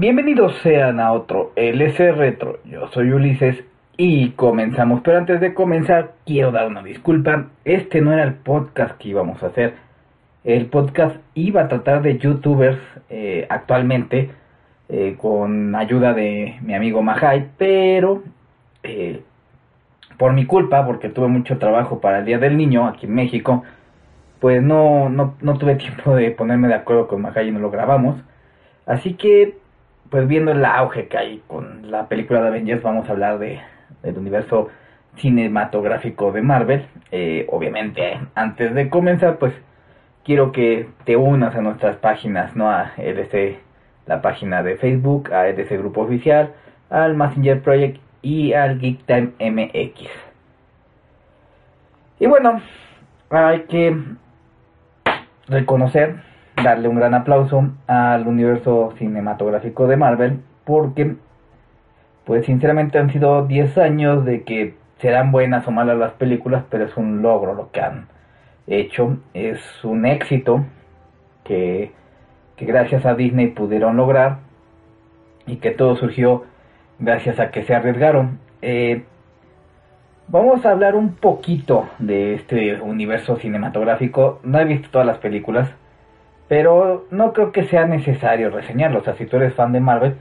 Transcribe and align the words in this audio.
Bienvenidos 0.00 0.56
sean 0.62 0.98
a 0.98 1.12
otro 1.12 1.52
LS 1.56 1.98
Retro. 2.16 2.60
Yo 2.64 2.88
soy 2.88 3.12
Ulises 3.12 3.62
y 3.98 4.30
comenzamos. 4.30 5.02
Pero 5.02 5.18
antes 5.18 5.42
de 5.42 5.52
comenzar, 5.52 6.12
quiero 6.24 6.50
dar 6.52 6.68
una 6.68 6.82
disculpa. 6.82 7.50
Este 7.66 8.00
no 8.00 8.10
era 8.14 8.22
el 8.22 8.32
podcast 8.32 8.96
que 8.96 9.10
íbamos 9.10 9.42
a 9.42 9.48
hacer. 9.48 9.74
El 10.42 10.68
podcast 10.68 11.16
iba 11.34 11.60
a 11.60 11.68
tratar 11.68 12.00
de 12.00 12.16
youtubers 12.16 12.78
eh, 13.10 13.46
actualmente 13.50 14.30
eh, 14.88 15.16
con 15.18 15.76
ayuda 15.76 16.14
de 16.14 16.56
mi 16.62 16.74
amigo 16.74 17.02
Mahai, 17.02 17.50
pero 17.58 18.22
eh, 18.82 19.22
por 20.16 20.32
mi 20.32 20.46
culpa, 20.46 20.86
porque 20.86 21.10
tuve 21.10 21.28
mucho 21.28 21.58
trabajo 21.58 22.00
para 22.00 22.20
el 22.20 22.24
Día 22.24 22.38
del 22.38 22.56
Niño 22.56 22.88
aquí 22.88 23.04
en 23.04 23.14
México, 23.14 23.64
pues 24.38 24.62
no, 24.62 25.10
no, 25.10 25.34
no 25.42 25.58
tuve 25.58 25.74
tiempo 25.76 26.16
de 26.16 26.30
ponerme 26.30 26.68
de 26.68 26.74
acuerdo 26.74 27.06
con 27.06 27.20
Mahai 27.20 27.48
y 27.48 27.52
no 27.52 27.58
lo 27.58 27.70
grabamos. 27.70 28.16
Así 28.86 29.12
que 29.12 29.59
pues 30.10 30.26
viendo 30.26 30.52
el 30.52 30.64
auge 30.64 31.06
que 31.06 31.16
hay 31.16 31.42
con 31.46 31.90
la 31.90 32.08
película 32.08 32.42
de 32.42 32.48
Avengers, 32.48 32.82
vamos 32.82 33.08
a 33.08 33.12
hablar 33.12 33.38
de, 33.38 33.60
del 34.02 34.18
universo 34.18 34.68
cinematográfico 35.16 36.32
de 36.32 36.42
Marvel. 36.42 36.86
Eh, 37.12 37.46
obviamente, 37.50 38.20
antes 38.34 38.74
de 38.74 38.88
comenzar, 38.90 39.38
pues 39.38 39.54
quiero 40.24 40.52
que 40.52 40.88
te 41.04 41.16
unas 41.16 41.54
a 41.54 41.60
nuestras 41.60 41.96
páginas, 41.96 42.56
¿no? 42.56 42.70
A 42.70 42.92
LC, 42.96 43.58
la 44.06 44.20
página 44.20 44.62
de 44.62 44.76
Facebook, 44.76 45.32
a 45.32 45.48
LC 45.48 45.78
Grupo 45.78 46.02
Oficial, 46.02 46.52
al 46.90 47.16
Messenger 47.16 47.62
Project 47.62 48.00
y 48.22 48.52
al 48.52 48.78
Geek 48.80 49.04
Time 49.06 49.30
MX. 49.38 50.08
Y 52.18 52.26
bueno, 52.26 52.60
hay 53.30 53.60
que 53.62 53.96
reconocer 55.48 56.29
darle 56.62 56.88
un 56.88 56.96
gran 56.96 57.14
aplauso 57.14 57.70
al 57.86 58.26
universo 58.26 58.92
cinematográfico 58.98 59.86
de 59.86 59.96
Marvel 59.96 60.40
porque 60.64 61.16
pues 62.24 62.46
sinceramente 62.46 62.98
han 62.98 63.10
sido 63.10 63.46
10 63.46 63.78
años 63.78 64.24
de 64.24 64.44
que 64.44 64.74
serán 64.98 65.32
buenas 65.32 65.66
o 65.66 65.70
malas 65.70 65.96
las 65.98 66.12
películas, 66.12 66.64
pero 66.70 66.84
es 66.84 66.96
un 66.96 67.22
logro 67.22 67.54
lo 67.54 67.70
que 67.70 67.80
han 67.80 68.06
hecho, 68.66 69.16
es 69.34 69.58
un 69.82 70.06
éxito 70.06 70.64
que, 71.44 71.92
que 72.56 72.66
gracias 72.66 73.04
a 73.06 73.14
Disney 73.14 73.48
pudieron 73.48 73.96
lograr 73.96 74.38
y 75.46 75.56
que 75.56 75.70
todo 75.70 75.96
surgió 75.96 76.44
gracias 76.98 77.40
a 77.40 77.50
que 77.50 77.64
se 77.64 77.74
arriesgaron. 77.74 78.38
Eh, 78.62 79.02
vamos 80.28 80.64
a 80.64 80.70
hablar 80.70 80.94
un 80.94 81.14
poquito 81.14 81.88
de 81.98 82.34
este 82.34 82.80
universo 82.80 83.36
cinematográfico. 83.36 84.40
No 84.44 84.60
he 84.60 84.64
visto 84.64 84.88
todas 84.90 85.06
las 85.06 85.18
películas, 85.18 85.70
pero 86.50 87.06
no 87.12 87.32
creo 87.32 87.52
que 87.52 87.68
sea 87.68 87.86
necesario 87.86 88.50
reseñarlo. 88.50 88.98
O 88.98 89.04
sea, 89.04 89.14
si 89.14 89.24
tú 89.24 89.36
eres 89.36 89.54
fan 89.54 89.70
de 89.70 89.78
Marvel, 89.78 90.16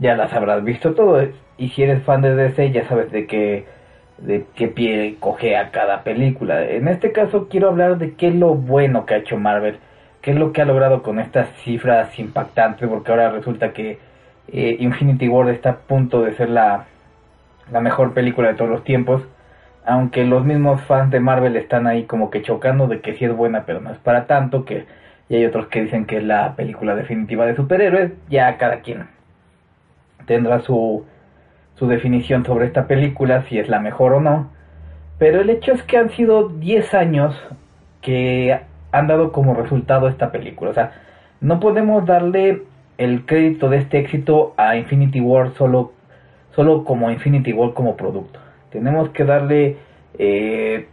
ya 0.00 0.16
las 0.16 0.32
habrás 0.32 0.64
visto 0.64 0.92
todo. 0.92 1.24
Y 1.56 1.68
si 1.68 1.84
eres 1.84 2.02
fan 2.02 2.20
de 2.20 2.34
DC, 2.34 2.72
ya 2.72 2.88
sabes 2.88 3.12
de 3.12 3.28
qué, 3.28 3.64
de 4.16 4.44
qué 4.56 4.66
pie 4.66 5.18
coge 5.20 5.56
a 5.56 5.70
cada 5.70 6.02
película. 6.02 6.64
En 6.64 6.88
este 6.88 7.12
caso 7.12 7.46
quiero 7.48 7.68
hablar 7.68 7.98
de 7.98 8.14
qué 8.14 8.26
es 8.26 8.34
lo 8.34 8.56
bueno 8.56 9.06
que 9.06 9.14
ha 9.14 9.18
hecho 9.18 9.36
Marvel. 9.36 9.78
Qué 10.20 10.32
es 10.32 10.36
lo 10.36 10.52
que 10.52 10.62
ha 10.62 10.64
logrado 10.64 11.04
con 11.04 11.20
estas 11.20 11.48
cifras 11.62 12.18
impactantes. 12.18 12.88
Porque 12.88 13.12
ahora 13.12 13.30
resulta 13.30 13.72
que 13.72 14.00
eh, 14.48 14.76
Infinity 14.80 15.28
War 15.28 15.48
está 15.48 15.70
a 15.70 15.76
punto 15.76 16.22
de 16.22 16.34
ser 16.34 16.50
la, 16.50 16.86
la 17.70 17.80
mejor 17.80 18.14
película 18.14 18.48
de 18.48 18.54
todos 18.54 18.70
los 18.72 18.82
tiempos. 18.82 19.22
Aunque 19.86 20.24
los 20.24 20.44
mismos 20.44 20.82
fans 20.82 21.12
de 21.12 21.20
Marvel 21.20 21.54
están 21.54 21.86
ahí 21.86 22.02
como 22.02 22.30
que 22.30 22.42
chocando 22.42 22.88
de 22.88 23.00
que 23.00 23.14
sí 23.14 23.26
es 23.26 23.32
buena, 23.32 23.62
pero 23.64 23.80
no 23.80 23.92
es 23.92 23.98
para 23.98 24.26
tanto. 24.26 24.64
Que 24.64 24.98
y 25.28 25.36
hay 25.36 25.44
otros 25.44 25.66
que 25.68 25.82
dicen 25.82 26.06
que 26.06 26.18
es 26.18 26.24
la 26.24 26.56
película 26.56 26.94
definitiva 26.94 27.46
de 27.46 27.56
superhéroes. 27.56 28.12
Ya 28.28 28.56
cada 28.56 28.80
quien 28.80 29.06
tendrá 30.26 30.60
su, 30.60 31.04
su 31.74 31.86
definición 31.86 32.44
sobre 32.44 32.66
esta 32.66 32.86
película, 32.86 33.42
si 33.48 33.58
es 33.58 33.68
la 33.68 33.80
mejor 33.80 34.14
o 34.14 34.20
no. 34.20 34.50
Pero 35.18 35.40
el 35.40 35.50
hecho 35.50 35.72
es 35.72 35.82
que 35.82 35.98
han 35.98 36.10
sido 36.10 36.48
10 36.48 36.94
años 36.94 37.36
que 38.00 38.58
han 38.92 39.06
dado 39.06 39.32
como 39.32 39.54
resultado 39.54 40.08
esta 40.08 40.32
película. 40.32 40.70
O 40.70 40.74
sea, 40.74 40.92
no 41.40 41.60
podemos 41.60 42.06
darle 42.06 42.62
el 42.96 43.26
crédito 43.26 43.68
de 43.68 43.78
este 43.78 43.98
éxito 43.98 44.54
a 44.56 44.76
Infinity 44.76 45.20
War 45.20 45.52
solo, 45.54 45.92
solo 46.54 46.84
como 46.84 47.10
Infinity 47.10 47.52
War 47.52 47.74
como 47.74 47.96
producto. 47.96 48.40
Tenemos 48.70 49.10
que 49.10 49.24
darle 49.24 49.76
eh, 50.18 50.88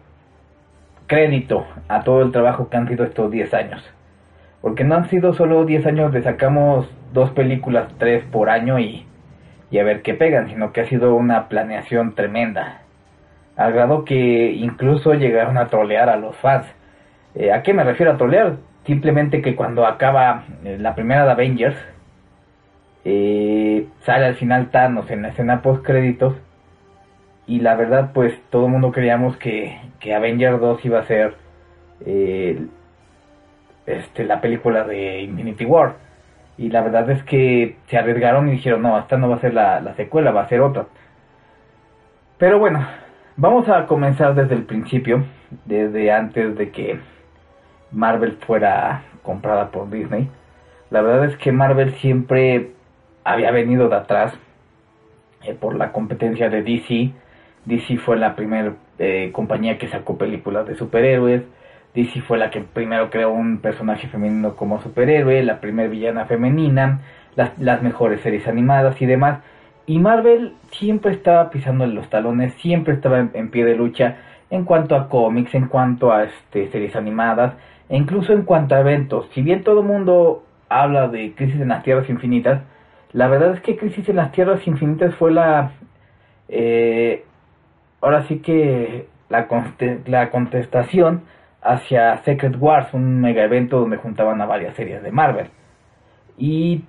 crédito 1.07 1.65
a 1.87 2.03
todo 2.03 2.21
el 2.21 2.31
trabajo 2.31 2.69
que 2.69 2.77
han 2.77 2.87
sido 2.87 3.05
estos 3.05 3.31
10 3.31 3.53
años. 3.53 3.94
Porque 4.65 4.83
no 4.83 4.95
han 4.95 5.07
sido 5.11 5.35
solo 5.35 5.63
10 5.63 5.85
años 5.85 6.11
de 6.11 6.23
sacamos 6.23 6.89
dos 7.13 7.29
películas, 7.29 7.87
tres 7.99 8.23
por 8.31 8.49
año 8.49 8.79
y, 8.79 9.05
y 9.69 9.77
a 9.77 9.83
ver 9.83 10.01
qué 10.01 10.15
pegan, 10.15 10.49
sino 10.49 10.73
que 10.73 10.81
ha 10.81 10.87
sido 10.87 11.13
una 11.13 11.49
planeación 11.49 12.15
tremenda. 12.15 12.81
Al 13.57 13.73
grado 13.73 14.05
que 14.05 14.53
incluso 14.53 15.13
llegaron 15.13 15.59
a 15.59 15.67
trolear 15.67 16.09
a 16.09 16.17
los 16.17 16.35
fans. 16.37 16.65
Eh, 17.35 17.51
¿A 17.51 17.61
qué 17.61 17.75
me 17.75 17.83
refiero 17.83 18.11
a 18.11 18.17
trolear? 18.17 18.55
Simplemente 18.87 19.43
que 19.43 19.55
cuando 19.55 19.85
acaba 19.85 20.45
eh, 20.63 20.77
la 20.79 20.95
primera 20.95 21.25
de 21.25 21.31
Avengers, 21.31 21.77
eh, 23.03 23.85
sale 23.99 24.25
al 24.25 24.33
final 24.33 24.71
Thanos 24.71 25.11
en 25.11 25.21
la 25.21 25.27
escena 25.27 25.61
post 25.61 25.85
créditos 25.85 26.33
y 27.45 27.59
la 27.59 27.75
verdad 27.75 28.13
pues 28.15 28.33
todo 28.49 28.65
el 28.65 28.71
mundo 28.71 28.91
creíamos 28.91 29.37
que, 29.37 29.77
que 29.99 30.15
Avengers 30.15 30.59
2 30.59 30.85
iba 30.85 31.01
a 31.01 31.05
ser 31.05 31.35
este, 33.85 34.25
la 34.25 34.41
película 34.41 34.83
de 34.83 35.21
Infinity 35.21 35.65
War. 35.65 35.95
Y 36.57 36.69
la 36.69 36.81
verdad 36.81 37.09
es 37.09 37.23
que 37.23 37.77
se 37.87 37.97
arriesgaron 37.97 38.47
y 38.47 38.53
dijeron, 38.53 38.81
no, 38.81 38.97
esta 38.97 39.17
no 39.17 39.29
va 39.29 39.35
a 39.35 39.41
ser 39.41 39.53
la, 39.53 39.93
secuela, 39.95 40.31
va 40.31 40.43
a 40.43 40.49
ser 40.49 40.61
otra. 40.61 40.85
Pero 42.37 42.59
bueno, 42.59 42.85
vamos 43.35 43.67
a 43.69 43.85
comenzar 43.85 44.35
desde 44.35 44.55
el 44.55 44.63
principio, 44.63 45.25
desde 45.65 46.11
antes 46.11 46.57
de 46.57 46.71
que 46.71 46.99
Marvel 47.91 48.37
fuera 48.45 49.03
comprada 49.21 49.71
por 49.71 49.89
Disney. 49.89 50.29
La 50.89 51.01
verdad 51.01 51.25
es 51.25 51.37
que 51.37 51.51
Marvel 51.51 51.93
siempre 51.95 52.71
había 53.23 53.51
venido 53.51 53.89
de 53.89 53.95
atrás 53.95 54.33
eh, 55.43 55.53
por 55.53 55.75
la 55.75 55.91
competencia 55.91 56.49
de 56.49 56.61
DC. 56.61 57.11
DC 57.65 57.97
fue 57.97 58.17
la 58.17 58.35
primera 58.35 58.75
eh, 58.99 59.31
compañía 59.33 59.77
que 59.77 59.89
sacó 59.89 60.17
películas 60.17 60.67
de 60.67 60.75
superhéroes. 60.75 61.43
DC 61.95 62.21
fue 62.21 62.37
la 62.37 62.51
que 62.51 62.61
primero 62.61 63.09
creó 63.09 63.31
un 63.31 63.59
personaje 63.59 64.07
femenino 64.07 64.55
como 64.55 64.81
superhéroe, 64.81 65.41
la 65.43 65.61
primera 65.61 65.89
villana 65.89 66.25
femenina, 66.25 66.99
las, 67.35 67.57
las 67.57 67.81
mejores 67.81 68.21
series 68.21 68.47
animadas 68.47 69.01
y 69.01 69.05
demás. 69.05 69.39
Y 69.87 69.99
Marvel 69.99 70.53
siempre 70.71 71.11
estaba 71.11 71.49
pisando 71.49 71.85
en 71.85 71.95
los 71.95 72.09
talones, 72.09 72.53
siempre 72.55 72.93
estaba 72.93 73.19
en, 73.19 73.49
pie 73.49 73.63
de 73.65 73.75
lucha 73.75 74.17
en 74.49 74.65
cuanto 74.65 74.95
a 74.95 75.09
cómics, 75.09 75.55
en 75.55 75.67
cuanto 75.67 76.11
a 76.11 76.23
este, 76.23 76.69
series 76.71 76.95
animadas, 76.95 77.53
e 77.87 77.95
incluso 77.95 78.33
en 78.33 78.43
cuanto 78.43 78.75
a 78.75 78.81
eventos. 78.81 79.27
Si 79.33 79.41
bien 79.41 79.63
todo 79.63 79.81
el 79.81 79.85
mundo 79.85 80.43
habla 80.69 81.07
de 81.07 81.33
Crisis 81.33 81.61
en 81.61 81.69
las 81.69 81.83
Tierras 81.83 82.09
Infinitas, 82.09 82.61
la 83.13 83.27
verdad 83.27 83.53
es 83.53 83.61
que 83.61 83.77
Crisis 83.77 84.09
en 84.09 84.17
las 84.17 84.31
Tierras 84.31 84.65
Infinitas 84.67 85.15
fue 85.15 85.31
la... 85.31 85.71
Eh, 86.49 87.23
ahora 88.01 88.23
sí 88.23 88.39
que 88.39 89.07
la, 89.29 89.47
la 90.07 90.29
contestación 90.29 91.21
hacia 91.65 92.17
Secret 92.23 92.55
Wars, 92.59 92.93
un 92.93 93.21
mega 93.21 93.43
evento 93.43 93.79
donde 93.79 93.97
juntaban 93.97 94.39
a 94.41 94.45
varias 94.45 94.75
series 94.75 95.01
de 95.01 95.11
Marvel. 95.11 95.47
¿Y 96.37 96.83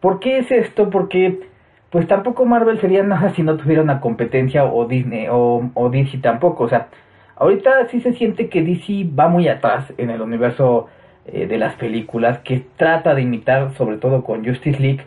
por 0.00 0.18
qué 0.20 0.38
es 0.38 0.50
esto? 0.50 0.90
Porque 0.90 1.48
pues 1.90 2.06
tampoco 2.06 2.44
Marvel 2.44 2.80
sería 2.80 3.02
nada 3.04 3.30
si 3.34 3.42
no 3.42 3.56
tuviera 3.56 3.82
una 3.82 4.00
competencia 4.00 4.64
o 4.64 4.86
Disney 4.86 5.28
o, 5.30 5.88
DC 5.90 6.18
tampoco. 6.18 6.64
O 6.64 6.68
sea, 6.68 6.88
ahorita 7.36 7.88
sí 7.88 8.00
se 8.00 8.12
siente 8.14 8.48
que 8.48 8.62
DC 8.62 9.08
va 9.18 9.28
muy 9.28 9.48
atrás 9.48 9.92
en 9.96 10.10
el 10.10 10.20
universo 10.20 10.88
eh, 11.26 11.46
de 11.46 11.58
las 11.58 11.74
películas, 11.76 12.40
que 12.40 12.64
trata 12.76 13.14
de 13.14 13.22
imitar 13.22 13.72
sobre 13.74 13.98
todo 13.98 14.24
con 14.24 14.44
Justice 14.44 14.80
League. 14.80 15.04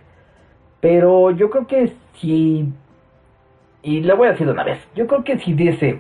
Pero 0.80 1.32
yo 1.32 1.50
creo 1.50 1.68
que 1.68 1.92
si... 2.16 2.72
Y 3.84 4.02
le 4.02 4.14
voy 4.14 4.28
a 4.28 4.32
decir 4.32 4.46
de 4.46 4.54
una 4.54 4.64
vez, 4.64 4.80
yo 4.96 5.08
creo 5.08 5.24
que 5.24 5.40
si 5.40 5.54
DC 5.54 6.00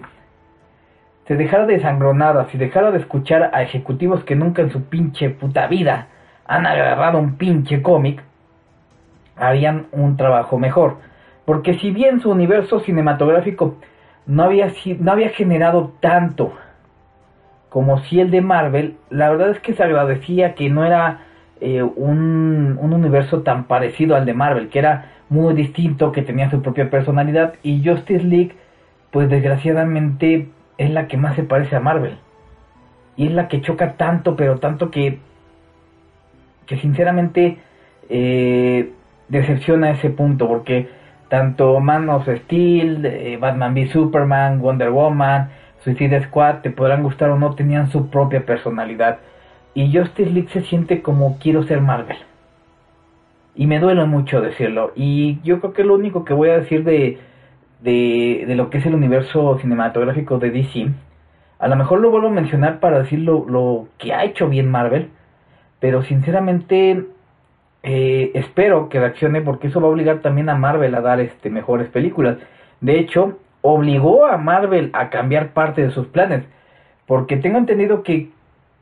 se 1.31 1.37
dejara 1.37 1.65
de 1.65 1.79
sangronada, 1.79 2.49
si 2.49 2.57
dejara 2.57 2.91
de 2.91 2.97
escuchar 2.97 3.51
a 3.53 3.61
ejecutivos 3.61 4.21
que 4.25 4.35
nunca 4.35 4.63
en 4.63 4.69
su 4.69 4.83
pinche 4.83 5.29
puta 5.29 5.65
vida 5.67 6.07
han 6.45 6.65
agarrado 6.65 7.19
un 7.19 7.37
pinche 7.37 7.81
cómic, 7.81 8.21
harían 9.37 9.85
un 9.93 10.17
trabajo 10.17 10.59
mejor. 10.59 10.97
Porque 11.45 11.79
si 11.79 11.91
bien 11.91 12.19
su 12.19 12.29
universo 12.29 12.81
cinematográfico 12.81 13.77
no 14.25 14.43
había, 14.43 14.73
no 14.99 15.13
había 15.13 15.29
generado 15.29 15.93
tanto 16.01 16.51
como 17.69 17.99
si 17.99 18.19
el 18.19 18.29
de 18.29 18.41
Marvel, 18.41 18.97
la 19.09 19.29
verdad 19.29 19.51
es 19.51 19.59
que 19.61 19.73
se 19.73 19.83
agradecía 19.83 20.53
que 20.53 20.69
no 20.69 20.83
era 20.83 21.21
eh, 21.61 21.81
un, 21.81 22.77
un, 22.77 22.93
universo 22.93 23.41
tan 23.43 23.67
parecido 23.67 24.17
al 24.17 24.25
de 24.25 24.33
Marvel, 24.33 24.67
que 24.67 24.79
era 24.79 25.11
muy 25.29 25.53
distinto, 25.53 26.11
que 26.11 26.23
tenía 26.23 26.51
su 26.51 26.61
propia 26.61 26.89
personalidad, 26.89 27.53
y 27.63 27.87
Justice 27.87 28.25
League, 28.25 28.51
pues 29.11 29.29
desgraciadamente 29.29 30.49
es 30.81 30.89
la 30.89 31.07
que 31.07 31.17
más 31.17 31.35
se 31.35 31.43
parece 31.43 31.75
a 31.75 31.79
Marvel. 31.79 32.17
Y 33.15 33.27
es 33.27 33.33
la 33.33 33.47
que 33.47 33.61
choca 33.61 33.93
tanto, 33.93 34.35
pero 34.35 34.59
tanto 34.59 34.89
que, 34.89 35.19
que 36.65 36.77
sinceramente 36.77 37.59
eh, 38.09 38.91
decepciona 39.27 39.91
ese 39.91 40.09
punto, 40.09 40.47
porque 40.47 40.89
tanto 41.29 41.79
Man 41.79 42.09
of 42.09 42.27
Steel, 42.27 43.05
eh, 43.05 43.37
Batman 43.39 43.75
v 43.75 43.87
Superman, 43.89 44.59
Wonder 44.59 44.89
Woman, 44.89 45.49
Suicide 45.83 46.23
Squad, 46.23 46.61
te 46.61 46.71
podrán 46.71 47.03
gustar 47.03 47.29
o 47.29 47.37
no, 47.37 47.53
tenían 47.53 47.91
su 47.91 48.09
propia 48.09 48.45
personalidad. 48.45 49.19
Y 49.75 49.95
Justice 49.95 50.31
League 50.31 50.49
se 50.49 50.61
siente 50.61 51.01
como 51.01 51.37
quiero 51.37 51.63
ser 51.63 51.79
Marvel. 51.79 52.17
Y 53.55 53.67
me 53.67 53.79
duele 53.79 54.05
mucho 54.05 54.41
decirlo. 54.41 54.93
Y 54.95 55.39
yo 55.43 55.59
creo 55.59 55.73
que 55.73 55.83
lo 55.83 55.93
único 55.93 56.25
que 56.25 56.33
voy 56.33 56.49
a 56.49 56.59
decir 56.59 56.83
de, 56.83 57.19
de, 57.81 58.45
de 58.47 58.55
lo 58.55 58.69
que 58.69 58.79
es 58.79 58.85
el 58.85 58.95
universo 58.95 59.57
cinematográfico 59.59 60.39
de 60.39 60.51
DC, 60.51 60.87
a 61.59 61.67
lo 61.67 61.75
mejor 61.75 61.99
lo 61.99 62.09
vuelvo 62.09 62.27
a 62.27 62.31
mencionar 62.31 62.79
para 62.79 62.99
decir 62.99 63.19
lo, 63.19 63.45
lo 63.47 63.87
que 63.97 64.13
ha 64.13 64.23
hecho 64.23 64.49
bien 64.49 64.69
Marvel, 64.69 65.09
pero 65.79 66.01
sinceramente 66.03 67.05
eh, 67.83 68.31
espero 68.35 68.89
que 68.89 68.99
reaccione 68.99 69.41
porque 69.41 69.67
eso 69.67 69.81
va 69.81 69.87
a 69.87 69.91
obligar 69.91 70.19
también 70.19 70.49
a 70.49 70.55
Marvel 70.55 70.93
a 70.95 71.01
dar 71.01 71.19
este, 71.19 71.49
mejores 71.49 71.89
películas. 71.89 72.37
De 72.79 72.99
hecho, 72.99 73.39
obligó 73.61 74.25
a 74.25 74.37
Marvel 74.37 74.91
a 74.93 75.09
cambiar 75.09 75.53
parte 75.53 75.83
de 75.83 75.91
sus 75.91 76.07
planes. 76.07 76.43
Porque 77.07 77.37
tengo 77.37 77.57
entendido 77.57 78.03
que 78.03 78.29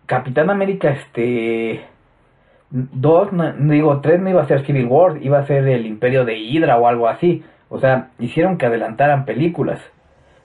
Capitán 0.06 0.50
América, 0.50 0.90
este. 0.92 1.82
2, 2.72 3.34
no, 3.34 3.52
digo 3.54 4.00
3 4.00 4.20
no 4.20 4.30
iba 4.30 4.44
a 4.44 4.48
ser 4.48 4.64
Civil 4.64 4.86
War, 4.86 5.18
iba 5.24 5.40
a 5.40 5.48
ser 5.48 5.68
el 5.68 5.88
Imperio 5.88 6.24
de 6.24 6.38
Hydra 6.38 6.78
o 6.78 6.88
algo 6.88 7.08
así. 7.08 7.44
O 7.70 7.80
sea, 7.80 8.10
hicieron 8.20 8.58
que 8.58 8.66
adelantaran 8.66 9.26
películas. 9.26 9.80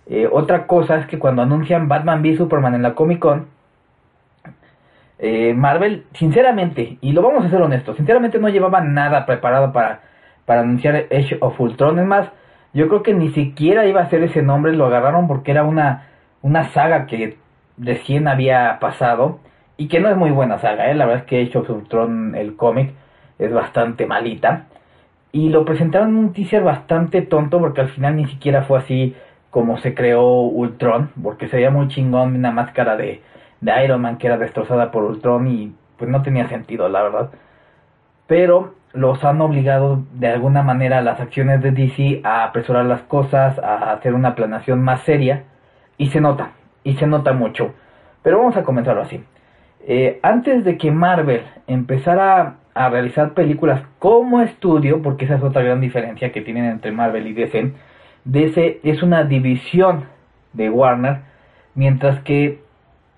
Eh, 0.06 0.28
otra 0.30 0.66
cosa 0.66 0.96
es 0.96 1.06
que 1.06 1.18
cuando 1.18 1.42
anuncian 1.42 1.88
Batman 1.88 2.20
v 2.20 2.36
Superman 2.36 2.74
en 2.74 2.82
la 2.82 2.94
Comic 2.94 3.18
Con, 3.18 3.46
eh, 5.18 5.54
Marvel, 5.54 6.04
sinceramente, 6.12 6.98
y 7.00 7.12
lo 7.12 7.22
vamos 7.22 7.44
a 7.44 7.50
ser 7.50 7.62
honestos, 7.62 7.96
sinceramente 7.96 8.38
no 8.38 8.48
llevaba 8.48 8.80
nada 8.80 9.24
preparado 9.24 9.72
para, 9.72 10.00
para 10.44 10.60
anunciar 10.60 11.06
Age 11.10 11.38
of 11.40 11.58
Ultron. 11.58 11.98
Es 11.98 12.06
más, 12.06 12.28
yo 12.74 12.88
creo 12.88 13.02
que 13.02 13.14
ni 13.14 13.30
siquiera 13.30 13.86
iba 13.86 14.02
a 14.02 14.10
ser 14.10 14.22
ese 14.22 14.42
nombre, 14.42 14.74
lo 14.74 14.86
agarraron 14.86 15.26
porque 15.26 15.52
era 15.52 15.64
una, 15.64 16.08
una 16.42 16.64
saga 16.72 17.06
que 17.06 17.38
recién 17.78 18.28
había 18.28 18.78
pasado 18.80 19.40
y 19.76 19.88
que 19.88 20.00
no 20.00 20.08
es 20.08 20.16
muy 20.16 20.30
buena 20.30 20.58
saga, 20.58 20.90
¿eh? 20.90 20.94
la 20.94 21.06
verdad 21.06 21.22
es 21.22 21.28
que 21.28 21.42
Age 21.42 21.58
of 21.58 21.70
Ultron, 21.70 22.34
el 22.34 22.56
cómic, 22.56 22.92
es 23.38 23.52
bastante 23.52 24.06
malita. 24.06 24.66
Y 25.34 25.48
lo 25.48 25.64
presentaron 25.64 26.10
en 26.10 26.16
un 26.16 26.32
teaser 26.32 26.62
bastante 26.62 27.20
tonto 27.20 27.58
porque 27.58 27.80
al 27.80 27.88
final 27.88 28.14
ni 28.14 28.24
siquiera 28.26 28.62
fue 28.62 28.78
así 28.78 29.16
como 29.50 29.78
se 29.78 29.92
creó 29.92 30.42
Ultron, 30.42 31.10
porque 31.20 31.48
sería 31.48 31.72
muy 31.72 31.88
chingón 31.88 32.36
una 32.36 32.52
máscara 32.52 32.96
de, 32.96 33.20
de 33.60 33.84
Iron 33.84 34.00
Man 34.00 34.16
que 34.16 34.28
era 34.28 34.38
destrozada 34.38 34.92
por 34.92 35.02
Ultron 35.02 35.48
y 35.48 35.74
pues 35.98 36.08
no 36.08 36.22
tenía 36.22 36.48
sentido, 36.48 36.88
la 36.88 37.02
verdad. 37.02 37.30
Pero 38.28 38.76
los 38.92 39.24
han 39.24 39.40
obligado 39.40 40.04
de 40.12 40.28
alguna 40.28 40.62
manera 40.62 41.02
las 41.02 41.18
acciones 41.18 41.60
de 41.62 41.72
DC 41.72 42.20
a 42.22 42.44
apresurar 42.44 42.86
las 42.86 43.02
cosas, 43.02 43.58
a 43.58 43.90
hacer 43.90 44.14
una 44.14 44.36
planeación 44.36 44.82
más 44.82 45.00
seria 45.00 45.42
y 45.98 46.10
se 46.10 46.20
nota, 46.20 46.52
y 46.84 46.94
se 46.94 47.08
nota 47.08 47.32
mucho. 47.32 47.74
Pero 48.22 48.38
vamos 48.38 48.56
a 48.56 48.62
comenzarlo 48.62 49.02
así. 49.02 49.24
Eh, 49.80 50.20
antes 50.22 50.64
de 50.64 50.78
que 50.78 50.92
Marvel 50.92 51.42
empezara 51.66 52.58
a 52.74 52.88
realizar 52.88 53.34
películas 53.34 53.82
como 53.98 54.40
estudio, 54.40 55.00
porque 55.02 55.24
esa 55.24 55.36
es 55.36 55.42
otra 55.42 55.62
gran 55.62 55.80
diferencia 55.80 56.32
que 56.32 56.40
tienen 56.40 56.66
entre 56.66 56.92
Marvel 56.92 57.26
y 57.26 57.32
DC, 57.32 57.72
DC 58.24 58.80
es 58.82 59.02
una 59.02 59.24
división 59.24 60.04
de 60.52 60.70
Warner, 60.70 61.20
mientras 61.74 62.20
que 62.20 62.60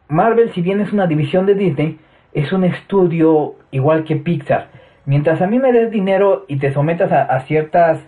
Marvel, 0.08 0.52
si 0.52 0.60
bien 0.60 0.80
es 0.80 0.92
una 0.92 1.06
división 1.06 1.46
de 1.46 1.54
Disney, 1.54 1.98
es 2.32 2.52
un 2.52 2.64
estudio 2.64 3.54
igual 3.70 4.04
que 4.04 4.16
Pixar 4.16 4.68
Mientras 5.06 5.40
a 5.40 5.46
mí 5.46 5.60
me 5.60 5.72
des 5.72 5.90
dinero 5.92 6.44
y 6.48 6.56
te 6.56 6.72
sometas 6.72 7.12
a, 7.12 7.38
ciertas 7.42 8.00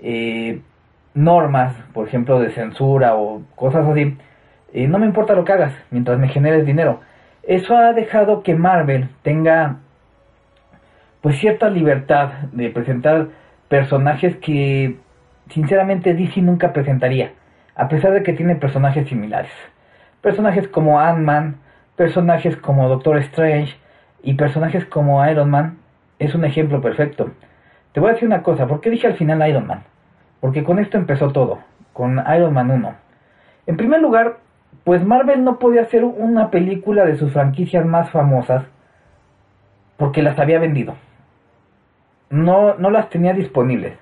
eh, 0.00 0.60
normas, 1.14 1.72
por 1.94 2.08
ejemplo, 2.08 2.40
de 2.40 2.50
censura 2.50 3.14
o 3.14 3.42
cosas 3.54 3.86
así, 3.86 4.16
eh, 4.72 4.88
no 4.88 4.98
me 4.98 5.06
importa 5.06 5.34
lo 5.34 5.44
que 5.44 5.52
hagas 5.52 5.72
mientras 5.92 6.18
me 6.18 6.28
generes 6.28 6.66
dinero. 6.66 7.00
Eso 7.44 7.76
ha 7.76 7.92
dejado 7.92 8.42
que 8.42 8.56
Marvel 8.56 9.08
tenga 9.22 9.76
pues 11.22 11.38
cierta 11.38 11.70
libertad 11.70 12.32
de 12.52 12.68
presentar 12.70 13.28
personajes 13.68 14.36
que 14.36 14.96
sinceramente 15.48 16.14
DC 16.14 16.42
nunca 16.42 16.72
presentaría, 16.72 17.32
a 17.76 17.88
pesar 17.88 18.12
de 18.12 18.22
que 18.22 18.32
tiene 18.32 18.56
personajes 18.56 19.08
similares. 19.08 19.52
Personajes 20.20 20.68
como 20.68 21.00
Ant-Man, 21.00 21.56
personajes 21.96 22.56
como 22.56 22.88
Doctor 22.88 23.18
Strange 23.18 23.76
y 24.22 24.34
personajes 24.34 24.84
como 24.84 25.24
Iron 25.26 25.48
Man 25.48 25.78
es 26.18 26.34
un 26.34 26.44
ejemplo 26.44 26.80
perfecto. 26.80 27.30
Te 27.92 28.00
voy 28.00 28.10
a 28.10 28.12
decir 28.14 28.26
una 28.26 28.42
cosa, 28.42 28.66
¿por 28.66 28.80
qué 28.80 28.90
dije 28.90 29.06
al 29.06 29.14
final 29.14 29.48
Iron 29.48 29.66
Man? 29.66 29.84
Porque 30.40 30.64
con 30.64 30.80
esto 30.80 30.96
empezó 30.98 31.30
todo, 31.30 31.60
con 31.92 32.22
Iron 32.34 32.52
Man 32.52 32.70
1. 32.70 32.94
En 33.68 33.76
primer 33.76 34.00
lugar, 34.00 34.38
pues 34.82 35.04
Marvel 35.04 35.44
no 35.44 35.60
podía 35.60 35.82
hacer 35.82 36.04
una 36.04 36.50
película 36.50 37.04
de 37.04 37.16
sus 37.16 37.32
franquicias 37.32 37.86
más 37.86 38.10
famosas 38.10 38.64
porque 39.96 40.22
las 40.22 40.38
había 40.40 40.58
vendido. 40.58 40.96
No, 42.32 42.76
no 42.78 42.90
las 42.90 43.10
tenía 43.10 43.34
disponibles. 43.34 43.92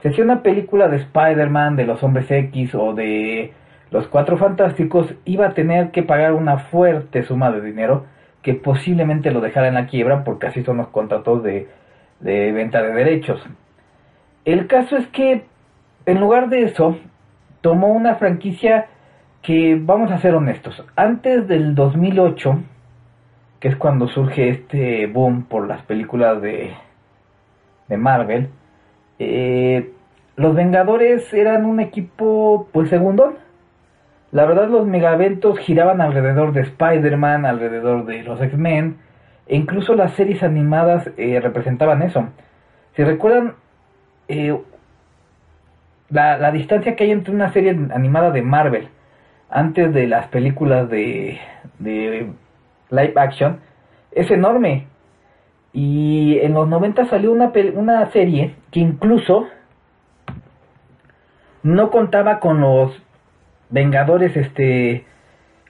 Si 0.00 0.06
hacía 0.06 0.22
una 0.22 0.42
película 0.42 0.86
de 0.86 0.98
Spider-Man, 0.98 1.74
de 1.74 1.84
los 1.84 2.00
Hombres 2.04 2.30
X 2.30 2.72
o 2.76 2.94
de 2.94 3.52
los 3.90 4.06
Cuatro 4.06 4.36
Fantásticos, 4.36 5.12
iba 5.24 5.48
a 5.48 5.54
tener 5.54 5.90
que 5.90 6.04
pagar 6.04 6.34
una 6.34 6.58
fuerte 6.58 7.24
suma 7.24 7.50
de 7.50 7.60
dinero 7.60 8.06
que 8.42 8.54
posiblemente 8.54 9.32
lo 9.32 9.40
dejara 9.40 9.66
en 9.66 9.74
la 9.74 9.88
quiebra 9.88 10.22
porque 10.22 10.46
así 10.46 10.62
son 10.62 10.76
los 10.76 10.86
contratos 10.88 11.42
de, 11.42 11.66
de 12.20 12.52
venta 12.52 12.80
de 12.80 12.94
derechos. 12.94 13.44
El 14.44 14.68
caso 14.68 14.96
es 14.96 15.08
que 15.08 15.42
en 16.06 16.20
lugar 16.20 16.50
de 16.50 16.62
eso 16.62 16.96
tomó 17.60 17.88
una 17.88 18.14
franquicia 18.14 18.86
que 19.42 19.76
vamos 19.80 20.12
a 20.12 20.18
ser 20.18 20.36
honestos, 20.36 20.80
antes 20.94 21.48
del 21.48 21.74
2008, 21.74 22.62
que 23.58 23.66
es 23.66 23.76
cuando 23.76 24.06
surge 24.06 24.48
este 24.50 25.06
boom 25.08 25.44
por 25.46 25.66
las 25.66 25.82
películas 25.82 26.40
de, 26.40 26.74
de 27.88 27.96
Marvel, 27.96 28.48
eh, 29.18 29.90
los 30.36 30.54
Vengadores 30.54 31.32
eran 31.32 31.64
un 31.64 31.80
equipo 31.80 32.68
pues 32.72 32.88
segundo 32.90 33.34
la 34.34 34.46
verdad 34.46 34.68
los 34.68 34.84
megaventos 34.84 35.60
giraban 35.60 36.00
alrededor 36.00 36.52
de 36.52 36.62
Spider-Man, 36.62 37.46
alrededor 37.46 38.04
de 38.04 38.24
los 38.24 38.42
X-Men, 38.42 38.96
e 39.46 39.54
incluso 39.54 39.94
las 39.94 40.12
series 40.14 40.42
animadas 40.42 41.08
eh, 41.16 41.38
representaban 41.38 42.02
eso. 42.02 42.30
Si 42.96 43.04
recuerdan, 43.04 43.54
eh, 44.26 44.60
la, 46.10 46.50
distancia 46.50 46.96
que 46.96 47.04
hay 47.04 47.12
entre 47.12 47.32
una 47.32 47.52
serie 47.52 47.78
animada 47.94 48.32
de 48.32 48.42
Marvel 48.42 48.88
antes 49.50 49.94
de 49.94 50.08
las 50.08 50.26
películas 50.26 50.90
de, 50.90 51.38
de 51.78 52.32
live 52.90 53.12
action 53.14 53.60
es 54.10 54.28
enorme. 54.32 54.88
Y 55.74 56.38
en 56.38 56.54
los 56.54 56.68
90 56.68 57.06
salió 57.06 57.32
una, 57.32 57.52
una 57.74 58.10
serie 58.12 58.54
que 58.70 58.80
incluso 58.80 59.48
no 61.64 61.90
contaba 61.90 62.38
con 62.40 62.60
los 62.60 62.92
Vengadores 63.70 64.36
este 64.36 65.04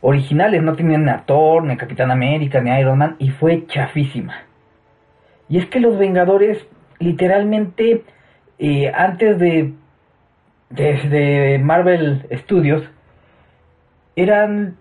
originales, 0.02 0.62
no 0.62 0.74
tenían 0.74 1.06
ni 1.06 1.10
a 1.10 1.24
Thor, 1.24 1.64
ni 1.64 1.72
a 1.72 1.76
Capitán 1.78 2.10
América, 2.10 2.60
ni 2.60 2.68
a 2.68 2.78
Iron 2.78 2.98
Man, 2.98 3.16
y 3.18 3.30
fue 3.30 3.66
chafísima. 3.66 4.34
Y 5.48 5.56
es 5.56 5.66
que 5.66 5.80
los 5.80 5.96
Vengadores, 5.96 6.66
literalmente, 6.98 8.04
eh, 8.58 8.92
antes 8.94 9.38
de, 9.38 9.72
de, 10.68 11.58
Marvel 11.62 12.26
Studios, 12.30 12.82
eran 14.16 14.76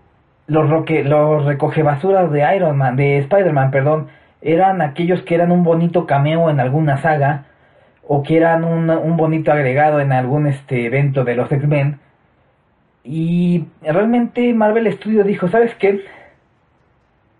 los, 0.46 0.68
roque, 0.68 1.04
los 1.04 1.46
recogebasuras 1.46 2.30
de 2.30 2.56
Iron 2.56 2.76
Man, 2.76 2.96
de 2.96 3.18
Spider-Man, 3.18 3.70
perdón, 3.70 4.08
eran 4.44 4.82
aquellos 4.82 5.22
que 5.22 5.34
eran 5.34 5.50
un 5.50 5.64
bonito 5.64 6.06
cameo 6.06 6.50
en 6.50 6.60
alguna 6.60 6.98
saga 6.98 7.46
o 8.06 8.22
que 8.22 8.36
eran 8.36 8.62
un, 8.62 9.16
bonito 9.16 9.50
agregado 9.50 10.00
en 10.00 10.12
algún 10.12 10.46
este 10.46 10.84
evento 10.84 11.24
de 11.24 11.34
los 11.34 11.50
X-Men. 11.50 11.98
Y 13.02 13.64
realmente 13.80 14.52
Marvel 14.52 14.92
Studios 14.92 15.26
dijo, 15.26 15.48
¿sabes 15.48 15.74
qué? 15.76 16.04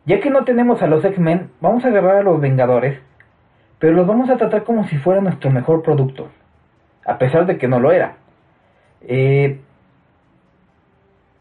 Ya 0.06 0.20
que 0.20 0.30
no 0.30 0.44
tenemos 0.44 0.82
a 0.82 0.86
los 0.86 1.04
X-Men, 1.04 1.50
vamos 1.60 1.84
a 1.84 1.88
agarrar 1.88 2.16
a 2.16 2.22
los 2.22 2.40
Vengadores, 2.40 2.98
pero 3.78 3.92
los 3.92 4.06
vamos 4.06 4.30
a 4.30 4.38
tratar 4.38 4.64
como 4.64 4.86
si 4.88 4.96
fuera 4.96 5.20
nuestro 5.20 5.50
mejor 5.50 5.82
producto, 5.82 6.30
a 7.04 7.18
pesar 7.18 7.44
de 7.44 7.58
que 7.58 7.68
no 7.68 7.80
lo 7.80 7.92
era. 7.92 8.16
Eh, 9.02 9.60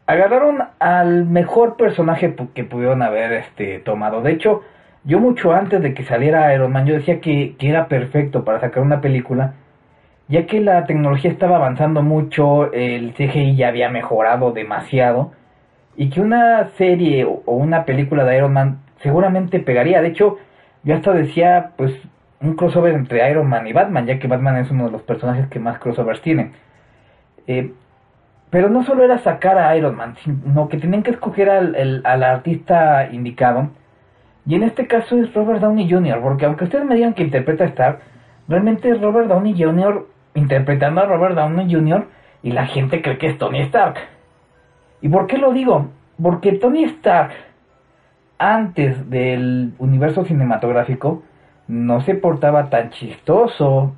agarraron 0.06 0.58
al 0.78 1.24
mejor 1.24 1.76
personaje 1.76 2.34
que 2.52 2.64
pudieron 2.64 3.00
haber 3.00 3.32
este, 3.32 3.78
tomado. 3.78 4.20
De 4.20 4.32
hecho, 4.32 4.62
yo 5.04 5.20
mucho 5.20 5.52
antes 5.52 5.82
de 5.82 5.94
que 5.94 6.04
saliera 6.04 6.54
Iron 6.54 6.72
Man, 6.72 6.86
yo 6.86 6.94
decía 6.94 7.20
que, 7.20 7.56
era 7.60 7.88
perfecto 7.88 8.44
para 8.44 8.60
sacar 8.60 8.82
una 8.82 9.00
película, 9.00 9.54
ya 10.28 10.46
que 10.46 10.60
la 10.60 10.86
tecnología 10.86 11.30
estaba 11.30 11.56
avanzando 11.56 12.02
mucho, 12.02 12.72
el 12.72 13.12
CGI 13.14 13.56
ya 13.56 13.68
había 13.68 13.90
mejorado 13.90 14.52
demasiado, 14.52 15.32
y 15.96 16.10
que 16.10 16.20
una 16.20 16.70
serie 16.76 17.24
o 17.24 17.54
una 17.54 17.84
película 17.84 18.24
de 18.24 18.36
Iron 18.38 18.52
Man 18.52 18.78
seguramente 19.02 19.60
pegaría. 19.60 20.02
De 20.02 20.08
hecho, 20.08 20.38
yo 20.82 20.94
hasta 20.94 21.12
decía, 21.12 21.72
pues, 21.76 21.92
un 22.40 22.56
crossover 22.56 22.94
entre 22.94 23.30
Iron 23.30 23.48
Man 23.48 23.66
y 23.66 23.72
Batman, 23.72 24.06
ya 24.06 24.18
que 24.18 24.26
Batman 24.26 24.56
es 24.56 24.70
uno 24.70 24.86
de 24.86 24.90
los 24.90 25.02
personajes 25.02 25.46
que 25.48 25.58
más 25.58 25.78
crossovers 25.78 26.20
tiene. 26.20 26.52
Eh, 27.46 27.72
pero 28.50 28.68
no 28.68 28.84
solo 28.84 29.04
era 29.04 29.18
sacar 29.18 29.58
a 29.58 29.76
Iron 29.76 29.96
Man, 29.96 30.14
sino 30.22 30.68
que 30.68 30.78
tenían 30.78 31.02
que 31.02 31.10
escoger 31.10 31.50
al, 31.50 32.02
al, 32.04 32.22
artista 32.22 33.08
indicado. 33.10 33.70
Y 34.46 34.54
en 34.54 34.62
este 34.62 34.86
caso 34.86 35.16
es 35.16 35.32
Robert 35.32 35.60
Downey 35.60 35.90
Jr., 35.90 36.20
porque 36.20 36.44
aunque 36.44 36.64
ustedes 36.64 36.84
me 36.84 36.94
digan 36.94 37.14
que 37.14 37.22
interpreta 37.22 37.64
a 37.64 37.68
Stark, 37.68 38.00
realmente 38.48 38.90
es 38.90 39.00
Robert 39.00 39.28
Downey 39.28 39.54
Jr. 39.56 40.06
interpretando 40.34 41.00
a 41.00 41.06
Robert 41.06 41.34
Downey 41.34 41.72
Jr. 41.72 42.06
y 42.42 42.52
la 42.52 42.66
gente 42.66 43.00
cree 43.00 43.18
que 43.18 43.28
es 43.28 43.38
Tony 43.38 43.60
Stark. 43.60 43.96
¿Y 45.00 45.08
por 45.08 45.26
qué 45.26 45.38
lo 45.38 45.52
digo? 45.52 45.88
Porque 46.22 46.52
Tony 46.52 46.84
Stark, 46.84 47.32
antes 48.38 49.08
del 49.08 49.72
universo 49.78 50.24
cinematográfico, 50.24 51.22
no 51.66 52.02
se 52.02 52.14
portaba 52.14 52.68
tan 52.68 52.90
chistoso. 52.90 53.94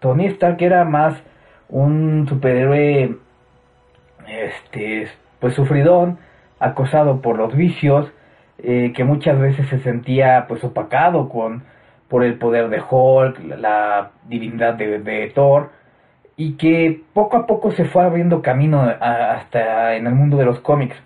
Tony 0.00 0.26
Stark 0.26 0.62
era 0.62 0.84
más 0.84 1.22
un 1.68 2.26
superhéroe 2.26 3.16
este, 4.26 5.08
pues 5.40 5.54
sufridón, 5.54 6.18
acosado 6.58 7.20
por 7.20 7.36
los 7.36 7.54
vicios, 7.54 8.10
eh, 8.58 8.92
que 8.94 9.04
muchas 9.04 9.38
veces 9.38 9.68
se 9.68 9.78
sentía 9.80 10.46
pues 10.48 10.62
opacado 10.64 11.28
con 11.28 11.62
por 12.08 12.24
el 12.24 12.38
poder 12.38 12.70
de 12.70 12.80
Hulk, 12.80 13.38
la 13.58 14.12
divinidad 14.28 14.74
de, 14.74 15.30
Thor, 15.34 15.70
y 16.36 16.54
que 16.54 17.02
poco 17.12 17.36
a 17.36 17.46
poco 17.46 17.70
se 17.72 17.84
fue 17.84 18.02
abriendo 18.02 18.40
camino 18.40 18.80
hasta 18.80 19.94
en 19.94 20.06
el 20.06 20.14
mundo 20.14 20.38
de 20.38 20.46
los 20.46 20.58
cómics. 20.60 20.96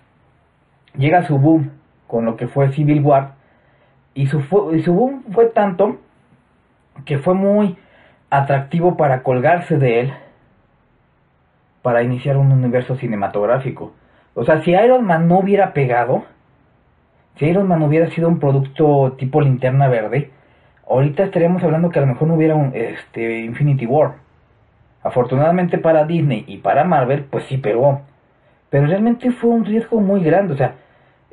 Llega 0.97 1.23
su 1.23 1.37
boom 1.37 1.71
con 2.07 2.23
lo 2.23 2.37
que 2.37 2.47
fue 2.47 2.71
Civil 2.71 3.01
War, 3.01 3.33
y 4.13 4.27
su, 4.27 4.39
y 4.73 4.81
su 4.81 4.93
boom 4.93 5.23
fue 5.33 5.47
tanto 5.47 5.97
que 7.05 7.17
fue 7.17 7.33
muy 7.33 7.75
atractivo 8.29 8.95
para 8.95 9.23
colgarse 9.23 9.77
de 9.77 9.99
él 9.99 10.13
para 11.81 12.01
iniciar 12.01 12.37
un 12.37 12.51
universo 12.51 12.95
cinematográfico. 12.95 13.93
O 14.35 14.45
sea, 14.45 14.63
si 14.63 14.71
Iron 14.71 15.05
Man 15.05 15.27
no 15.27 15.39
hubiera 15.39 15.73
pegado, 15.73 16.23
si 17.37 17.45
Iron 17.45 17.67
Man 17.67 17.81
hubiera 17.83 18.09
sido 18.11 18.27
un 18.27 18.39
producto 18.39 19.15
tipo 19.17 19.41
linterna 19.41 19.87
verde, 19.87 20.31
ahorita 20.87 21.23
estaríamos 21.23 21.63
hablando 21.63 21.89
que 21.89 21.99
a 21.99 22.03
lo 22.03 22.09
mejor 22.09 22.27
no 22.27 22.35
hubiera 22.35 22.55
un 22.55 22.71
este, 22.73 23.41
Infinity 23.41 23.85
War. 23.85 24.13
Afortunadamente 25.03 25.77
para 25.77 26.05
Disney 26.05 26.45
y 26.47 26.57
para 26.57 26.83
Marvel, 26.83 27.25
pues 27.29 27.45
sí 27.45 27.57
pegó. 27.57 28.01
Pero 28.69 28.87
realmente 28.87 29.31
fue 29.31 29.49
un 29.49 29.65
riesgo 29.65 29.99
muy 29.99 30.23
grande. 30.23 30.53
O 30.53 30.57
sea, 30.57 30.75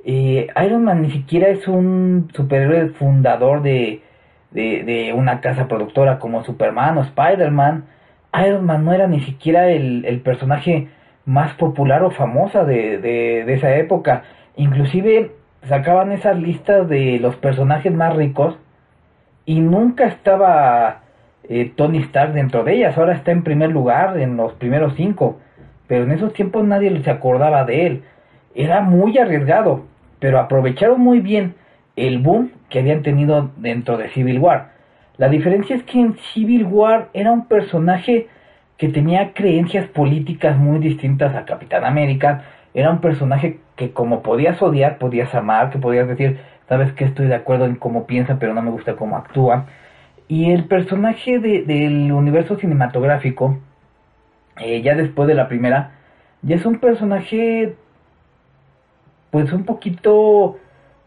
eh, 0.05 0.49
Iron 0.65 0.85
Man 0.85 1.03
ni 1.03 1.11
siquiera 1.11 1.49
es 1.49 1.69
un 1.69 2.29
superhéroe 2.35 2.89
fundador 2.91 3.63
de, 3.63 4.03
de, 4.51 4.83
de 4.85 5.13
una 5.13 5.41
casa 5.41 5.69
productora 5.69 6.19
como 6.19 6.43
Superman 6.43 6.99
o 6.99 7.03
Spider-Man 7.03 7.85
Iron 8.35 8.65
Man 8.65 8.85
no 8.85 8.93
era 8.93 9.07
ni 9.07 9.21
siquiera 9.21 9.71
el, 9.71 10.21
personaje 10.25 10.89
más 11.25 11.55
popular 11.55 12.03
o 12.03 12.11
famosa 12.11 12.65
de, 12.65 12.99
de, 12.99 13.53
esa 13.53 13.75
época. 13.77 14.23
Inclusive 14.57 15.33
sacaban 15.69 16.13
esas 16.13 16.39
listas 16.39 16.89
de 16.89 17.19
los 17.19 17.37
personajes 17.37 17.93
más 17.93 18.15
ricos 18.17 18.57
y 19.45 19.61
nunca 19.61 20.07
estaba 20.07 21.03
eh, 21.45 21.73
Tony 21.75 21.99
Stark 21.99 22.33
dentro 22.33 22.65
de 22.65 22.75
ellas. 22.75 22.97
Ahora 22.97 23.15
está 23.15 23.33
en 23.33 23.43
primer 23.43 23.71
lugar 23.71 24.19
en 24.19 24.37
los 24.37 24.53
primeros 24.55 24.95
cinco. 24.97 25.41
Pero 25.87 26.05
en 26.05 26.13
esos 26.13 26.33
tiempos 26.33 26.65
nadie 26.65 27.03
se 27.03 27.11
acordaba 27.11 27.65
de 27.65 27.87
él. 27.87 28.03
Era 28.55 28.81
muy 28.81 29.19
arriesgado, 29.19 29.87
pero 30.21 30.39
aprovecharon 30.39 31.01
muy 31.01 31.21
bien 31.21 31.55
el 31.97 32.19
boom 32.19 32.53
que 32.69 32.79
habían 32.79 33.03
tenido 33.03 33.51
dentro 33.57 33.97
de 33.97 34.09
Civil 34.11 34.39
War. 34.39 34.71
La 35.17 35.29
diferencia 35.29 35.77
es 35.77 35.83
que 35.83 35.99
en 35.99 36.17
Civil 36.33 36.65
War 36.65 37.09
era 37.13 37.33
un 37.33 37.47
personaje 37.47 38.29
que 38.79 38.89
tenía 38.89 39.33
creencias 39.35 39.87
políticas 39.89 40.57
muy 40.57 40.79
distintas 40.79 41.35
a 41.35 41.45
Capitán 41.45 41.85
América. 41.85 42.45
Era 42.75 42.91
un 42.91 43.01
personaje 43.01 43.59
que 43.77 43.93
como 43.93 44.23
podías 44.23 44.61
odiar, 44.63 44.99
podías 44.99 45.35
amar, 45.35 45.71
que 45.71 45.79
podías 45.79 46.07
decir, 46.07 46.39
sabes 46.69 46.93
que 46.93 47.05
estoy 47.05 47.27
de 47.27 47.35
acuerdo 47.35 47.65
en 47.65 47.77
cómo 47.77 48.07
piensa, 48.07 48.39
pero 48.39 48.55
no 48.55 48.63
me 48.63 48.71
gusta 48.71 48.97
cómo 48.97 49.17
actúa. 49.17 49.67
Y 50.29 50.53
el 50.53 50.65
personaje 50.65 51.41
del 51.41 52.13
universo 52.13 52.57
cinematográfico, 52.57 53.59
eh, 54.59 54.81
ya 54.83 54.95
después 54.95 55.27
de 55.27 55.35
la 55.35 55.49
primera, 55.49 55.93
ya 56.43 56.57
es 56.57 56.65
un 56.65 56.79
personaje, 56.79 57.75
pues 59.31 59.53
un 59.53 59.65
poquito, 59.65 60.59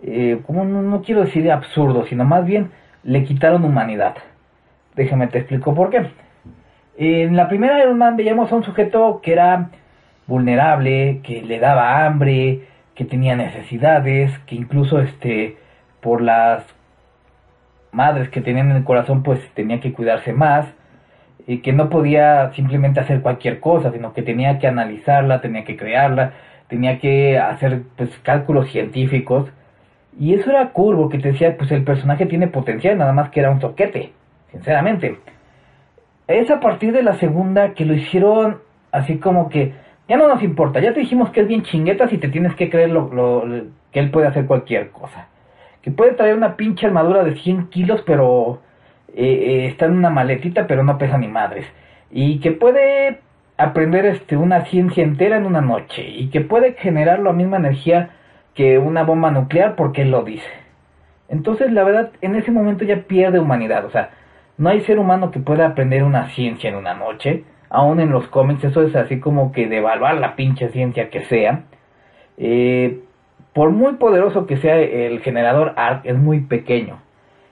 eh, 0.02 0.42
como 0.46 0.66
no, 0.66 0.82
no 0.82 1.02
quiero 1.02 1.22
decir 1.22 1.50
absurdo, 1.50 2.06
sino 2.06 2.26
más 2.26 2.46
bien 2.46 2.72
le 3.04 3.24
quitaron 3.24 3.64
humanidad. 3.64 4.16
Déjame 4.96 5.28
te 5.28 5.40
explico 5.40 5.74
por 5.74 5.90
qué. 5.90 6.10
En 6.98 7.36
la 7.36 7.48
primera 7.48 7.82
Iron 7.82 7.98
Man 7.98 8.18
veíamos 8.18 8.52
a 8.52 8.56
un 8.56 8.64
sujeto 8.64 9.22
que 9.24 9.34
era 9.34 9.70
vulnerable, 10.28 11.22
que 11.24 11.42
le 11.42 11.60
daba 11.60 12.06
hambre, 12.06 12.62
que 12.96 13.06
tenía 13.06 13.36
necesidades, 13.36 14.38
que 14.40 14.56
incluso 14.56 15.00
este 15.00 15.58
por 16.02 16.22
las 16.22 16.64
madres 17.92 18.30
que 18.30 18.42
tenían 18.42 18.72
en 18.72 18.78
el 18.78 18.84
corazón 18.84 19.24
pues 19.24 19.40
tenía 19.54 19.80
que 19.80 19.94
cuidarse 19.94 20.34
más, 20.34 20.68
y 21.46 21.60
que 21.60 21.74
no 21.74 21.90
podía 21.90 22.52
simplemente 22.54 23.00
hacer 23.00 23.22
cualquier 23.22 23.60
cosa, 23.60 23.92
sino 23.92 24.14
que 24.14 24.22
tenía 24.22 24.60
que 24.60 24.68
analizarla, 24.68 25.42
tenía 25.42 25.64
que 25.66 25.76
crearla, 25.76 26.34
tenía 26.68 27.00
que 27.00 27.38
hacer 27.38 27.84
pues 27.98 28.10
cálculos 28.20 28.70
científicos 28.72 29.50
y 30.20 30.36
eso 30.36 30.52
era 30.52 30.70
curvo, 30.70 31.10
que 31.10 31.18
te 31.18 31.32
decía, 31.32 31.58
pues 31.58 31.72
el 31.72 31.84
personaje 31.84 32.26
tiene 32.26 32.48
potencial, 32.48 32.98
nada 32.98 33.14
más 33.14 33.30
que 33.30 33.40
era 33.40 33.50
un 33.50 33.60
toquete, 33.60 34.12
sinceramente. 34.52 35.20
Es 36.28 36.52
a 36.52 36.60
partir 36.60 36.94
de 36.94 37.04
la 37.04 37.16
segunda 37.16 37.74
que 37.74 37.86
lo 37.86 37.96
hicieron 37.96 38.60
así 38.92 39.18
como 39.18 39.50
que, 39.50 39.74
ya 40.08 40.18
no 40.18 40.28
nos 40.28 40.44
importa, 40.44 40.80
ya 40.80 40.94
te 40.94 41.00
dijimos 41.00 41.30
que 41.30 41.42
es 41.42 41.48
bien 41.48 41.64
chinguetas 41.64 42.12
y 42.12 42.18
te 42.18 42.28
tienes 42.28 42.56
que 42.56 42.70
creer 42.70 42.90
lo, 42.90 43.10
que 43.92 44.00
él 44.00 44.12
puede 44.12 44.28
hacer 44.28 44.46
cualquier 44.46 44.92
cosa. 44.92 45.28
Que 45.82 45.92
puede 45.92 46.14
traer 46.14 46.36
una 46.36 46.56
pinche 46.56 46.86
armadura 46.86 47.24
de 47.24 47.36
100 47.36 47.68
kilos, 47.68 48.04
pero 48.06 48.62
eh, 49.14 49.24
eh, 49.24 49.66
está 49.68 49.86
en 49.86 49.94
una 49.94 50.10
maletita, 50.10 50.68
pero 50.68 50.84
no 50.84 50.98
pesa 50.98 51.18
ni 51.18 51.28
madres. 51.28 51.66
Y 52.10 52.40
que 52.40 52.52
puede 52.52 53.20
aprender 53.58 54.06
este, 54.06 54.38
una 54.38 54.66
ciencia 54.66 55.04
entera 55.04 55.38
en 55.38 55.46
una 55.46 55.62
noche. 55.62 56.08
Y 56.08 56.30
que 56.30 56.42
puede 56.42 56.74
generar 56.74 57.20
la 57.20 57.34
misma 57.34 57.58
energía 57.58 58.12
que 58.54 58.78
una 58.78 59.04
bomba 59.04 59.32
nuclear 59.32 59.76
porque 59.76 60.04
él 60.04 60.12
lo 60.12 60.24
dice. 60.24 60.48
Entonces, 61.28 61.72
la 61.72 61.84
verdad, 61.84 62.12
en 62.22 62.36
ese 62.36 62.52
momento 62.52 62.86
ya 62.86 63.04
pierde 63.04 63.40
humanidad. 63.40 63.86
O 63.86 63.90
sea, 63.90 64.12
no 64.58 64.70
hay 64.70 64.82
ser 64.82 65.00
humano 65.00 65.32
que 65.32 65.40
pueda 65.40 65.68
aprender 65.68 66.04
una 66.04 66.30
ciencia 66.30 66.70
en 66.70 66.76
una 66.76 66.94
noche. 66.94 67.44
Aún 67.74 68.00
en 68.00 68.12
los 68.12 68.28
cómics, 68.28 68.64
eso 68.64 68.84
es 68.84 68.96
así 68.96 69.20
como 69.20 69.52
que 69.52 69.68
devaluar 69.68 70.16
la 70.16 70.38
pinche 70.38 70.70
ciencia 70.70 71.10
que 71.10 71.26
sea. 71.26 71.64
Eh, 72.38 73.02
por 73.52 73.72
muy 73.72 73.96
poderoso 73.96 74.48
que 74.48 74.56
sea 74.58 74.78
el 74.80 75.20
generador 75.20 75.74
ARC, 75.76 76.06
es 76.06 76.18
muy 76.18 76.40
pequeño. 76.40 77.00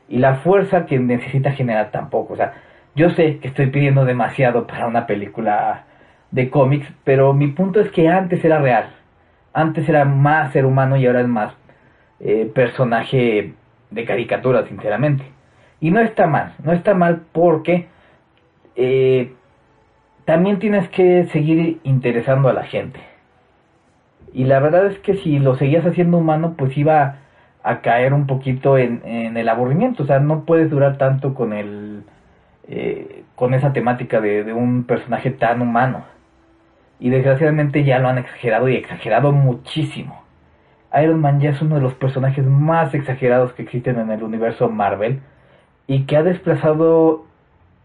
Y 0.08 0.20
la 0.20 0.36
fuerza 0.36 0.86
que 0.86 0.98
necesita 0.98 1.52
generar 1.52 1.92
tampoco. 1.92 2.34
O 2.34 2.38
sea, 2.38 2.54
yo 2.96 3.10
sé 3.10 3.40
que 3.40 3.50
estoy 3.50 3.68
pidiendo 3.68 4.06
demasiado 4.06 4.66
para 4.66 4.88
una 4.88 5.06
película 5.06 5.84
de 6.32 6.50
cómics, 6.50 6.88
pero 7.04 7.34
mi 7.34 7.48
punto 7.48 7.82
es 7.82 7.92
que 7.92 8.08
antes 8.08 8.46
era 8.46 8.60
real 8.60 9.02
antes 9.54 9.88
era 9.88 10.06
más 10.06 10.52
ser 10.54 10.66
humano 10.66 10.98
y 10.98 11.06
ahora 11.06 11.22
es 11.22 11.28
más 11.28 11.54
eh, 12.20 12.50
personaje 12.54 13.54
de 13.90 14.06
caricatura, 14.06 14.66
sinceramente. 14.68 15.24
Y 15.80 15.92
no 15.92 16.00
está 16.00 16.28
mal, 16.28 16.54
no 16.64 16.72
está 16.74 16.94
mal 16.94 17.24
porque 17.32 17.88
eh, 18.76 19.34
también 20.26 20.60
tienes 20.60 20.88
que 20.90 21.26
seguir 21.28 21.80
interesando 21.84 22.50
a 22.50 22.54
la 22.54 22.64
gente. 22.64 23.00
Y 24.34 24.46
la 24.46 24.60
verdad 24.60 24.86
es 24.88 25.00
que 25.00 25.16
si 25.16 25.40
lo 25.40 25.56
seguías 25.56 25.86
haciendo 25.86 26.18
humano, 26.18 26.56
pues 26.58 26.78
iba 26.78 27.18
a 27.64 27.82
caer 27.82 28.14
un 28.14 28.28
poquito 28.28 28.78
en, 28.78 29.02
el 29.06 29.50
aburrimiento. 29.50 30.04
O 30.04 30.06
sea, 30.06 30.20
no 30.20 30.46
puedes 30.46 30.70
durar 30.70 30.98
tanto 30.98 31.34
con 31.34 31.54
el 31.54 32.04
eh, 32.68 33.24
con 33.36 33.54
esa 33.54 33.74
temática 33.74 34.22
de, 34.22 34.44
de, 34.44 34.54
un 34.54 34.84
personaje 34.84 35.32
tan 35.32 35.62
humano. 35.62 36.06
Y 37.00 37.10
desgraciadamente 37.10 37.84
ya 37.84 38.00
lo 38.00 38.08
han 38.08 38.20
exagerado 38.20 38.70
y 38.70 38.76
exagerado 38.76 39.32
muchísimo. 39.32 40.22
Iron 41.02 41.22
Man 41.22 41.40
ya 41.40 41.52
es 41.52 41.62
uno 41.62 41.76
de 41.76 41.82
los 41.82 41.94
personajes 41.96 42.46
más 42.46 42.94
exagerados 42.94 43.54
que 43.54 43.64
existen 43.64 43.98
en 43.98 44.12
el 44.12 44.24
universo 44.24 44.70
Marvel 44.70 45.22
y 45.88 46.04
que 46.04 46.18
ha 46.18 46.24
desplazado 46.24 47.26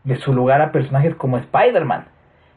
de 0.05 0.17
su 0.17 0.33
lugar 0.33 0.61
a 0.61 0.73
personajes 0.73 1.15
como 1.15 1.39
Spider-Man. 1.39 2.07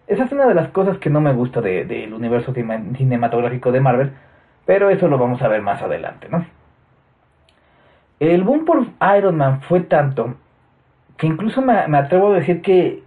Esa 0.10 0.24
es 0.24 0.32
una 0.32 0.48
de 0.48 0.56
las 0.56 0.70
cosas 0.70 0.98
que 0.98 1.12
no 1.12 1.22
me 1.22 1.34
gusta 1.34 1.62
del 1.62 2.12
universo 2.16 2.52
cinematográfico 2.52 3.72
de 3.72 3.80
Marvel, 3.80 4.12
pero 4.66 4.90
eso 4.90 5.08
lo 5.08 5.20
vamos 5.20 5.40
a 5.44 5.48
ver 5.48 5.62
más 5.62 5.84
adelante, 5.84 6.28
¿no? 6.32 6.44
El 8.20 8.44
boom 8.44 8.66
por 8.66 8.88
Iron 9.16 9.38
Man 9.38 9.62
fue 9.62 9.82
tanto 9.82 10.34
que 11.16 11.28
incluso 11.28 11.62
me, 11.62 11.74
atrevo 11.96 12.32
a 12.32 12.38
decir 12.38 12.64
que, 12.64 13.04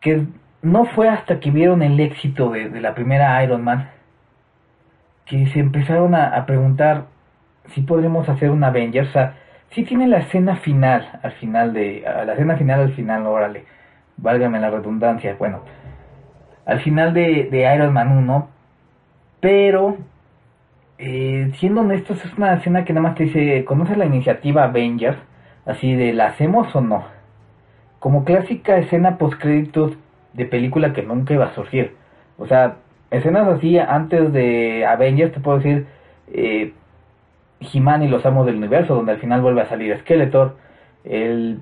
que 0.00 0.24
no 0.62 0.86
fue 0.86 1.06
hasta 1.06 1.38
que 1.38 1.50
vieron 1.50 1.82
el 1.82 2.00
éxito 2.00 2.48
de, 2.48 2.80
la 2.80 2.94
primera 2.94 3.44
Iron 3.44 3.62
Man 3.62 3.90
que 5.26 5.48
se 5.48 5.60
empezaron 5.60 6.14
a, 6.14 6.46
preguntar 6.46 7.08
si 7.74 7.82
podremos 7.82 8.26
hacer 8.26 8.50
un 8.50 8.64
Avengers. 8.64 9.10
O 9.10 9.12
sea, 9.12 9.34
si 9.68 9.84
tiene 9.84 10.08
la 10.08 10.20
escena 10.20 10.56
final, 10.56 11.20
al 11.22 11.32
final 11.32 11.74
de. 11.74 12.02
la 12.04 12.32
escena 12.32 12.56
final 12.56 12.80
al 12.80 12.92
final, 12.94 13.26
órale. 13.26 13.66
Válgame 14.16 14.58
la 14.60 14.70
redundancia. 14.70 15.36
Bueno, 15.38 15.62
al 16.70 16.78
final 16.80 17.12
de, 17.12 17.48
de 17.50 17.74
Iron 17.74 17.92
Man 17.92 18.16
1. 18.16 18.48
Pero 19.40 19.96
eh, 20.98 21.50
siendo 21.56 21.80
honestos, 21.80 22.24
es 22.24 22.32
una 22.38 22.54
escena 22.54 22.84
que 22.84 22.92
nada 22.92 23.08
más 23.08 23.16
te 23.16 23.24
dice, 23.24 23.64
¿conoces 23.64 23.96
la 23.98 24.06
iniciativa 24.06 24.64
Avengers? 24.64 25.18
Así 25.66 25.96
de, 25.96 26.12
¿la 26.12 26.26
hacemos 26.26 26.74
o 26.76 26.80
no? 26.80 27.04
Como 27.98 28.24
clásica 28.24 28.78
escena 28.78 29.18
post 29.18 29.40
créditos 29.40 29.94
de 30.32 30.44
película 30.44 30.92
que 30.92 31.02
nunca 31.02 31.34
iba 31.34 31.46
a 31.46 31.54
surgir. 31.54 31.96
O 32.38 32.46
sea, 32.46 32.76
escenas 33.10 33.48
así 33.48 33.76
antes 33.76 34.32
de 34.32 34.86
Avengers, 34.86 35.32
te 35.32 35.40
puedo 35.40 35.58
decir, 35.58 35.86
eh, 36.32 36.72
He-Man 37.60 38.04
y 38.04 38.08
los 38.08 38.24
Amos 38.24 38.46
del 38.46 38.56
Universo, 38.56 38.94
donde 38.94 39.12
al 39.12 39.18
final 39.18 39.40
vuelve 39.40 39.62
a 39.62 39.68
salir 39.68 39.98
Skeletor, 39.98 40.56
el, 41.02 41.58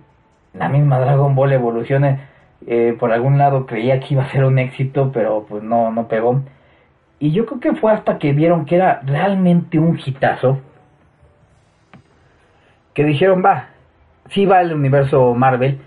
la 0.53 0.69
misma 0.69 1.01
Dragon 1.01 1.35
Ball 1.35 1.53
evolucione, 1.55 2.21
eh, 2.67 2.97
por 2.99 3.13
algún 3.13 3.39
lado 3.39 3.67
creía 3.67 4.01
que 4.01 4.15
iba 4.15 4.25
a 4.25 4.31
ser 4.31 4.45
un 4.45 4.59
éxito, 4.59 5.11
pero 5.13 5.47
pues 5.49 5.63
no, 5.63 5.91
no 5.93 6.09
pegó. 6.09 6.43
Y 7.21 7.33
yo 7.33 7.47
creo 7.47 7.61
que 7.61 7.75
fue 7.75 7.93
hasta 7.93 8.19
que 8.19 8.33
vieron 8.33 8.65
que 8.65 8.77
era 8.77 9.01
realmente 9.05 9.79
un 9.79 9.99
hitazo, 9.99 10.61
que 12.95 13.05
dijeron, 13.05 13.43
va, 13.45 13.69
sí 14.31 14.47
va 14.47 14.61
el 14.61 14.73
universo 14.73 15.35
Marvel, 15.35 15.79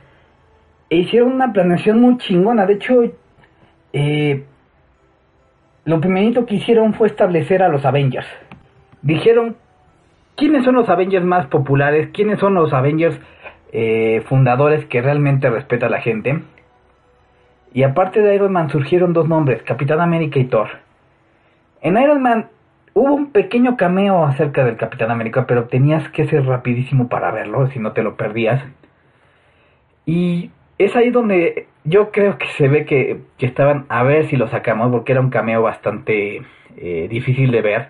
e 0.89 0.97
hicieron 0.97 1.31
una 1.31 1.53
planeación 1.53 2.01
muy 2.01 2.17
chingona. 2.17 2.65
De 2.65 2.73
hecho, 2.73 3.01
eh, 3.93 4.43
lo 5.85 5.99
primerito 5.99 6.45
que 6.45 6.55
hicieron 6.55 6.93
fue 6.93 7.07
establecer 7.07 7.63
a 7.63 7.69
los 7.69 7.85
Avengers. 7.85 8.27
Dijeron 9.01 9.55
quiénes 10.35 10.63
son 10.65 10.75
los 10.75 10.89
Avengers 10.89 11.25
más 11.25 11.47
populares, 11.47 12.09
quiénes 12.13 12.39
son 12.39 12.55
los 12.55 12.73
Avengers 12.73 13.19
eh, 13.71 14.21
fundadores 14.27 14.85
que 14.85 15.01
realmente 15.01 15.49
respeta 15.49 15.87
a 15.87 15.89
la 15.89 16.01
gente. 16.01 16.41
Y 17.73 17.83
aparte 17.83 18.21
de 18.21 18.35
Iron 18.35 18.51
Man 18.51 18.69
surgieron 18.69 19.13
dos 19.13 19.27
nombres, 19.27 19.63
Capitán 19.63 20.01
América 20.01 20.39
y 20.39 20.45
Thor. 20.45 20.69
En 21.81 21.97
Iron 21.97 22.21
Man 22.21 22.49
hubo 22.93 23.13
un 23.13 23.31
pequeño 23.31 23.77
cameo 23.77 24.25
acerca 24.25 24.65
del 24.65 24.77
Capitán 24.77 25.11
América, 25.11 25.45
pero 25.47 25.65
tenías 25.65 26.07
que 26.09 26.27
ser 26.27 26.45
rapidísimo 26.45 27.07
para 27.07 27.31
verlo, 27.31 27.67
si 27.67 27.79
no 27.79 27.93
te 27.93 28.03
lo 28.03 28.17
perdías. 28.17 28.61
Y 30.05 30.51
es 30.77 30.95
ahí 30.95 31.11
donde 31.11 31.67
yo 31.83 32.11
creo 32.11 32.37
que 32.37 32.47
se 32.57 32.67
ve 32.67 32.85
que, 32.85 33.21
estaban 33.39 33.85
a 33.89 34.03
ver 34.03 34.27
si 34.27 34.35
lo 34.35 34.47
sacamos, 34.49 34.91
porque 34.91 35.13
era 35.13 35.21
un 35.21 35.29
cameo 35.29 35.61
bastante 35.61 36.41
eh, 36.77 37.07
difícil 37.09 37.51
de 37.51 37.61
ver. 37.61 37.89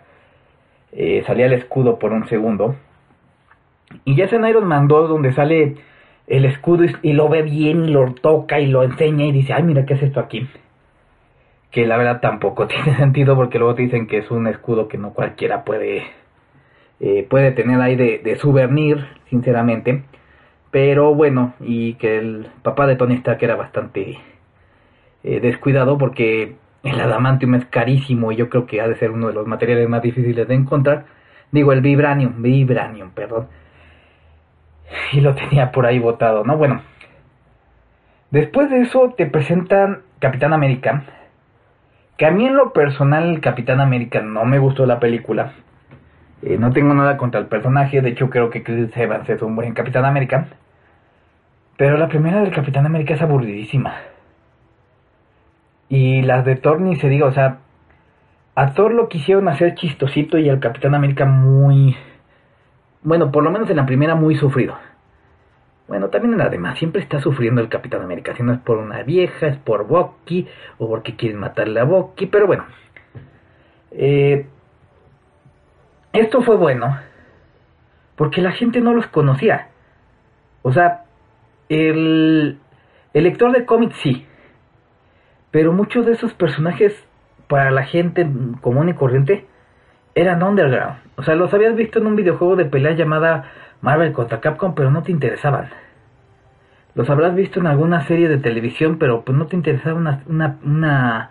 Eh, 0.92 1.24
salía 1.26 1.48
el 1.48 1.54
escudo 1.54 1.98
por 1.98 2.14
un 2.14 2.28
segundo. 2.28 2.76
Y 4.06 4.16
ya 4.16 4.26
es 4.26 4.34
en 4.34 4.46
Iron 4.46 4.68
Man 4.68 4.88
2 4.88 5.10
donde 5.10 5.34
sale 5.34 5.76
el 6.32 6.46
escudo 6.46 6.86
y, 7.04 7.12
lo 7.12 7.28
ve 7.28 7.42
bien 7.42 7.86
y 7.86 7.90
lo 7.90 8.14
toca 8.14 8.60
y 8.60 8.68
lo 8.68 8.84
enseña 8.84 9.26
y 9.26 9.34
dice, 9.34 9.52
ay 9.54 9.64
mira, 9.64 9.86
¿qué 9.86 9.96
es 9.96 10.04
esto 10.04 10.22
aquí? 10.22 10.48
Que 11.72 11.86
la 11.86 11.98
verdad 11.98 12.22
tampoco 12.22 12.68
tiene 12.70 12.96
sentido 12.96 13.36
porque 13.36 13.60
luego 13.60 13.76
te 13.76 13.82
dicen 13.84 14.08
que 14.08 14.20
es 14.20 14.32
un 14.32 14.48
escudo 14.48 14.88
que 14.88 14.98
no 14.98 15.14
cualquiera 15.14 15.66
puede, 15.66 16.04
eh, 17.02 17.28
puede 17.30 17.52
tener 17.52 17.82
ahí 17.82 17.98
de, 17.98 18.20
de 18.20 18.40
sinceramente. 19.30 20.04
Pero 20.72 21.14
bueno, 21.14 21.54
y 21.60 21.96
que 21.96 22.18
el 22.18 22.48
papá 22.64 22.88
de 22.88 22.96
Tony 22.96 23.16
Stark 23.16 23.40
era 23.44 23.58
bastante 23.58 24.18
eh, 25.24 25.40
descuidado 25.42 25.98
porque 25.98 26.56
el 26.84 27.00
adamantium 27.02 27.56
es 27.56 27.66
carísimo 27.66 28.32
y 28.32 28.38
yo 28.38 28.50
creo 28.50 28.66
que 28.66 28.80
ha 28.80 28.88
de 28.88 28.96
ser 28.96 29.12
uno 29.12 29.28
de 29.28 29.34
los 29.34 29.48
materiales 29.48 29.90
más 29.90 30.02
difíciles 30.02 30.48
de 30.48 30.56
encontrar. 30.56 31.06
Digo, 31.52 31.74
el 31.74 31.82
vibranium, 31.82 32.42
vibranium, 32.42 33.12
perdón. 33.12 33.48
Y 35.14 35.22
lo 35.22 35.36
tenía 35.36 35.72
por 35.72 35.86
ahí 35.86 36.00
botado, 36.00 36.44
¿no? 36.44 36.58
Bueno. 36.58 36.82
Después 38.30 38.70
de 38.70 38.82
eso 38.82 39.14
te 39.18 39.26
presentan 39.26 40.04
Capitán 40.20 40.54
América. 40.54 41.04
Que 42.18 42.26
a 42.26 42.32
mí 42.32 42.46
en 42.46 42.56
lo 42.56 42.72
personal 42.72 43.42
Capitán 43.42 43.82
América 43.82 44.22
no 44.22 44.46
me 44.46 44.60
gustó 44.60 44.86
la 44.86 45.00
película. 45.00 45.54
Eh, 46.42 46.58
no 46.58 46.72
tengo 46.72 46.94
nada 46.94 47.18
contra 47.18 47.40
el 47.40 47.48
personaje, 47.48 48.02
de 48.02 48.10
hecho 48.10 48.30
creo 48.30 48.50
que 48.50 48.64
Chris 48.64 48.96
Evans 48.96 49.30
es 49.30 49.42
un 49.42 49.56
buen 49.56 49.74
Capitán 49.74 50.06
América. 50.06 50.48
Pero 51.78 51.98
la 51.98 52.08
primera 52.08 52.42
del 52.42 52.52
Capitán 52.52 52.86
América 52.86 53.16
es 53.16 53.22
aburridísima. 53.22 53.96
Y 55.90 56.22
las 56.22 56.46
de 56.46 56.56
Thor 56.56 56.80
ni 56.80 56.96
se 56.96 57.10
diga, 57.10 57.26
o 57.26 57.34
sea, 57.34 57.58
a 58.56 58.74
Thor 58.74 58.94
lo 58.94 59.10
quisieron 59.10 59.48
hacer 59.48 59.76
chistosito 59.76 60.38
y 60.38 60.50
al 60.50 60.60
Capitán 60.60 60.96
América 60.96 61.26
muy... 61.26 61.96
Bueno, 63.04 63.32
por 63.32 63.44
lo 63.44 63.52
menos 63.52 63.70
en 63.70 63.78
la 63.78 63.86
primera 63.86 64.16
muy 64.16 64.36
sufrido. 64.36 64.76
Bueno, 65.88 66.10
también 66.10 66.34
en 66.34 66.40
la 66.40 66.50
demás, 66.50 66.78
siempre 66.78 67.02
está 67.02 67.20
sufriendo 67.20 67.62
el 67.62 67.68
Capitán 67.68 68.02
América. 68.02 68.36
Si 68.36 68.44
no 68.44 68.54
es 68.54 68.60
por 68.60 68.78
una 68.78 69.04
vieja, 69.04 69.48
es 69.48 69.58
por 69.58 69.88
Bucky, 69.88 70.48
o 70.78 70.88
porque 70.88 71.16
quieren 71.16 71.40
matarle 71.40 71.80
a 71.80 71.84
Bucky, 71.84 72.28
pero 72.28 72.48
bueno. 72.48 72.66
Eh, 73.92 74.46
esto 76.14 76.42
fue 76.42 76.58
bueno, 76.58 76.98
porque 78.16 78.42
la 78.42 78.52
gente 78.52 78.82
no 78.82 78.94
los 78.94 79.08
conocía. 79.08 79.70
O 80.62 80.72
sea, 80.72 81.06
el, 81.70 82.60
lector 83.14 83.52
de 83.52 83.66
cómics 83.66 83.96
sí, 84.04 84.26
pero 85.52 85.74
muchos 85.74 86.06
de 86.06 86.14
esos 86.14 86.34
personajes 86.34 86.94
para 87.48 87.72
la 87.72 87.84
gente 87.84 88.28
común 88.62 88.90
y 88.90 88.94
corriente 88.94 89.46
eran 90.16 90.44
underground. 90.44 90.98
O 91.22 91.24
sea, 91.24 91.36
los 91.36 91.54
habías 91.54 91.76
visto 91.76 92.00
en 92.00 92.08
un 92.08 92.16
videojuego 92.16 92.56
de 92.56 92.66
pelea 92.66 92.94
llamada 92.94 93.44
Marvel 93.82 94.12
contra 94.12 94.42
Capcom, 94.42 94.74
pero 94.74 94.90
no 94.90 95.04
te 95.04 95.12
interesaban. 95.12 95.70
Los 96.96 97.12
habrás 97.12 97.36
visto 97.36 97.60
en 97.60 97.68
alguna 97.68 98.08
serie 98.08 98.28
de 98.28 98.40
televisión, 98.40 98.98
pero 98.98 99.22
pues 99.22 99.38
no 99.38 99.46
te 99.46 99.56
interesaba 99.56 100.00
una, 100.00 100.24
una, 100.26 101.30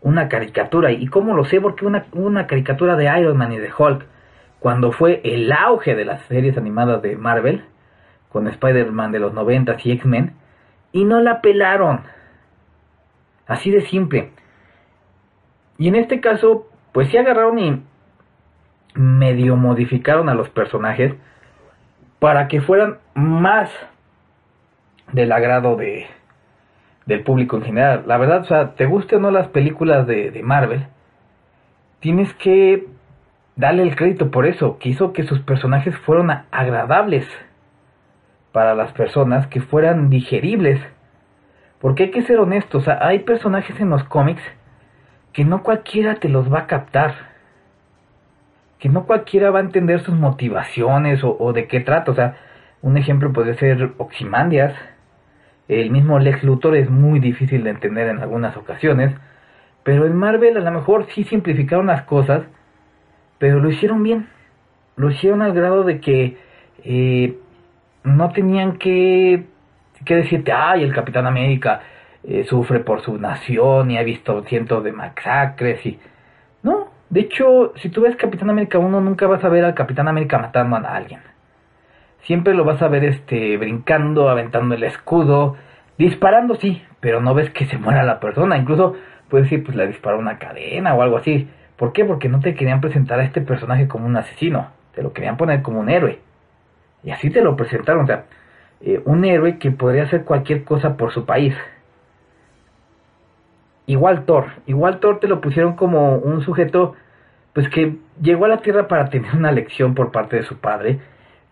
una, 0.00 0.28
caricatura. 0.30 0.90
¿Y 0.90 1.06
cómo 1.08 1.36
lo 1.36 1.44
sé? 1.44 1.60
Porque 1.60 1.84
una, 1.84 2.06
una 2.12 2.46
caricatura 2.46 2.96
de 2.96 3.12
Iron 3.20 3.36
Man 3.36 3.52
y 3.52 3.58
de 3.58 3.70
Hulk, 3.76 4.06
cuando 4.58 4.90
fue 4.90 5.20
el 5.22 5.52
auge 5.52 5.94
de 5.94 6.06
las 6.06 6.22
series 6.22 6.56
animadas 6.56 7.02
de 7.02 7.18
Marvel, 7.18 7.62
con 8.30 8.48
Spider-Man 8.48 9.12
de 9.12 9.18
los 9.18 9.34
90 9.34 9.76
y 9.84 9.92
X-Men 9.92 10.32
y 10.92 11.04
no 11.04 11.20
la 11.20 11.42
pelaron. 11.42 12.00
Así 13.46 13.70
de 13.70 13.82
simple. 13.82 14.30
Y 15.76 15.88
en 15.88 15.96
este 15.96 16.22
caso, 16.22 16.70
pues 16.92 17.10
sí 17.10 17.18
agarraron 17.18 17.58
y 17.58 17.82
medio 18.96 19.56
modificaron 19.56 20.28
a 20.28 20.34
los 20.34 20.48
personajes 20.50 21.14
para 22.18 22.48
que 22.48 22.60
fueran 22.60 22.98
más 23.14 23.70
del 25.12 25.32
agrado 25.32 25.76
de 25.76 26.06
del 27.06 27.22
público 27.22 27.56
en 27.56 27.62
general. 27.62 28.02
La 28.06 28.18
verdad, 28.18 28.40
o 28.40 28.44
sea, 28.44 28.74
te 28.74 28.84
gusten 28.84 29.18
o 29.18 29.22
no 29.22 29.30
las 29.30 29.48
películas 29.48 30.06
de, 30.08 30.32
de 30.32 30.42
Marvel, 30.42 30.86
tienes 32.00 32.34
que 32.34 32.86
darle 33.54 33.84
el 33.84 33.96
crédito 33.96 34.30
por 34.30 34.46
eso, 34.46 34.78
que 34.78 34.90
hizo 34.90 35.12
que 35.12 35.22
sus 35.22 35.40
personajes 35.40 35.96
fueran 35.98 36.46
agradables 36.50 37.26
para 38.52 38.74
las 38.74 38.92
personas 38.92 39.46
que 39.46 39.60
fueran 39.60 40.10
digeribles. 40.10 40.80
Porque 41.80 42.04
hay 42.04 42.10
que 42.10 42.22
ser 42.22 42.38
honestos, 42.38 42.88
hay 42.88 43.20
personajes 43.20 43.78
en 43.80 43.90
los 43.90 44.02
cómics 44.04 44.42
que 45.32 45.44
no 45.44 45.62
cualquiera 45.62 46.14
te 46.14 46.28
los 46.28 46.52
va 46.52 46.60
a 46.60 46.66
captar. 46.66 47.35
Que 48.78 48.88
no 48.88 49.06
cualquiera 49.06 49.50
va 49.50 49.60
a 49.60 49.62
entender 49.62 50.00
sus 50.00 50.14
motivaciones 50.14 51.20
o, 51.22 51.52
de 51.52 51.66
qué 51.66 51.80
trata. 51.80 52.12
O 52.12 52.14
sea, 52.14 52.36
Un 52.82 52.96
ejemplo 52.96 53.32
puede 53.32 53.54
ser 53.54 53.92
Oximandias. 53.98 54.74
El 55.68 55.90
mismo 55.90 56.18
Lex 56.18 56.44
Luthor 56.44 56.76
es 56.76 56.90
muy 56.90 57.18
difícil 57.20 57.64
de 57.64 57.70
entender 57.70 58.08
en 58.08 58.18
algunas 58.20 58.56
ocasiones. 58.56 59.14
Pero 59.82 60.06
en 60.06 60.16
Marvel 60.16 60.56
a 60.56 60.60
lo 60.60 60.70
mejor 60.70 61.06
sí 61.14 61.24
simplificaron 61.24 61.86
las 61.86 62.02
cosas. 62.02 62.42
Pero 63.38 63.60
lo 63.60 63.70
hicieron 63.70 64.02
bien. 64.02 64.28
Lo 64.96 65.10
hicieron 65.10 65.42
al 65.42 65.52
grado 65.52 65.84
de 65.84 66.00
que 66.00 66.36
eh, 66.84 67.38
no 68.04 68.30
tenían 68.30 68.78
que, 68.78 69.44
que 70.04 70.16
decirte, 70.16 70.52
ay, 70.52 70.84
el 70.84 70.94
Capitán 70.94 71.26
América 71.26 71.80
eh, 72.22 72.44
sufre 72.44 72.80
por 72.80 73.02
su 73.02 73.18
nación 73.18 73.90
y 73.90 73.98
ha 73.98 74.02
visto 74.02 74.42
cientos 74.44 74.84
de 74.84 74.92
masacres 74.92 75.84
y... 75.86 75.98
De 77.16 77.22
hecho, 77.22 77.72
si 77.76 77.88
tú 77.88 78.02
ves 78.02 78.14
Capitán 78.14 78.50
América 78.50 78.78
1, 78.78 79.00
nunca 79.00 79.26
vas 79.26 79.42
a 79.42 79.48
ver 79.48 79.64
al 79.64 79.72
Capitán 79.72 80.06
América 80.06 80.36
matando 80.36 80.76
a 80.76 80.94
alguien. 80.94 81.20
Siempre 82.24 82.52
lo 82.52 82.62
vas 82.62 82.82
a 82.82 82.88
ver 82.88 83.04
este 83.04 83.56
brincando, 83.56 84.28
aventando 84.28 84.74
el 84.74 84.82
escudo, 84.82 85.56
disparando 85.96 86.56
sí, 86.56 86.82
pero 87.00 87.22
no 87.22 87.32
ves 87.32 87.48
que 87.48 87.64
se 87.64 87.78
muera 87.78 88.02
la 88.02 88.20
persona. 88.20 88.58
Incluso 88.58 88.96
puedes 89.30 89.46
decir, 89.46 89.64
pues 89.64 89.78
le 89.78 89.86
disparó 89.86 90.18
una 90.18 90.38
cadena 90.38 90.94
o 90.94 91.00
algo 91.00 91.16
así. 91.16 91.48
¿Por 91.78 91.94
qué? 91.94 92.04
Porque 92.04 92.28
no 92.28 92.40
te 92.40 92.54
querían 92.54 92.82
presentar 92.82 93.18
a 93.18 93.24
este 93.24 93.40
personaje 93.40 93.88
como 93.88 94.04
un 94.04 94.18
asesino, 94.18 94.72
te 94.94 95.02
lo 95.02 95.14
querían 95.14 95.38
poner 95.38 95.62
como 95.62 95.80
un 95.80 95.88
héroe. 95.88 96.20
Y 97.02 97.12
así 97.12 97.30
te 97.30 97.40
lo 97.40 97.56
presentaron, 97.56 98.04
o 98.04 98.06
sea, 98.06 98.26
eh, 98.82 99.00
un 99.06 99.24
héroe 99.24 99.56
que 99.56 99.70
podría 99.70 100.02
hacer 100.02 100.24
cualquier 100.24 100.64
cosa 100.64 100.98
por 100.98 101.14
su 101.14 101.24
país. 101.24 101.54
Igual 103.86 104.26
Thor, 104.26 104.48
igual 104.66 105.00
Thor 105.00 105.18
te 105.18 105.28
lo 105.28 105.40
pusieron 105.40 105.76
como 105.76 106.18
un 106.18 106.42
sujeto 106.42 106.94
pues 107.56 107.70
que 107.70 107.96
llegó 108.20 108.44
a 108.44 108.48
la 108.48 108.58
Tierra 108.58 108.86
para 108.86 109.08
tener 109.08 109.34
una 109.34 109.50
lección 109.50 109.94
por 109.94 110.12
parte 110.12 110.36
de 110.36 110.42
su 110.42 110.58
padre, 110.58 110.98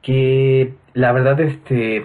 que 0.02 0.74
la 0.92 1.12
verdad 1.12 1.40
este 1.40 2.04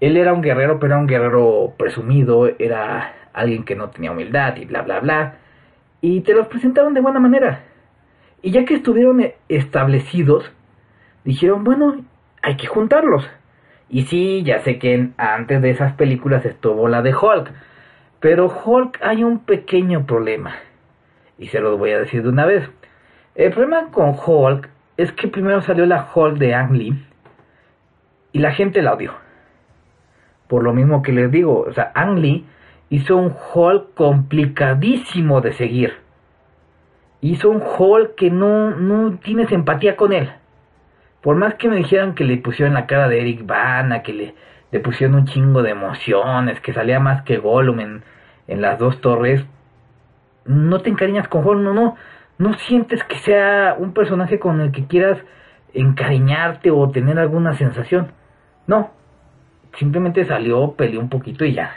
él 0.00 0.16
era 0.16 0.32
un 0.32 0.40
guerrero, 0.40 0.80
pero 0.80 0.94
era 0.94 1.02
un 1.02 1.06
guerrero 1.06 1.74
presumido, 1.76 2.48
era 2.58 3.12
alguien 3.34 3.64
que 3.64 3.76
no 3.76 3.90
tenía 3.90 4.12
humildad 4.12 4.56
y 4.56 4.64
bla 4.64 4.80
bla 4.80 5.00
bla, 5.00 5.34
y 6.00 6.22
te 6.22 6.32
los 6.32 6.46
presentaron 6.46 6.94
de 6.94 7.02
buena 7.02 7.20
manera. 7.20 7.60
Y 8.40 8.52
ya 8.52 8.64
que 8.64 8.72
estuvieron 8.72 9.20
e-, 9.20 9.34
establecidos, 9.50 10.50
dijeron, 11.24 11.64
bueno, 11.64 12.02
hay 12.40 12.56
que 12.56 12.68
juntarlos. 12.68 13.28
Y 13.90 14.04
sí, 14.04 14.44
ya 14.44 14.60
sé 14.60 14.78
que 14.78 15.10
antes 15.18 15.60
de 15.60 15.68
esas 15.68 15.92
películas 15.92 16.46
estuvo 16.46 16.88
la 16.88 17.02
de 17.02 17.14
Hulk, 17.14 17.50
pero 18.18 18.46
Hulk 18.46 18.98
hay 19.02 19.24
un 19.24 19.40
pequeño 19.40 20.06
problema. 20.06 20.54
Y 21.42 21.48
se 21.48 21.58
lo 21.58 21.76
voy 21.76 21.90
a 21.90 21.98
decir 21.98 22.22
de 22.22 22.28
una 22.28 22.46
vez. 22.46 22.70
El 23.34 23.50
problema 23.50 23.90
con 23.90 24.14
Hulk 24.14 24.68
es 24.96 25.10
que 25.10 25.26
primero 25.26 25.60
salió 25.60 25.84
la 25.86 26.08
Hulk 26.14 26.38
de 26.38 26.54
Ang 26.54 26.70
Lee 26.70 27.04
y 28.30 28.38
la 28.38 28.52
gente 28.52 28.80
la 28.80 28.92
odió. 28.92 29.14
Por 30.46 30.62
lo 30.62 30.72
mismo 30.72 31.02
que 31.02 31.10
les 31.10 31.32
digo, 31.32 31.64
o 31.68 31.72
sea, 31.72 31.90
Ang 31.96 32.20
Lee 32.20 32.46
hizo 32.90 33.16
un 33.16 33.34
Hulk 33.54 33.94
complicadísimo 33.94 35.40
de 35.40 35.52
seguir. 35.54 35.94
Hizo 37.20 37.50
un 37.50 37.60
Hulk 37.60 38.14
que 38.14 38.30
no, 38.30 38.70
no 38.70 39.18
tienes 39.18 39.50
empatía 39.50 39.96
con 39.96 40.12
él. 40.12 40.30
Por 41.22 41.34
más 41.34 41.54
que 41.54 41.68
me 41.68 41.74
dijeran 41.74 42.14
que 42.14 42.22
le 42.22 42.36
pusieron 42.36 42.74
la 42.74 42.86
cara 42.86 43.08
de 43.08 43.20
Eric 43.20 43.44
Bana, 43.44 44.04
que 44.04 44.12
le, 44.12 44.34
le 44.70 44.78
pusieron 44.78 45.16
un 45.16 45.26
chingo 45.26 45.64
de 45.64 45.70
emociones, 45.70 46.60
que 46.60 46.72
salía 46.72 47.00
más 47.00 47.22
que 47.22 47.38
Gollum 47.38 47.80
en, 47.80 48.04
en 48.46 48.60
las 48.60 48.78
dos 48.78 49.00
torres, 49.00 49.44
no 50.44 50.80
te 50.80 50.90
encariñas 50.90 51.28
con 51.28 51.46
Hulk, 51.46 51.60
no, 51.60 51.74
no, 51.74 51.96
no 52.38 52.54
sientes 52.54 53.02
que 53.04 53.16
sea 53.18 53.76
un 53.78 53.92
personaje 53.92 54.38
con 54.38 54.60
el 54.60 54.72
que 54.72 54.86
quieras 54.86 55.18
encariñarte 55.74 56.70
o 56.70 56.90
tener 56.90 57.18
alguna 57.18 57.54
sensación. 57.54 58.12
No, 58.66 58.90
simplemente 59.78 60.24
salió, 60.24 60.72
peleó 60.72 61.00
un 61.00 61.08
poquito 61.08 61.44
y 61.44 61.54
ya. 61.54 61.76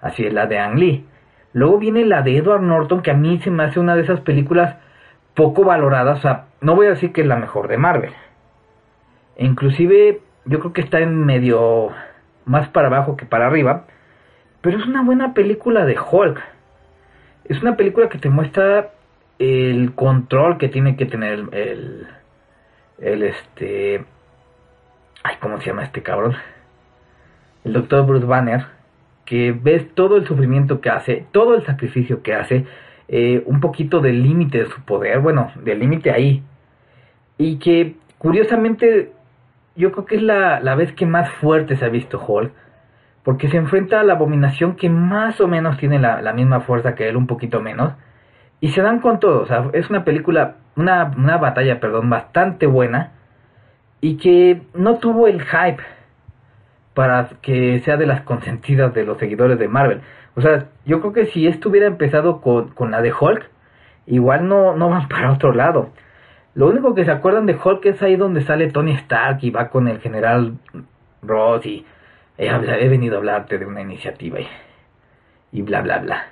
Así 0.00 0.24
es 0.24 0.32
la 0.32 0.46
de 0.46 0.58
Ang 0.58 0.78
Lee. 0.78 1.06
Luego 1.52 1.78
viene 1.78 2.04
la 2.04 2.22
de 2.22 2.36
Edward 2.36 2.62
Norton, 2.62 3.02
que 3.02 3.10
a 3.10 3.14
mí 3.14 3.40
se 3.40 3.50
me 3.50 3.64
hace 3.64 3.80
una 3.80 3.94
de 3.94 4.02
esas 4.02 4.20
películas 4.20 4.76
poco 5.34 5.64
valoradas. 5.64 6.18
O 6.18 6.22
sea, 6.22 6.46
no 6.60 6.74
voy 6.74 6.86
a 6.86 6.90
decir 6.90 7.12
que 7.12 7.22
es 7.22 7.26
la 7.26 7.36
mejor 7.36 7.68
de 7.68 7.78
Marvel. 7.78 8.12
inclusive 9.38 10.20
yo 10.46 10.60
creo 10.60 10.72
que 10.72 10.82
está 10.82 11.00
en 11.00 11.24
medio 11.24 11.88
más 12.44 12.68
para 12.68 12.88
abajo 12.88 13.16
que 13.16 13.24
para 13.24 13.46
arriba. 13.46 13.86
Pero 14.60 14.78
es 14.78 14.86
una 14.86 15.02
buena 15.02 15.32
película 15.32 15.84
de 15.84 15.98
Hulk. 15.98 16.53
Es 17.44 17.60
una 17.60 17.76
película 17.76 18.08
que 18.08 18.18
te 18.18 18.30
muestra 18.30 18.90
el 19.38 19.94
control 19.94 20.58
que 20.58 20.68
tiene 20.68 20.96
que 20.96 21.06
tener 21.06 21.44
el, 21.52 22.06
el, 22.98 23.22
este, 23.22 24.04
ay, 25.22 25.36
¿cómo 25.40 25.60
se 25.60 25.66
llama 25.66 25.84
este 25.84 26.02
cabrón? 26.02 26.34
El 27.64 27.74
doctor 27.74 28.06
Bruce 28.06 28.26
Banner, 28.26 28.66
que 29.24 29.52
ves 29.52 29.94
todo 29.94 30.16
el 30.16 30.26
sufrimiento 30.26 30.80
que 30.80 30.90
hace, 30.90 31.26
todo 31.32 31.54
el 31.54 31.64
sacrificio 31.66 32.22
que 32.22 32.34
hace, 32.34 32.64
eh, 33.08 33.42
un 33.46 33.60
poquito 33.60 34.00
del 34.00 34.22
límite 34.22 34.58
de 34.58 34.70
su 34.70 34.80
poder, 34.82 35.20
bueno, 35.20 35.52
del 35.56 35.80
límite 35.80 36.10
ahí, 36.10 36.42
y 37.36 37.58
que 37.58 37.96
curiosamente 38.18 39.12
yo 39.76 39.92
creo 39.92 40.06
que 40.06 40.16
es 40.16 40.22
la, 40.22 40.60
la 40.60 40.74
vez 40.74 40.92
que 40.92 41.04
más 41.04 41.30
fuerte 41.32 41.76
se 41.76 41.84
ha 41.84 41.88
visto 41.88 42.22
Hulk, 42.24 42.52
porque 43.24 43.48
se 43.48 43.56
enfrenta 43.56 44.00
a 44.00 44.04
la 44.04 44.12
abominación 44.12 44.76
que 44.76 44.90
más 44.90 45.40
o 45.40 45.48
menos 45.48 45.78
tiene 45.78 45.98
la, 45.98 46.32
misma 46.34 46.60
fuerza 46.60 46.94
que 46.94 47.08
él, 47.08 47.16
un 47.16 47.26
poquito 47.26 47.60
menos, 47.60 47.94
y 48.60 48.68
se 48.68 48.82
dan 48.82 49.00
con 49.00 49.18
todo, 49.18 49.42
o 49.42 49.46
sea, 49.46 49.70
es 49.72 49.90
una 49.90 50.04
película, 50.04 50.56
una, 50.76 51.12
una 51.16 51.38
batalla, 51.38 51.80
perdón, 51.80 52.08
bastante 52.10 52.66
buena, 52.66 53.12
y 54.00 54.18
que 54.18 54.62
no 54.74 54.98
tuvo 54.98 55.26
el 55.26 55.42
hype 55.42 55.82
para 56.92 57.30
que 57.40 57.80
sea 57.80 57.96
de 57.96 58.06
las 58.06 58.20
consentidas 58.20 58.92
de 58.94 59.04
los 59.04 59.18
seguidores 59.18 59.58
de 59.58 59.68
Marvel. 59.68 60.02
O 60.36 60.42
sea, 60.42 60.66
yo 60.84 61.00
creo 61.00 61.12
que 61.14 61.26
si 61.26 61.46
esto 61.46 61.70
hubiera 61.70 61.86
empezado 61.86 62.42
con, 62.42 62.68
con 62.68 62.90
la 62.90 63.00
de 63.00 63.12
Hulk, 63.12 63.50
igual 64.06 64.46
no, 64.46 64.76
no 64.76 64.90
van 64.90 65.08
para 65.08 65.32
otro 65.32 65.52
lado. 65.54 65.90
Lo 66.54 66.68
único 66.68 66.94
que 66.94 67.04
se 67.04 67.10
acuerdan 67.10 67.46
de 67.46 67.56
Hulk 67.62 67.84
es 67.86 68.02
ahí 68.02 68.16
donde 68.16 68.42
sale 68.42 68.70
Tony 68.70 68.92
Stark 68.92 69.38
y 69.40 69.50
va 69.50 69.70
con 69.70 69.88
el 69.88 70.00
general 70.00 70.58
Ross 71.22 71.66
y 71.66 71.84
he, 72.38 72.88
venido 72.88 73.16
a 73.16 73.18
hablarte 73.18 73.58
de 73.58 73.66
una 73.66 73.80
iniciativa 73.80 74.38
y, 75.52 75.62
bla, 75.62 75.82
bla, 75.82 75.98
bla. 75.98 76.26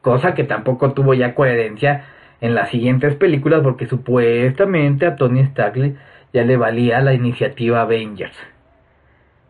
Cosa 0.00 0.34
que 0.34 0.44
tampoco 0.44 0.92
tuvo 0.92 1.14
ya 1.14 1.34
coherencia 1.34 2.06
en 2.40 2.54
las 2.54 2.70
siguientes 2.70 3.14
películas 3.14 3.62
porque 3.62 3.86
supuestamente 3.86 5.06
a 5.06 5.16
Tony 5.16 5.40
Stark 5.40 5.96
ya 6.32 6.44
le 6.44 6.56
valía 6.56 7.00
la 7.00 7.14
iniciativa 7.14 7.82
Avengers. 7.82 8.36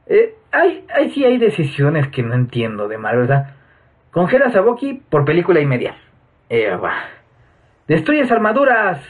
Eh, 0.07 0.35
hay, 0.53 0.85
hay, 0.95 1.11
sí 1.11 1.25
hay 1.25 1.39
decisiones 1.39 2.09
que 2.09 2.23
no 2.23 2.35
entiendo 2.35 2.89
de 2.89 2.99
Marvel. 2.99 3.27
¿verdad? 3.27 3.55
Congelas 4.11 4.55
a 4.55 4.61
Bucky 4.61 5.03
por 5.11 5.25
película 5.25 5.61
y 5.61 5.67
media. 5.67 5.97
Eh, 6.49 6.77
Destruyes 7.89 8.31
armaduras 8.31 9.01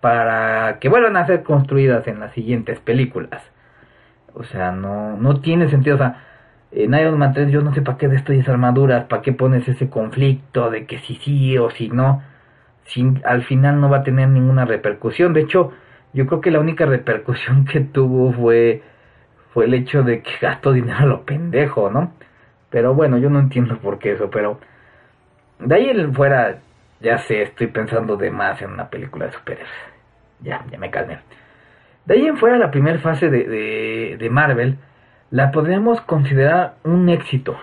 para 0.00 0.78
que 0.78 0.88
vuelvan 0.88 1.16
a 1.16 1.26
ser 1.26 1.42
construidas 1.42 2.06
en 2.06 2.20
las 2.20 2.32
siguientes 2.32 2.78
películas. 2.80 3.42
O 4.36 4.44
sea, 4.44 4.70
no, 4.72 5.16
no 5.16 5.40
tiene 5.40 5.68
sentido. 5.68 5.96
O 5.96 5.98
sea, 5.98 6.22
en 6.72 6.94
Iron 6.94 7.18
Man 7.18 7.32
3 7.32 7.50
yo 7.50 7.62
no 7.62 7.74
sé 7.74 7.82
para 7.82 7.98
qué 7.98 8.08
destruyes 8.08 8.48
armaduras, 8.48 9.04
para 9.06 9.22
qué 9.22 9.32
pones 9.32 9.66
ese 9.68 9.88
conflicto 9.88 10.70
de 10.70 10.86
que 10.86 10.98
si 11.00 11.16
sí 11.16 11.58
o 11.58 11.70
si 11.70 11.88
no. 11.88 12.22
Sin, 12.86 13.20
al 13.24 13.42
final 13.44 13.80
no 13.80 13.90
va 13.90 13.98
a 13.98 14.02
tener 14.04 14.28
ninguna 14.28 14.64
repercusión. 14.64 15.32
De 15.32 15.40
hecho, 15.42 15.72
yo 16.12 16.26
creo 16.26 16.40
que 16.40 16.50
la 16.50 16.60
única 16.60 16.86
repercusión 16.86 17.64
que 17.72 17.80
tuvo 17.80 18.32
fue, 18.32 18.82
fue 19.52 19.66
el 19.66 19.74
hecho 19.74 20.02
de 20.02 20.22
que 20.22 20.30
gastó 20.40 20.72
dinero 20.72 20.98
a 20.98 21.06
lo 21.06 21.24
pendejo, 21.24 21.90
¿no? 21.90 22.12
Pero 22.70 22.94
bueno, 22.94 23.18
yo 23.18 23.30
no 23.30 23.38
entiendo 23.40 23.78
por 23.78 23.98
qué 23.98 24.12
eso, 24.12 24.30
pero 24.30 24.60
de 25.58 25.74
ahí 25.74 25.88
en 25.90 26.14
fuera, 26.14 26.58
ya 27.00 27.18
sé, 27.18 27.42
estoy 27.42 27.68
pensando 27.68 28.16
de 28.16 28.30
más 28.30 28.60
en 28.62 28.72
una 28.72 28.88
película 28.90 29.26
de 29.26 29.32
superhéroes. 29.32 29.70
Ya, 30.40 30.64
ya 30.70 30.78
me 30.78 30.90
calmé. 30.90 31.18
De 32.06 32.14
ahí 32.14 32.26
en 32.26 32.36
fuera, 32.36 32.56
la 32.56 32.70
primera 32.70 32.98
fase 33.00 33.28
de, 33.30 34.16
de, 34.18 34.30
Marvel 34.30 34.78
la 35.30 35.50
podríamos 35.50 36.00
considerar 36.02 36.76
un 36.84 37.08
éxito 37.08 37.56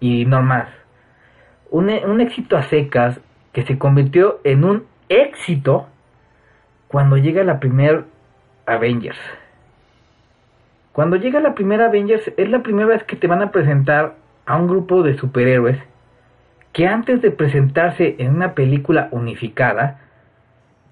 y 0.00 0.26
normal. 0.26 0.68
Un, 1.70 1.88
un 1.90 2.20
éxito 2.20 2.56
a 2.56 2.64
secas 2.64 3.20
que 3.52 3.62
se 3.62 3.78
convirtió 3.78 4.40
en 4.42 4.64
un 4.64 4.84
éxito 5.08 5.86
cuando 6.88 7.16
llega 7.16 7.44
la 7.44 7.60
primera 7.60 8.04
Avengers. 8.66 9.18
Cuando 10.92 11.16
llega 11.16 11.38
la 11.40 11.54
primera 11.54 11.86
Avengers 11.86 12.32
es 12.36 12.48
la 12.48 12.62
primera 12.62 12.88
vez 12.88 13.04
que 13.04 13.16
te 13.16 13.28
van 13.28 13.42
a 13.42 13.52
presentar 13.52 14.14
a 14.46 14.56
un 14.56 14.66
grupo 14.66 15.02
de 15.02 15.16
superhéroes 15.16 15.78
que 16.72 16.88
antes 16.88 17.22
de 17.22 17.30
presentarse 17.30 18.16
en 18.18 18.34
una 18.34 18.54
película 18.54 19.08
unificada 19.12 20.00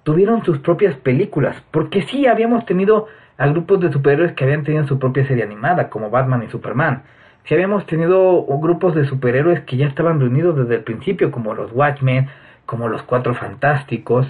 tuvieron 0.03 0.45
sus 0.45 0.59
propias 0.59 0.97
películas, 0.97 1.63
porque 1.71 2.03
sí 2.03 2.27
habíamos 2.27 2.67
tenido 2.67 3.07
a 3.39 3.47
grupos 3.49 3.81
de 3.81 3.93
superhéroes 3.93 4.33
que 4.33 4.45
habían 4.45 4.65
tenido 4.65 4.87
su 4.87 4.99
propia 4.99 5.27
serie 5.27 5.45
animada, 5.45 5.91
como 5.91 6.11
Batman 6.11 6.43
y 6.43 6.49
Superman. 6.49 7.03
Sí 7.45 7.55
habíamos 7.55 7.87
tenido 7.87 8.45
grupos 8.59 8.95
de 8.95 9.05
superhéroes 9.05 9.61
que 9.63 9.77
ya 9.77 9.87
estaban 9.87 10.21
reunidos 10.21 10.57
desde 10.57 10.77
el 10.77 10.83
principio, 10.83 11.31
como 11.31 11.55
los 11.55 11.73
Watchmen, 11.73 12.29
como 12.67 12.89
los 12.89 13.03
Cuatro 13.03 13.35
Fantásticos. 13.35 14.27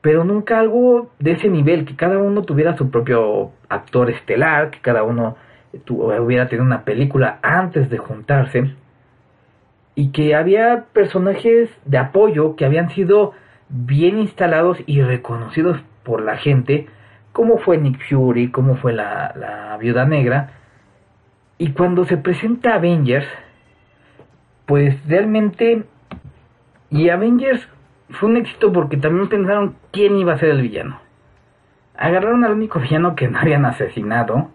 pero 0.00 0.24
nunca 0.24 0.60
algo 0.60 1.10
de 1.18 1.32
ese 1.32 1.48
nivel, 1.48 1.84
que 1.84 1.96
cada 1.96 2.18
uno 2.18 2.42
tuviera 2.42 2.76
su 2.76 2.90
propio 2.90 3.50
actor 3.68 4.10
estelar, 4.10 4.70
que 4.70 4.80
cada 4.80 5.02
uno 5.02 5.36
hubiera 5.88 6.48
tenido 6.48 6.64
una 6.64 6.84
película 6.84 7.38
antes 7.42 7.90
de 7.90 7.98
juntarse, 7.98 8.74
y 9.94 10.10
que 10.12 10.34
había 10.34 10.84
personajes 10.92 11.68
de 11.84 11.98
apoyo 11.98 12.54
que 12.56 12.64
habían 12.64 12.90
sido 12.90 13.32
bien 13.68 14.18
instalados 14.18 14.78
y 14.86 15.02
reconocidos 15.02 15.80
por 16.02 16.22
la 16.22 16.36
gente, 16.36 16.86
como 17.32 17.58
fue 17.58 17.78
Nick 17.78 18.00
Fury, 18.08 18.50
como 18.50 18.76
fue 18.76 18.92
la, 18.92 19.32
la 19.36 19.76
Viuda 19.76 20.04
Negra, 20.06 20.52
y 21.58 21.72
cuando 21.72 22.04
se 22.04 22.16
presenta 22.16 22.74
Avengers, 22.74 23.26
pues 24.66 24.96
realmente, 25.08 25.84
y 26.90 27.08
Avengers 27.08 27.68
fue 28.10 28.28
un 28.28 28.36
éxito 28.36 28.72
porque 28.72 28.96
también 28.96 29.28
pensaron 29.28 29.76
quién 29.90 30.16
iba 30.16 30.32
a 30.32 30.38
ser 30.38 30.50
el 30.50 30.62
villano. 30.62 31.00
Agarraron 31.96 32.44
al 32.44 32.52
único 32.52 32.78
villano 32.78 33.16
que 33.16 33.28
no 33.28 33.38
habían 33.38 33.64
asesinado 33.64 34.50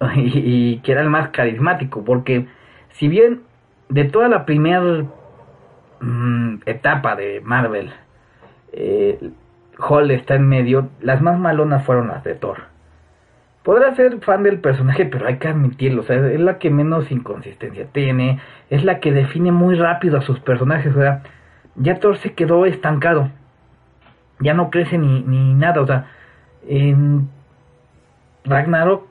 y, 0.16 0.78
que 0.78 0.92
era 0.92 1.00
el 1.00 1.10
más 1.10 1.30
carismático, 1.30 2.04
porque 2.04 2.46
si 2.90 3.08
bien 3.08 3.42
de 3.88 4.04
toda 4.04 4.28
la 4.28 4.44
primera 4.44 5.04
mm, 6.00 6.56
etapa 6.66 7.16
de 7.16 7.40
Marvel, 7.40 7.92
eh, 8.72 9.30
Hall 9.78 10.10
está 10.10 10.34
en 10.34 10.48
medio, 10.48 10.88
las 11.00 11.22
más 11.22 11.38
malonas 11.38 11.84
fueron 11.84 12.08
las 12.08 12.24
de 12.24 12.34
Thor. 12.34 12.58
Podrá 13.62 13.94
ser 13.94 14.20
fan 14.20 14.42
del 14.42 14.58
personaje, 14.60 15.04
pero 15.04 15.26
hay 15.26 15.36
que 15.36 15.48
admitirlo, 15.48 16.02
o 16.02 16.04
sea, 16.04 16.16
es 16.16 16.40
la 16.40 16.58
que 16.58 16.70
menos 16.70 17.10
inconsistencia 17.10 17.86
tiene, 17.92 18.40
es 18.70 18.84
la 18.84 19.00
que 19.00 19.12
define 19.12 19.52
muy 19.52 19.76
rápido 19.76 20.18
a 20.18 20.22
sus 20.22 20.40
personajes, 20.40 20.94
o 20.94 21.00
sea, 21.00 21.22
ya 21.76 21.98
Thor 21.98 22.16
se 22.18 22.34
quedó 22.34 22.66
estancado. 22.66 23.30
Ya 24.40 24.54
no 24.54 24.70
crece 24.70 24.98
ni, 24.98 25.22
ni 25.22 25.54
nada. 25.54 25.80
O 25.80 25.86
sea, 25.86 26.06
en 26.66 27.28
Ragnarok 28.44 29.06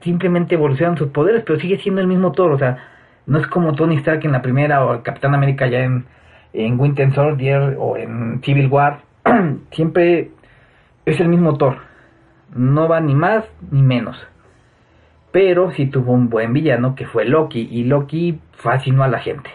simplemente 0.00 0.54
evolucionan 0.54 0.96
sus 0.96 1.08
poderes, 1.08 1.42
pero 1.44 1.58
sigue 1.58 1.78
siendo 1.78 2.00
el 2.00 2.06
mismo 2.06 2.32
Thor. 2.32 2.52
O 2.52 2.58
sea, 2.58 2.78
no 3.26 3.38
es 3.38 3.46
como 3.46 3.74
Tony 3.74 3.96
Stark 3.96 4.24
en 4.24 4.32
la 4.32 4.42
primera 4.42 4.84
o 4.84 4.94
el 4.94 5.02
Capitán 5.02 5.34
América 5.34 5.66
ya 5.66 5.80
en, 5.80 6.06
en 6.54 6.80
Winter 6.80 7.12
Soldier 7.12 7.76
o 7.78 7.96
en 7.96 8.40
Civil 8.42 8.68
War. 8.68 9.00
Siempre 9.72 10.30
es 11.04 11.20
el 11.20 11.28
mismo 11.28 11.58
Thor. 11.58 11.78
No 12.54 12.88
va 12.88 13.00
ni 13.00 13.14
más 13.14 13.44
ni 13.70 13.82
menos. 13.82 14.16
Pero 15.32 15.72
sí 15.72 15.86
tuvo 15.86 16.12
un 16.12 16.30
buen 16.30 16.52
villano 16.52 16.94
que 16.94 17.06
fue 17.06 17.24
Loki. 17.24 17.68
Y 17.70 17.84
Loki 17.84 18.40
fascinó 18.52 19.02
a 19.02 19.08
la 19.08 19.18
gente. 19.18 19.50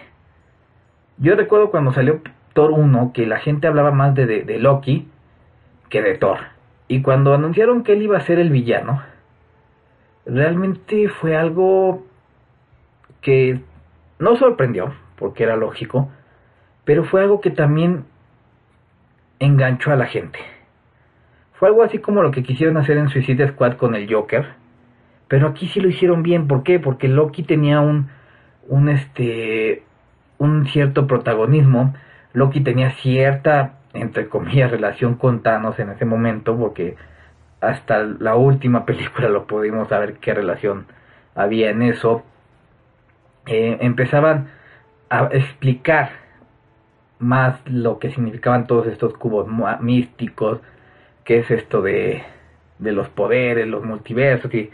Yo 1.18 1.36
recuerdo 1.36 1.72
cuando 1.72 1.94
salió 1.94 2.22
Thor 2.54 2.72
1 2.72 3.12
que 3.14 3.26
la 3.26 3.40
gente 3.40 3.68
hablaba 3.68 3.92
más 3.92 4.14
de, 4.14 4.26
de, 4.26 4.60
Loki 4.60 5.08
que 5.90 6.02
de 6.02 6.18
Thor. 6.18 6.40
Y 6.90 7.02
cuando 7.02 7.34
anunciaron 7.34 7.84
que 7.84 7.94
él 7.94 8.02
iba 8.02 8.18
a 8.18 8.22
ser 8.22 8.40
el 8.40 8.50
villano, 8.50 9.02
realmente 10.26 11.08
fue 11.08 11.38
algo 11.38 12.04
que 13.22 13.62
no 14.18 14.36
sorprendió, 14.38 14.94
porque 15.18 15.44
era 15.44 15.56
lógico, 15.56 16.10
pero 16.90 17.04
fue 17.04 17.22
algo 17.22 17.40
que 17.40 17.52
también 17.52 18.06
enganchó 19.38 19.92
a 19.92 19.96
la 19.96 20.08
gente. 20.08 20.40
Fue 21.54 21.68
algo 21.68 21.84
así 21.84 22.00
como 22.00 22.24
lo 22.24 22.32
que 22.32 22.42
quisieron 22.42 22.78
hacer 22.78 22.98
en 22.98 23.10
Suicide 23.10 23.50
Squad 23.50 23.74
con 23.74 23.94
el 23.94 24.12
Joker, 24.12 24.48
pero 25.28 25.50
aquí 25.50 25.68
sí 25.68 25.82
lo 25.82 25.88
hicieron 25.88 26.24
bien, 26.24 26.48
¿por 26.48 26.64
qué? 26.64 26.80
Porque 26.80 27.08
Loki 27.08 27.44
tenía 27.44 27.80
un 27.80 28.10
un 28.70 28.90
este 28.90 29.84
un 30.40 30.66
cierto 30.66 31.06
protagonismo. 31.06 31.94
Loki 32.34 32.62
tenía 32.62 32.90
cierta, 32.90 33.76
entre 33.94 34.28
comillas, 34.28 34.72
relación 34.72 35.14
con 35.14 35.44
Thanos 35.44 35.78
en 35.78 35.92
ese 35.92 36.06
momento, 36.06 36.58
porque 36.58 36.96
hasta 37.62 38.00
la 38.00 38.36
última 38.36 38.88
película 38.88 39.30
lo 39.30 39.46
pudimos 39.46 39.90
saber 39.90 40.16
qué 40.16 40.34
relación 40.34 40.88
había 41.36 41.70
en 41.70 41.84
eso. 41.84 42.24
Eh, 43.46 43.78
empezaban 43.80 44.48
a 45.12 45.30
explicar 45.32 46.19
más 47.20 47.60
lo 47.66 48.00
que 48.00 48.12
significaban 48.12 48.68
todos 48.68 48.88
estos 48.88 49.14
cubos 49.14 49.48
místicos, 49.82 50.60
qué 51.24 51.40
es 51.40 51.52
esto 51.52 51.82
de, 51.82 52.24
de 52.80 52.92
los 52.92 53.10
poderes, 53.10 53.68
los 53.68 53.84
multiversos 53.84 54.54
y, 54.54 54.72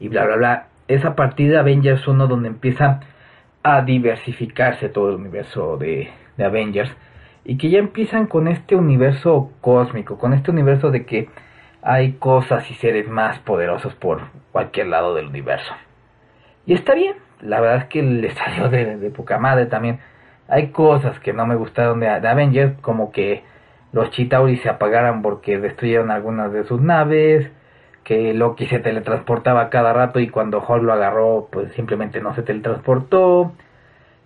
y 0.00 0.08
bla, 0.08 0.26
bla, 0.26 0.36
bla. 0.36 0.66
Es 0.88 1.04
a 1.04 1.14
partir 1.16 1.50
de 1.50 1.58
Avengers 1.58 2.06
1 2.06 2.26
donde 2.26 2.48
empieza 2.48 3.00
a 3.64 3.80
diversificarse 3.80 4.90
todo 4.90 5.08
el 5.08 5.16
universo 5.16 5.78
de, 5.78 6.10
Avengers 6.38 6.90
y 7.44 7.56
que 7.56 7.70
ya 7.70 7.78
empiezan 7.78 8.26
con 8.26 8.46
este 8.48 8.76
universo 8.76 9.52
cósmico, 9.60 10.18
con 10.18 10.34
este 10.34 10.50
universo 10.50 10.90
de 10.90 11.06
que 11.06 11.28
hay 11.80 12.12
cosas 12.14 12.70
y 12.70 12.74
seres 12.74 13.08
más 13.08 13.38
poderosos 13.38 13.94
por 13.94 14.22
cualquier 14.52 14.88
lado 14.88 15.14
del 15.14 15.26
universo. 15.26 15.72
Y 16.66 16.74
está 16.74 16.94
bien, 16.94 17.16
la 17.40 17.60
verdad 17.60 17.82
es 17.82 17.84
que 17.86 18.02
le 18.02 18.30
salió 18.32 18.68
de, 18.68 19.10
poca 19.10 19.38
madre 19.38 19.66
también. 19.66 20.00
Hay 20.48 20.68
cosas 20.68 21.18
que 21.20 21.32
no 21.32 21.46
me 21.46 21.54
gustaron 21.54 22.00
de, 22.00 22.08
Avengers, 22.08 22.78
como 22.80 23.12
que 23.12 23.44
los 23.92 24.10
Chitauri 24.10 24.56
se 24.58 24.68
apagaran 24.68 25.22
porque 25.22 25.58
destruyeron 25.58 26.10
algunas 26.10 26.52
de 26.52 26.64
sus 26.64 26.80
naves, 26.80 27.50
que 28.04 28.34
Loki 28.34 28.66
se 28.66 28.80
teletransportaba 28.80 29.70
cada 29.70 29.92
rato 29.92 30.20
y 30.20 30.28
cuando 30.28 30.58
Hulk 30.58 30.82
lo 30.82 30.92
agarró, 30.92 31.48
pues 31.50 31.72
simplemente 31.72 32.20
no 32.20 32.34
se 32.34 32.42
teletransportó 32.42 33.52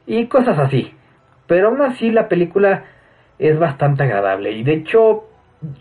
y 0.06 0.26
cosas 0.26 0.58
así. 0.58 0.94
Pero 1.46 1.68
aún 1.68 1.80
así 1.82 2.10
la 2.10 2.28
película 2.28 2.84
es 3.38 3.58
bastante 3.58 4.02
agradable 4.02 4.52
y 4.52 4.64
de 4.64 4.74
hecho 4.74 5.24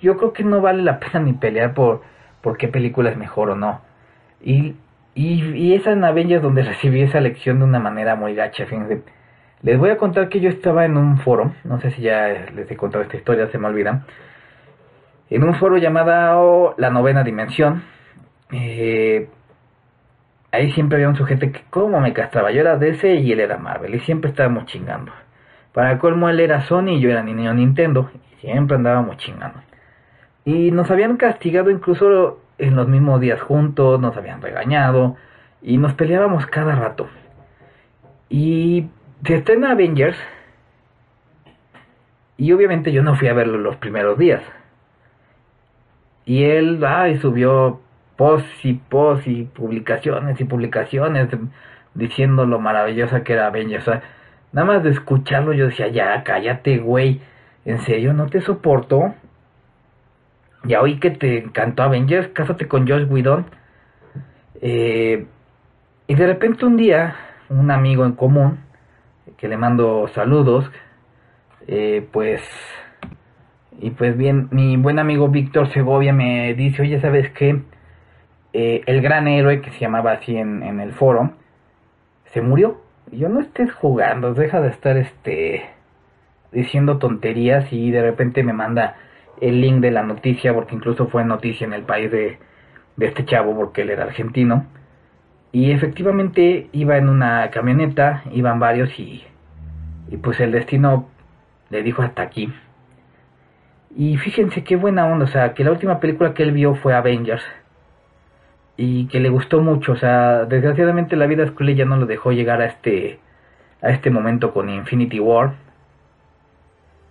yo 0.02 0.18
creo 0.18 0.34
que 0.34 0.44
no 0.44 0.62
vale 0.62 0.84
la 0.84 1.00
pena 1.00 1.20
ni 1.20 1.34
pelear 1.34 1.74
por, 1.74 2.02
por 2.42 2.58
qué 2.58 2.68
película 2.68 3.10
es 3.10 3.18
mejor 3.18 3.50
o 3.50 3.56
no. 3.56 3.82
Y, 4.42 4.76
y, 5.16 5.44
y 5.56 5.74
esa 5.74 5.92
en 5.92 6.04
Avengers 6.04 6.44
donde 6.44 6.64
recibí 6.64 7.02
esa 7.02 7.20
lección 7.20 7.60
de 7.60 7.66
una 7.66 7.80
manera 7.80 8.16
muy 8.16 8.36
gacha, 8.36 8.66
fíjense. 8.66 9.02
Les 9.64 9.78
voy 9.78 9.90
a 9.90 9.98
contar 9.98 10.30
que 10.30 10.40
yo 10.40 10.50
estaba 10.50 10.86
en 10.86 10.98
un 10.98 11.18
foro, 11.20 11.54
no 11.64 11.80
sé 11.82 11.92
si 11.92 12.04
ya 12.04 12.28
les 12.54 12.70
he 12.70 12.78
contado 12.78 13.04
esta 13.04 13.18
historia, 13.18 13.50
se 13.50 13.58
me 13.58 13.68
olvida 13.68 14.06
en 15.30 15.44
un 15.44 15.56
foro 15.56 15.78
llamado 15.78 16.74
La 16.78 16.90
Novena 16.90 17.24
Dimensión. 17.24 17.84
Eh, 18.52 19.28
ahí 20.52 20.72
siempre 20.72 20.98
había 20.98 21.10
un 21.10 21.16
sujeto 21.16 21.52
que 21.52 21.64
como 21.70 22.00
me 22.00 22.14
castraba. 22.14 22.52
Yo 22.52 22.62
era 22.62 22.78
DC 22.78 23.16
y 23.16 23.32
él 23.32 23.40
era 23.40 23.58
Marvel 23.58 23.96
y 23.96 24.00
siempre 24.02 24.30
estábamos 24.30 24.66
chingando. 24.66 25.12
Para 25.74 26.00
colmo 26.00 26.30
él 26.30 26.40
era 26.40 26.62
Sony 26.62 26.92
y 26.92 27.00
yo 27.00 27.10
era 27.10 27.24
niño 27.24 27.54
Nintendo 27.54 28.10
y 28.14 28.42
siempre 28.42 28.78
andábamos 28.78 29.18
chingando. 29.18 29.60
Y 30.46 30.72
nos 30.72 30.90
habían 30.92 31.18
castigado 31.18 31.70
incluso 31.70 32.40
en 32.58 32.76
los 32.76 32.88
mismos 32.88 33.20
días 33.20 33.42
juntos, 33.42 34.00
nos 34.00 34.16
habían 34.16 34.42
regañado 34.42 35.18
y 35.62 35.78
nos 35.78 35.94
peleábamos 35.94 36.46
cada 36.48 36.74
rato. 36.76 37.08
Y 38.30 38.88
se 39.26 39.36
estrena 39.36 39.72
Avengers 39.72 40.18
y 42.38 42.52
obviamente 42.52 42.92
yo 42.92 43.02
no 43.02 43.16
fui 43.16 43.28
a 43.28 43.34
verlo 43.34 43.58
los 43.58 43.76
primeros 43.78 44.18
días. 44.18 44.44
Y 46.26 46.44
él, 46.44 46.84
ay, 46.86 47.18
subió 47.20 47.82
posts 48.16 48.66
y 48.66 48.74
posts 48.74 49.28
y 49.28 49.44
publicaciones 49.44 50.40
y 50.40 50.44
publicaciones 50.44 51.30
diciendo 51.94 52.46
lo 52.46 52.60
maravillosa 52.60 53.24
que 53.24 53.34
era 53.34 53.48
Avengers. 53.48 53.88
Nada 54.52 54.68
más 54.68 54.84
de 54.84 54.92
escucharlo 54.92 55.54
yo 55.54 55.66
decía, 55.68 55.88
ya, 55.88 56.24
cállate, 56.24 56.78
güey. 56.78 57.22
En 57.66 57.80
serio, 57.80 58.14
no 58.14 58.28
te 58.28 58.42
soporto. 58.42 59.16
Ya 60.64 60.82
oí 60.82 61.00
que 61.00 61.12
te 61.12 61.40
encantó 61.40 61.84
Avengers, 61.84 62.28
cásate 62.30 62.68
con 62.68 62.88
Josh 62.88 63.10
Whedon. 63.10 63.46
Eh, 64.62 65.26
y 66.08 66.16
de 66.16 66.28
repente 66.28 66.66
un 66.66 66.78
día, 66.78 67.16
un 67.50 67.72
amigo 67.72 68.06
en 68.06 68.14
común, 68.14 68.60
que 69.38 69.48
le 69.48 69.58
mando 69.58 70.08
saludos, 70.14 70.70
eh, 71.68 72.08
pues 72.12 72.42
y 73.80 73.92
pues 73.92 74.18
bien, 74.18 74.48
mi 74.52 74.76
buen 74.78 74.98
amigo 74.98 75.30
Víctor 75.30 75.72
Segovia 75.72 76.12
me 76.12 76.54
dice, 76.56 76.82
oye, 76.82 77.00
¿sabes 77.00 77.32
qué? 77.32 77.62
Eh, 78.54 78.82
el 78.88 79.02
gran 79.02 79.28
héroe 79.28 79.62
que 79.62 79.70
se 79.72 79.80
llamaba 79.80 80.14
así 80.14 80.36
en, 80.36 80.64
en 80.64 80.80
el 80.80 80.94
foro, 80.94 81.32
se 82.34 82.42
murió. 82.42 82.82
Y 83.12 83.20
yo 83.20 83.30
no 83.30 83.40
estés 83.40 83.72
jugando, 83.74 84.34
deja 84.34 84.62
de 84.62 84.70
estar 84.70 84.98
este 84.98 85.70
diciendo 86.52 86.98
tonterías 86.98 87.72
y 87.72 87.92
de 87.92 88.02
repente 88.02 88.42
me 88.42 88.54
manda 88.54 88.96
el 89.42 89.62
link 89.62 89.80
de 89.80 89.92
la 89.92 90.02
noticia, 90.02 90.54
porque 90.54 90.76
incluso 90.76 91.08
fue 91.08 91.24
noticia 91.24 91.68
en 91.68 91.74
el 91.74 91.84
país 91.84 92.12
de, 92.12 92.40
de 92.96 93.06
este 93.06 93.26
chavo, 93.26 93.56
porque 93.56 93.82
él 93.84 93.92
era 93.92 94.04
argentino. 94.06 94.66
Y 95.52 95.72
efectivamente 95.72 96.70
iba 96.72 96.98
en 96.98 97.10
una 97.10 97.50
camioneta, 97.52 98.24
iban 98.32 98.60
varios 98.60 98.98
y, 99.00 99.24
y 100.10 100.18
pues 100.18 100.40
el 100.40 100.52
destino 100.52 101.08
le 101.70 101.84
dijo 101.84 102.02
hasta 102.02 102.22
aquí. 102.22 102.54
Y 103.96 104.18
fíjense 104.18 104.64
qué 104.64 104.76
buena 104.76 105.08
onda, 105.08 105.26
o 105.26 105.28
sea, 105.28 105.54
que 105.54 105.64
la 105.64 105.72
última 105.72 106.00
película 106.00 106.34
que 106.34 106.44
él 106.44 106.52
vio 106.52 106.76
fue 106.76 106.94
Avengers. 106.94 107.44
Y 108.76 109.08
que 109.08 109.20
le 109.20 109.30
gustó 109.30 109.62
mucho, 109.62 109.94
o 109.94 109.96
sea, 109.96 110.46
desgraciadamente 110.46 111.16
la 111.16 111.26
vida 111.26 111.44
escuela 111.44 111.72
ya 111.72 111.86
no 111.86 111.98
lo 111.98 112.06
dejó 112.06 112.32
llegar 112.32 112.62
a 112.62 112.66
este 112.66 113.20
a 113.82 113.90
este 113.90 114.10
momento 114.10 114.54
con 114.54 114.70
Infinity 114.70 115.20
War. 115.20 115.54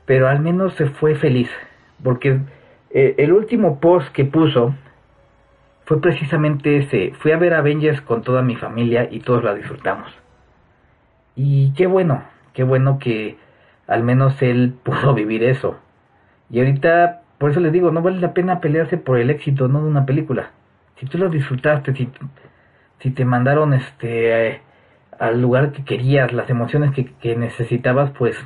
Pero 0.05 0.29
al 0.29 0.40
menos 0.40 0.75
se 0.75 0.87
fue 0.87 1.16
feliz 1.16 1.51
porque 2.03 2.40
eh, 2.90 3.14
el 3.18 3.33
último 3.33 3.81
post 3.81 4.12
que 4.12 4.25
puso 4.25 4.75
fue 5.87 6.01
precisamente 6.01 6.79
ese, 6.79 7.12
fui 7.20 7.31
a 7.31 7.38
ver 7.38 7.55
Avengers 7.55 8.01
con 8.01 8.22
toda 8.22 8.42
mi 8.42 8.57
familia 8.57 9.09
y 9.09 9.20
todos 9.20 9.44
la 9.44 9.55
disfrutamos. 9.55 10.12
Y 11.37 11.72
qué 11.75 11.87
bueno, 11.87 12.25
qué 12.55 12.64
bueno 12.64 12.99
que 12.99 13.38
al 13.87 14.03
menos 14.03 14.42
él 14.42 14.75
pudo 14.83 15.14
vivir 15.14 15.44
eso. 15.44 15.79
Y 16.51 16.59
ahorita, 16.59 17.22
por 17.38 17.53
eso 17.53 17.61
les 17.61 17.72
digo, 17.72 17.92
no 17.92 18.03
vale 18.03 18.18
la 18.18 18.35
pena 18.35 18.61
pelearse 18.61 18.99
por 18.99 19.18
el 19.18 19.31
éxito, 19.31 19.68
no 19.68 19.81
de 19.81 19.88
una 19.88 20.07
película. 20.07 20.51
Si 20.96 21.07
tú 21.07 21.18
lo 21.18 21.29
disfrutaste, 21.29 21.94
si, 21.94 23.11
te 23.11 23.25
mandaron 23.25 23.72
este 23.72 24.61
al 25.18 25.40
lugar 25.40 25.72
que 25.72 25.85
querías, 25.85 26.33
las 26.33 26.51
emociones 26.51 26.92
que, 26.92 27.07
que 27.14 27.37
necesitabas, 27.37 28.11
pues, 28.11 28.37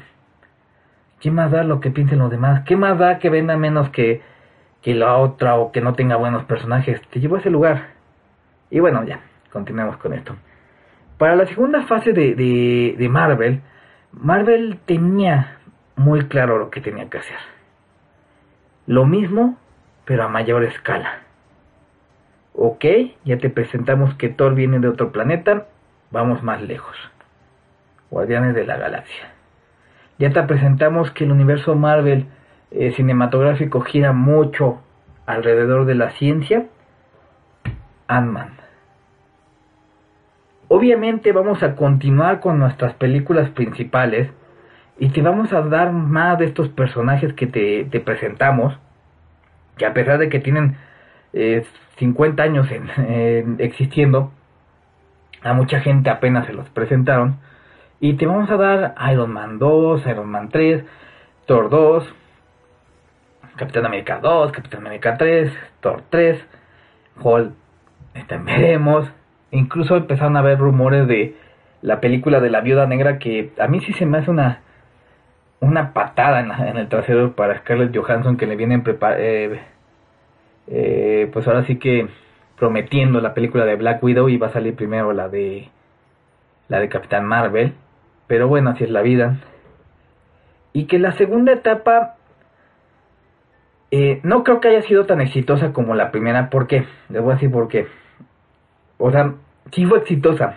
¿qué 1.21 1.31
más 1.31 1.51
da 1.51 1.65
lo 1.65 1.81
que 1.81 1.91
piensen 1.91 2.19
los 2.19 2.31
demás? 2.31 2.63
¿Qué 2.67 2.77
más 2.77 2.99
da 2.99 3.19
que 3.19 3.31
venda 3.31 3.57
menos 3.57 3.89
que 3.91 4.21
que 4.83 4.95
la 4.95 5.17
otra 5.17 5.57
o 5.57 5.73
que 5.73 5.81
no 5.81 5.95
tenga 5.95 6.17
buenos 6.17 6.45
personajes. 6.45 7.01
Te 7.11 7.21
llevó 7.21 7.37
a 7.37 7.41
ese 7.41 7.51
lugar. 7.51 7.89
Y 8.71 8.81
bueno, 8.81 9.05
ya, 9.05 9.21
continuemos 9.53 9.97
con 9.99 10.15
esto. 10.15 10.37
Para 11.19 11.37
la 11.37 11.47
segunda 11.47 11.83
fase 11.83 12.13
de, 12.13 12.35
de, 12.97 13.09
Marvel, 13.09 13.61
Marvel 14.13 14.79
tenía 14.87 15.59
muy 15.97 16.23
claro 16.27 16.59
lo 16.59 16.71
que 16.71 16.81
tenía 16.81 17.11
que 17.11 17.19
hacer. 17.19 17.37
Lo 18.87 19.05
mismo, 19.05 19.59
pero 20.07 20.25
a 20.25 20.29
mayor 20.29 20.65
escala. 20.65 21.21
Ok, 22.55 22.85
ya 23.25 23.39
te 23.39 23.51
presentamos 23.51 24.15
que 24.15 24.31
Thor 24.31 24.55
viene 24.55 24.79
de 24.79 24.89
otro 24.89 25.13
planeta, 25.13 25.67
vamos 26.11 26.43
más 26.43 26.63
lejos. 26.63 26.97
Guardianes 28.11 28.55
de 28.55 28.65
la 28.65 28.77
Galaxia. 28.77 29.33
Ya 30.19 30.33
te 30.33 30.43
presentamos 30.43 31.11
que 31.11 31.25
el 31.25 31.33
universo 31.33 31.75
Marvel 31.75 32.27
eh, 32.71 32.93
cinematográfico 32.93 33.81
gira 33.81 34.13
mucho 34.13 34.81
alrededor 35.27 35.87
de 35.87 35.95
la 35.95 36.11
ciencia, 36.11 36.67
Ant-Man. 38.09 38.61
Obviamente 40.69 41.33
vamos 41.33 41.63
a 41.63 41.75
continuar 41.75 42.41
con 42.41 42.59
nuestras 42.59 42.95
películas 42.95 43.51
principales 43.51 44.31
y 44.99 45.09
te 45.09 45.21
vamos 45.21 45.53
a 45.53 45.63
dar 45.63 45.93
más 45.93 46.39
de 46.39 46.45
estos 46.45 46.69
personajes 46.69 47.33
que 47.33 47.47
te, 47.47 48.01
presentamos, 48.01 48.79
que 49.77 49.87
a 49.87 49.93
pesar 49.93 50.19
de 50.19 50.29
que 50.29 50.39
tienen 50.39 50.77
50 51.97 52.45
eh, 52.45 52.47
años 52.47 52.69
existiendo, 53.59 54.31
a 55.43 55.55
mucha 55.55 55.81
gente 55.81 56.11
apenas 56.11 56.47
se 56.47 56.53
los 56.53 56.69
presentaron. 56.71 57.39
Y 57.99 58.15
te 58.15 58.27
vamos 58.27 58.51
a 58.51 58.57
dar 58.57 58.95
Iron 59.13 59.33
Man 59.33 59.59
2, 59.59 60.07
Iron 60.07 60.31
Man 60.31 60.51
3, 60.51 60.85
Thor 61.47 61.69
2, 61.71 62.15
Capitán 63.57 63.87
América 63.87 64.21
2, 64.21 64.53
Capitán 64.53 64.81
América 64.81 65.17
3, 65.17 65.53
Thor 65.81 66.03
3, 66.11 66.45
Hulk, 67.23 67.53
este, 68.15 68.39
veremos. 68.39 69.11
Incluso 69.51 69.97
empezaron 69.97 70.37
a 70.37 70.41
haber 70.41 70.59
rumores 70.59 71.07
de 71.07 71.37
la 71.83 72.01
película 72.01 72.41
de 72.41 72.51
la 72.51 72.61
Viuda 72.61 72.87
Negra 72.87 73.19
que 73.19 73.53
a 73.59 73.67
mí 73.67 73.81
sí 73.81 73.93
se 73.95 74.07
me 74.07 74.19
hace 74.19 74.31
una 74.31 74.61
una 75.61 75.93
patada 75.93 76.41
en, 76.41 76.77
el 76.77 76.89
trasero 76.89 77.35
para 77.35 77.59
Scarlett 77.59 77.95
Johansson 77.95 78.37
que 78.37 78.47
le 78.47 78.57
vienen 78.57 78.83
eh, 78.87 79.61
eh, 80.69 81.31
pues 81.33 81.47
ahora 81.47 81.65
sí 81.65 81.77
que 81.77 82.09
prometiendo 82.59 83.21
la 83.21 83.35
película 83.35 83.65
de 83.67 83.77
Black 83.77 84.03
Widow 84.03 84.29
y 84.29 84.39
va 84.39 84.49
a 84.49 84.53
salir 84.53 84.75
primero 84.75 85.13
la 85.13 85.29
de 85.29 85.69
la 86.69 86.81
de 86.81 86.89
Capitán 86.89 87.27
Marvel 87.27 87.75
pero 88.27 88.49
bueno 88.49 88.71
así 88.71 88.85
es 88.85 88.91
la 88.91 89.03
vida 89.03 89.37
y 90.73 90.85
que 90.85 90.99
la 90.99 91.13
segunda 91.13 91.53
etapa 91.53 92.17
eh, 93.91 94.21
no 94.23 94.45
creo 94.45 94.61
que 94.61 94.69
haya 94.69 94.83
sido 94.83 95.07
tan 95.07 95.21
exitosa 95.21 95.73
como 95.73 95.95
la 95.95 96.11
primera. 96.11 96.51
¿Por 96.51 96.67
qué? 96.67 96.87
Les 97.09 97.21
voy 97.23 97.33
a 97.33 97.35
decir 97.35 97.51
por 97.51 97.69
qué. 97.69 97.89
O 98.99 99.11
sea, 99.11 99.35
sí 99.73 99.87
fue 99.87 99.99
exitosa. 99.99 100.57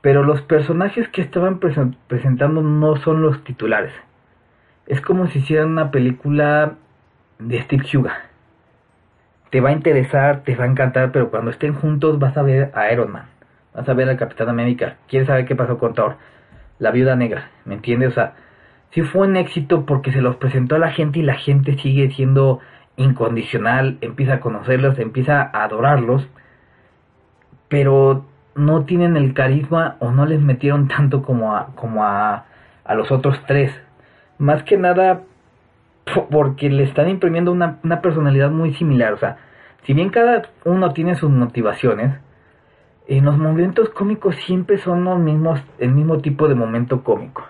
Pero 0.00 0.22
los 0.22 0.42
personajes 0.42 1.08
que 1.08 1.22
estaban 1.22 1.60
presentando 1.60 2.60
no 2.60 2.96
son 2.96 3.22
los 3.22 3.42
titulares. 3.44 3.92
Es 4.86 5.00
como 5.00 5.28
si 5.28 5.38
hicieran 5.38 5.68
una 5.70 5.90
película 5.90 6.74
de 7.38 7.62
Steve 7.62 7.84
Huga. 7.94 8.26
Te 9.50 9.60
va 9.60 9.70
a 9.70 9.72
interesar, 9.72 10.42
te 10.42 10.56
va 10.56 10.64
a 10.64 10.68
encantar, 10.68 11.12
pero 11.12 11.30
cuando 11.30 11.50
estén 11.50 11.74
juntos 11.74 12.18
vas 12.18 12.36
a 12.36 12.42
ver 12.42 12.70
a 12.74 12.92
Iron 12.92 13.12
Man. 13.12 13.26
Vas 13.72 13.88
a 13.88 13.94
ver 13.94 14.08
al 14.08 14.16
Capitán 14.16 14.48
América. 14.48 14.96
¿Quieres 15.08 15.28
saber 15.28 15.46
qué 15.46 15.56
pasó 15.56 15.78
con 15.78 15.94
Thor? 15.94 16.16
La 16.78 16.90
viuda 16.90 17.16
negra. 17.16 17.50
¿Me 17.64 17.74
entiendes? 17.74 18.10
O 18.10 18.14
sea, 18.14 18.34
sí 18.94 19.02
fue 19.02 19.26
un 19.26 19.36
éxito 19.36 19.84
porque 19.86 20.12
se 20.12 20.20
los 20.20 20.36
presentó 20.36 20.76
a 20.76 20.78
la 20.78 20.92
gente 20.92 21.18
y 21.18 21.22
la 21.22 21.34
gente 21.34 21.76
sigue 21.78 22.10
siendo 22.12 22.60
incondicional, 22.96 23.98
empieza 24.00 24.34
a 24.34 24.40
conocerlos, 24.40 24.98
empieza 25.00 25.42
a 25.42 25.64
adorarlos, 25.64 26.28
pero 27.68 28.24
no 28.54 28.84
tienen 28.84 29.16
el 29.16 29.34
carisma 29.34 29.96
o 29.98 30.12
no 30.12 30.26
les 30.26 30.40
metieron 30.40 30.86
tanto 30.86 31.22
como 31.22 31.56
a, 31.56 31.74
como 31.74 32.04
a, 32.04 32.44
a 32.84 32.94
los 32.94 33.10
otros 33.10 33.36
tres. 33.48 33.72
Más 34.38 34.62
que 34.62 34.76
nada 34.76 35.22
porque 36.30 36.70
le 36.70 36.84
están 36.84 37.08
imprimiendo 37.08 37.50
una, 37.50 37.78
una 37.82 38.00
personalidad 38.00 38.50
muy 38.50 38.74
similar. 38.74 39.12
O 39.14 39.18
sea, 39.18 39.38
si 39.82 39.92
bien 39.92 40.10
cada 40.10 40.42
uno 40.64 40.92
tiene 40.92 41.16
sus 41.16 41.30
motivaciones, 41.30 42.14
en 43.08 43.24
los 43.24 43.36
momentos 43.38 43.88
cómicos 43.90 44.36
siempre 44.46 44.78
son 44.78 45.02
los 45.02 45.18
mismos, 45.18 45.60
el 45.78 45.90
mismo 45.90 46.18
tipo 46.18 46.46
de 46.46 46.54
momento 46.54 47.02
cómico 47.02 47.44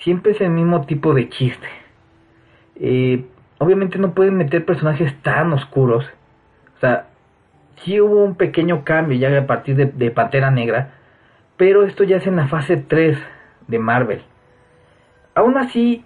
siempre 0.00 0.32
es 0.32 0.40
el 0.40 0.50
mismo 0.50 0.86
tipo 0.86 1.14
de 1.14 1.28
chiste. 1.28 1.68
Eh, 2.76 3.24
obviamente 3.58 3.98
no 3.98 4.14
pueden 4.14 4.36
meter 4.36 4.64
personajes 4.64 5.14
tan 5.22 5.52
oscuros. 5.52 6.04
O 6.76 6.80
sea, 6.80 7.06
sí 7.76 8.00
hubo 8.00 8.24
un 8.24 8.34
pequeño 8.34 8.84
cambio 8.84 9.18
ya 9.18 9.36
a 9.38 9.46
partir 9.46 9.76
de, 9.76 9.86
de 9.86 10.10
Pantera 10.10 10.50
Negra, 10.50 10.92
pero 11.56 11.84
esto 11.84 12.04
ya 12.04 12.16
es 12.16 12.26
en 12.26 12.36
la 12.36 12.48
fase 12.48 12.76
3 12.76 13.18
de 13.68 13.78
Marvel. 13.78 14.22
Aún 15.34 15.56
así, 15.56 16.04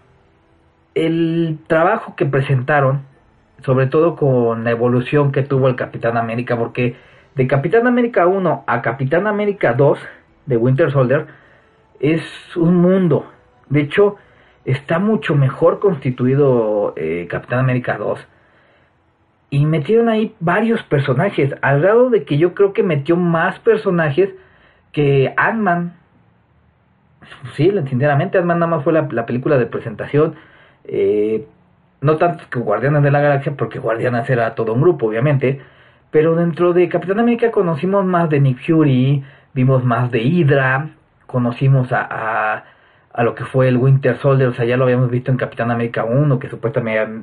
el 0.94 1.58
trabajo 1.66 2.14
que 2.16 2.26
presentaron, 2.26 3.02
sobre 3.64 3.86
todo 3.86 4.16
con 4.16 4.64
la 4.64 4.70
evolución 4.70 5.32
que 5.32 5.42
tuvo 5.42 5.68
el 5.68 5.76
Capitán 5.76 6.16
América, 6.16 6.56
porque 6.56 6.96
de 7.34 7.46
Capitán 7.46 7.86
América 7.86 8.26
1 8.26 8.64
a 8.66 8.82
Capitán 8.82 9.26
América 9.26 9.72
2 9.72 9.98
de 10.46 10.56
Winter 10.56 10.90
Soldier 10.90 11.26
es 12.00 12.22
un 12.56 12.76
mundo, 12.76 13.26
de 13.68 13.80
hecho, 13.80 14.16
está 14.64 14.98
mucho 14.98 15.34
mejor 15.34 15.78
constituido 15.78 16.94
eh, 16.96 17.26
Capitán 17.28 17.60
América 17.60 17.96
2. 17.98 18.18
Y 19.50 19.66
metieron 19.66 20.08
ahí 20.08 20.34
varios 20.40 20.82
personajes, 20.82 21.54
al 21.62 21.80
grado 21.80 22.10
de 22.10 22.24
que 22.24 22.38
yo 22.38 22.54
creo 22.54 22.72
que 22.72 22.82
metió 22.82 23.16
más 23.16 23.58
personajes 23.60 24.30
que 24.92 25.32
Ant-Man. 25.36 25.94
Sí, 27.54 27.72
sinceramente, 27.88 28.38
Ant-Man 28.38 28.58
nada 28.58 28.70
más 28.76 28.84
fue 28.84 28.92
la, 28.92 29.26
película 29.26 29.58
de 29.58 29.66
presentación. 29.66 30.34
Eh, 30.84 31.46
no 32.00 32.16
tanto 32.16 32.44
que 32.50 32.58
Guardianes 32.58 33.02
de 33.02 33.10
la 33.10 33.20
Galaxia, 33.20 33.54
porque 33.56 33.78
Guardianes 33.78 34.28
era 34.28 34.54
todo 34.54 34.72
un 34.74 34.80
grupo, 34.80 35.06
obviamente. 35.06 35.60
Pero 36.10 36.34
dentro 36.36 36.72
de 36.72 36.88
Capitán 36.88 37.20
América 37.20 37.50
conocimos 37.50 38.04
más 38.04 38.28
de 38.28 38.40
Nick 38.40 38.58
Fury, 38.66 39.24
vimos 39.52 39.84
más 39.84 40.10
de 40.10 40.22
Hydra, 40.22 40.90
conocimos 41.26 41.88
a 41.92 42.64
lo 43.22 43.36
que 43.36 43.44
fue 43.44 43.68
el 43.68 43.76
Winter 43.76 44.18
Soldier, 44.18 44.48
o 44.48 44.54
sea, 44.54 44.64
ya 44.64 44.76
lo 44.76 44.84
habíamos 44.84 45.08
visto 45.08 45.30
en 45.30 45.36
Capitán 45.36 45.70
América 45.70 46.04
1, 46.04 46.38
que 46.40 46.48
supuestamente, 46.48 47.20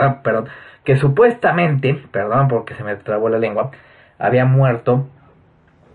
ah, 0.00 0.20
perdón, 0.22 0.46
que 0.84 0.96
supuestamente, 0.96 2.00
perdón 2.12 2.46
porque 2.46 2.74
se 2.76 2.84
me 2.84 2.94
trabó 2.94 3.28
la 3.28 3.38
lengua, 3.38 3.72
había 4.16 4.44
muerto, 4.44 5.08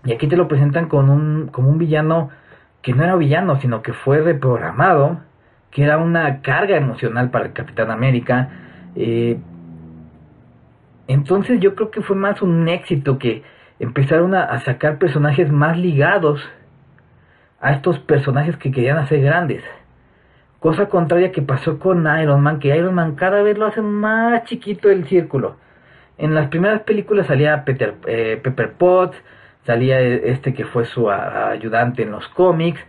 y 0.04 0.12
aquí 0.12 0.26
te 0.26 0.36
lo 0.36 0.46
presentan 0.46 0.88
con 0.88 1.08
un, 1.08 1.48
como 1.48 1.70
un 1.70 1.78
villano 1.78 2.28
que 2.82 2.92
no 2.92 3.02
era 3.02 3.16
villano, 3.16 3.58
sino 3.60 3.80
que 3.80 3.94
fue 3.94 4.20
reprogramado, 4.20 5.20
que 5.70 5.84
era 5.84 5.96
una 5.96 6.42
carga 6.42 6.76
emocional 6.76 7.30
para 7.30 7.46
el 7.46 7.54
Capitán 7.54 7.90
América, 7.90 8.50
eh, 8.94 9.38
entonces 11.08 11.60
yo 11.60 11.74
creo 11.74 11.90
que 11.90 12.02
fue 12.02 12.14
más 12.14 12.42
un 12.42 12.68
éxito 12.68 13.18
que 13.18 13.42
empezaron 13.78 14.34
a 14.34 14.58
sacar 14.60 14.98
personajes 14.98 15.50
más 15.50 15.78
ligados 15.78 16.46
a 17.64 17.72
estos 17.72 17.98
personajes 17.98 18.58
que 18.58 18.70
querían 18.70 18.98
hacer 18.98 19.22
grandes. 19.22 19.64
Cosa 20.60 20.90
contraria 20.90 21.32
que 21.32 21.40
pasó 21.40 21.78
con 21.78 22.06
Iron 22.20 22.42
Man, 22.42 22.58
que 22.58 22.76
Iron 22.76 22.94
Man 22.94 23.14
cada 23.14 23.42
vez 23.42 23.56
lo 23.56 23.64
hace 23.64 23.80
más 23.80 24.44
chiquito 24.44 24.90
el 24.90 25.06
círculo. 25.06 25.56
En 26.18 26.34
las 26.34 26.48
primeras 26.48 26.82
películas 26.82 27.26
salía 27.26 27.64
Peter, 27.64 27.94
eh, 28.06 28.38
Pepper 28.42 28.74
Potts, 28.74 29.16
salía 29.64 29.98
este 29.98 30.52
que 30.52 30.66
fue 30.66 30.84
su 30.84 31.10
ayudante 31.10 32.02
en 32.02 32.10
los 32.10 32.28
cómics, 32.28 32.80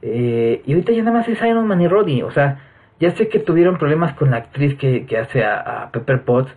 eh, 0.00 0.62
y 0.64 0.72
ahorita 0.72 0.92
ya 0.92 1.02
nada 1.02 1.18
más 1.18 1.28
es 1.28 1.40
Iron 1.42 1.66
Man 1.66 1.82
y 1.82 1.88
Roddy, 1.88 2.22
o 2.22 2.30
sea, 2.30 2.58
ya 3.00 3.10
sé 3.10 3.28
que 3.28 3.38
tuvieron 3.38 3.76
problemas 3.76 4.14
con 4.14 4.30
la 4.30 4.38
actriz 4.38 4.76
que, 4.76 5.06
hace 5.18 5.44
a, 5.44 5.60
a, 5.60 5.90
Pepper 5.90 6.22
Potts, 6.22 6.54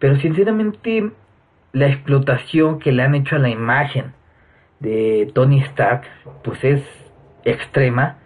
pero 0.00 0.16
sinceramente 0.16 1.10
la 1.72 1.86
explotación 1.86 2.80
que 2.80 2.90
le 2.90 3.04
han 3.04 3.14
hecho 3.14 3.36
a 3.36 3.38
la 3.38 3.48
imagen 3.48 4.12
de 4.80 5.30
Tony 5.32 5.60
Stark, 5.60 6.02
pues 6.42 6.62
es 6.64 7.01
extrema 7.44 8.16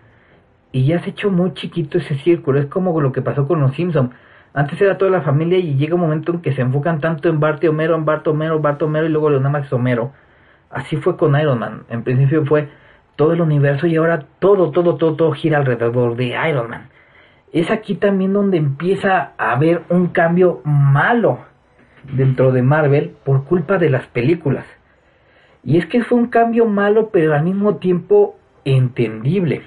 y 0.73 0.85
ya 0.85 1.01
se 1.03 1.11
hecho 1.11 1.31
muy 1.31 1.55
chiquito 1.55 1.99
ese 1.99 2.17
círculo. 2.17 2.59
Es 2.59 2.67
como 2.67 3.01
lo 3.01 3.13
que 3.13 3.23
pasó 3.23 3.47
con 3.47 3.61
los 3.61 3.75
Simpsons. 3.75 4.11
Antes 4.53 4.81
era 4.81 4.99
toda 4.99 5.11
la 5.11 5.23
familia 5.23 5.59
y 5.59 5.77
llega 5.77 5.95
un 5.95 6.01
momento 6.01 6.33
en 6.33 6.41
que 6.41 6.53
se 6.53 6.63
enfocan 6.63 7.01
tanto 7.01 7.29
en 7.29 7.41
Bart 7.41 7.63
y 7.65 7.69
Homero, 7.69 7.95
en 7.95 8.05
Bart 8.05 8.27
Homero, 8.27 8.61
Bart 8.61 8.83
Homero 8.83 9.07
y 9.07 9.11
luego 9.11 9.31
nada 9.31 9.49
más 9.49 9.73
Homero. 9.73 10.13
Así 10.71 10.97
fue 10.97 11.17
con 11.17 11.39
Iron 11.41 11.59
Man. 11.59 11.83
En 11.89 12.03
principio 12.03 12.45
fue 12.45 12.69
todo 13.17 13.33
el 13.33 13.41
universo 13.41 13.87
y 13.87 13.97
ahora 13.97 14.27
todo, 14.39 14.71
todo, 14.71 14.97
todo, 14.97 15.17
todo 15.17 15.33
gira 15.33 15.59
alrededor 15.59 16.17
de 16.17 16.37
Iron 16.49 16.71
Man. 16.71 16.89
Es 17.53 17.71
aquí 17.71 17.95
también 17.95 18.33
donde 18.33 18.59
empieza 18.59 19.33
a 19.39 19.53
haber 19.53 19.83
un 19.89 20.09
cambio 20.09 20.61
malo 20.65 21.39
dentro 22.13 22.53
de 22.53 22.63
Marvel 22.63 23.15
por 23.25 23.45
culpa 23.45 23.79
de 23.79 23.91
las 23.91 24.07
películas. 24.09 24.67
Y 25.65 25.79
es 25.79 25.87
que 25.87 26.03
fue 26.03 26.19
un 26.19 26.27
cambio 26.27 26.67
malo 26.67 27.11
pero 27.11 27.35
al 27.35 27.45
mismo 27.45 27.77
tiempo 27.77 28.37
entendible. 28.67 29.63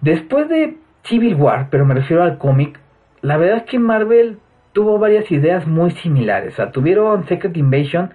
Después 0.00 0.48
de 0.48 0.76
Civil 1.04 1.36
War, 1.36 1.68
pero 1.70 1.84
me 1.84 1.94
refiero 1.94 2.24
al 2.24 2.38
cómic, 2.38 2.80
la 3.22 3.36
verdad 3.36 3.58
es 3.58 3.62
que 3.64 3.78
Marvel 3.78 4.38
tuvo 4.72 4.98
varias 4.98 5.30
ideas 5.30 5.66
muy 5.66 5.92
similares. 5.92 6.54
O 6.54 6.56
sea, 6.56 6.70
tuvieron 6.72 7.26
Secret 7.26 7.56
Invasion, 7.56 8.10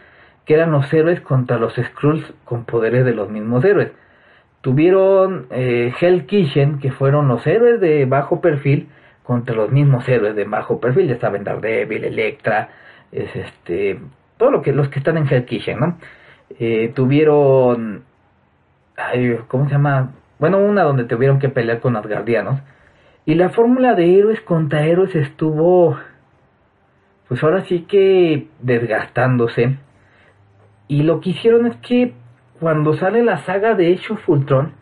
que 0.46 0.56
eran 0.56 0.72
los 0.72 0.92
héroes 0.94 1.22
contra 1.22 1.58
los 1.58 1.74
Skrulls 1.76 2.34
con 2.46 2.66
poderes 2.66 3.06
de 3.06 3.14
los 3.14 3.30
mismos 3.30 3.64
héroes. 3.64 3.92
Tuvieron 4.62 5.48
eh, 5.52 5.94
Hell 6.00 6.26
Kitchen, 6.26 6.80
que 6.80 6.92
fueron 6.92 7.28
los 7.28 7.48
héroes 7.48 7.80
de 7.80 8.06
bajo 8.06 8.42
perfil 8.42 8.90
contra 9.24 9.56
los 9.56 9.72
mismos 9.72 10.08
héroes 10.10 10.36
de 10.36 10.44
bajo 10.44 10.80
perfil. 10.80 11.08
Ya 11.08 11.18
saben, 11.20 11.44
Daredevil, 11.44 12.04
Electra, 12.04 12.70
es 13.12 13.36
este, 13.36 14.00
todo 14.38 14.52
lo 14.52 14.62
que 14.62 14.74
los 14.74 14.90
que 14.90 15.00
están 15.00 15.18
en 15.18 15.28
Hell 15.32 15.46
Kitchen, 15.46 15.80
¿no? 15.80 15.98
Eh, 16.60 16.92
tuvieron, 16.96 18.04
¿cómo 19.48 19.66
se 19.66 19.72
llama? 19.72 20.12
Bueno, 20.40 20.60
una 20.60 20.84
donde 20.84 21.06
tuvieron 21.06 21.40
que 21.40 21.50
pelear 21.50 21.80
con 21.80 21.96
Asgardianos. 21.96 22.62
Y 23.26 23.36
la 23.36 23.50
fórmula 23.50 23.94
de 23.94 24.18
héroes 24.18 24.42
contra 24.42 24.86
héroes 24.86 25.16
estuvo, 25.16 25.98
pues 27.28 27.44
ahora 27.44 27.62
sí 27.66 27.82
que 27.82 28.48
desgastándose. 28.60 29.78
Y 30.88 31.04
lo 31.04 31.20
que 31.22 31.32
hicieron 31.32 31.68
es 31.68 31.76
que 31.78 32.14
cuando 32.60 32.94
sale 32.94 33.24
la 33.24 33.38
saga 33.38 33.76
de 33.76 33.94
Age 33.94 34.14
of 34.14 34.28
Ultron, 34.28 34.74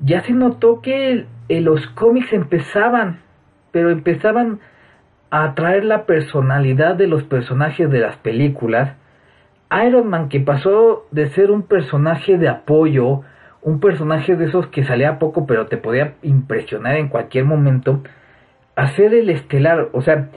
ya 0.00 0.20
se 0.22 0.32
notó 0.32 0.80
que 0.80 1.26
los 1.48 1.86
cómics 1.88 2.32
empezaban, 2.32 3.20
pero 3.72 3.90
empezaban 3.90 4.60
a 5.30 5.54
traer 5.54 5.84
la 5.84 6.06
personalidad 6.06 6.96
de 6.96 7.06
los 7.06 7.22
personajes 7.24 7.90
de 7.90 8.00
las 8.00 8.16
películas. 8.16 8.96
Iron 9.86 10.08
Man 10.08 10.28
que 10.28 10.40
pasó 10.40 11.06
de 11.12 11.28
ser 11.30 11.50
un 11.50 11.62
personaje 11.62 12.36
de 12.36 12.48
apoyo, 12.48 13.22
un 13.62 13.80
personaje 13.80 14.36
de 14.36 14.46
esos 14.46 14.68
que 14.68 14.84
salía 14.84 15.18
poco 15.18 15.46
pero 15.46 15.66
te 15.66 15.76
podía 15.76 16.14
impresionar 16.22 16.96
en 16.96 17.08
cualquier 17.08 17.44
momento, 17.44 18.02
a 18.76 18.88
ser 18.88 19.14
el 19.14 19.28
estelar. 19.30 19.88
O 19.92 20.02
sea, 20.02 20.28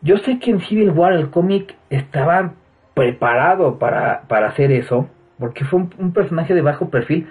yo 0.00 0.16
sé 0.18 0.38
que 0.38 0.50
en 0.50 0.60
Civil 0.60 0.90
War 0.90 1.12
el 1.12 1.30
cómic 1.30 1.74
estaba 1.90 2.52
preparado 2.94 3.78
para, 3.78 4.22
para 4.28 4.48
hacer 4.48 4.72
eso, 4.72 5.08
porque 5.38 5.64
fue 5.64 5.80
un, 5.98 6.12
personaje 6.12 6.54
de 6.54 6.62
bajo 6.62 6.90
perfil 6.90 7.28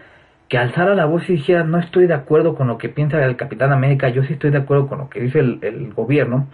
que 0.47 0.57
alzara 0.57 0.95
la 0.95 1.05
voz 1.05 1.29
y 1.29 1.33
dijera 1.33 1.63
no 1.63 1.77
estoy 1.77 2.07
de 2.07 2.13
acuerdo 2.13 2.55
con 2.55 2.67
lo 2.67 2.77
que 2.77 2.87
piensa 2.87 3.23
el 3.23 3.35
Capitán 3.35 3.73
América, 3.73 4.09
yo 4.09 4.23
sí 4.23 4.33
estoy 4.33 4.51
de 4.51 4.59
acuerdo 4.59 4.87
con 4.87 4.99
lo 4.99 5.09
que 5.09 5.21
dice 5.21 5.39
el, 5.39 5.93
gobierno, 5.93 6.47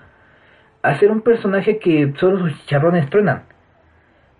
hacer 0.81 1.11
un 1.11 1.21
personaje 1.21 1.77
que 1.77 2.13
solo 2.17 2.39
sus 2.39 2.59
chicharrones 2.61 3.09
truenan, 3.09 3.43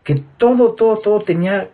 que 0.04 0.24
todo, 0.38 0.74
todo, 0.74 0.98
todo 0.98 1.22
tenía 1.22 1.70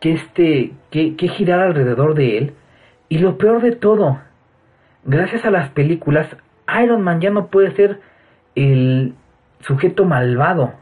que, 0.00 0.12
este, 0.12 0.72
que, 0.90 1.16
que 1.16 1.28
girar 1.28 1.60
alrededor 1.60 2.14
de 2.14 2.38
él, 2.38 2.54
y 3.08 3.18
lo 3.18 3.38
peor 3.38 3.62
de 3.62 3.72
todo, 3.72 4.18
gracias 5.04 5.44
a 5.44 5.50
las 5.50 5.70
películas, 5.70 6.28
Iron 6.82 7.02
Man 7.02 7.20
ya 7.20 7.30
no 7.30 7.46
puede 7.46 7.74
ser 7.74 8.00
el 8.54 9.14
sujeto 9.60 10.04
malvado. 10.04 10.74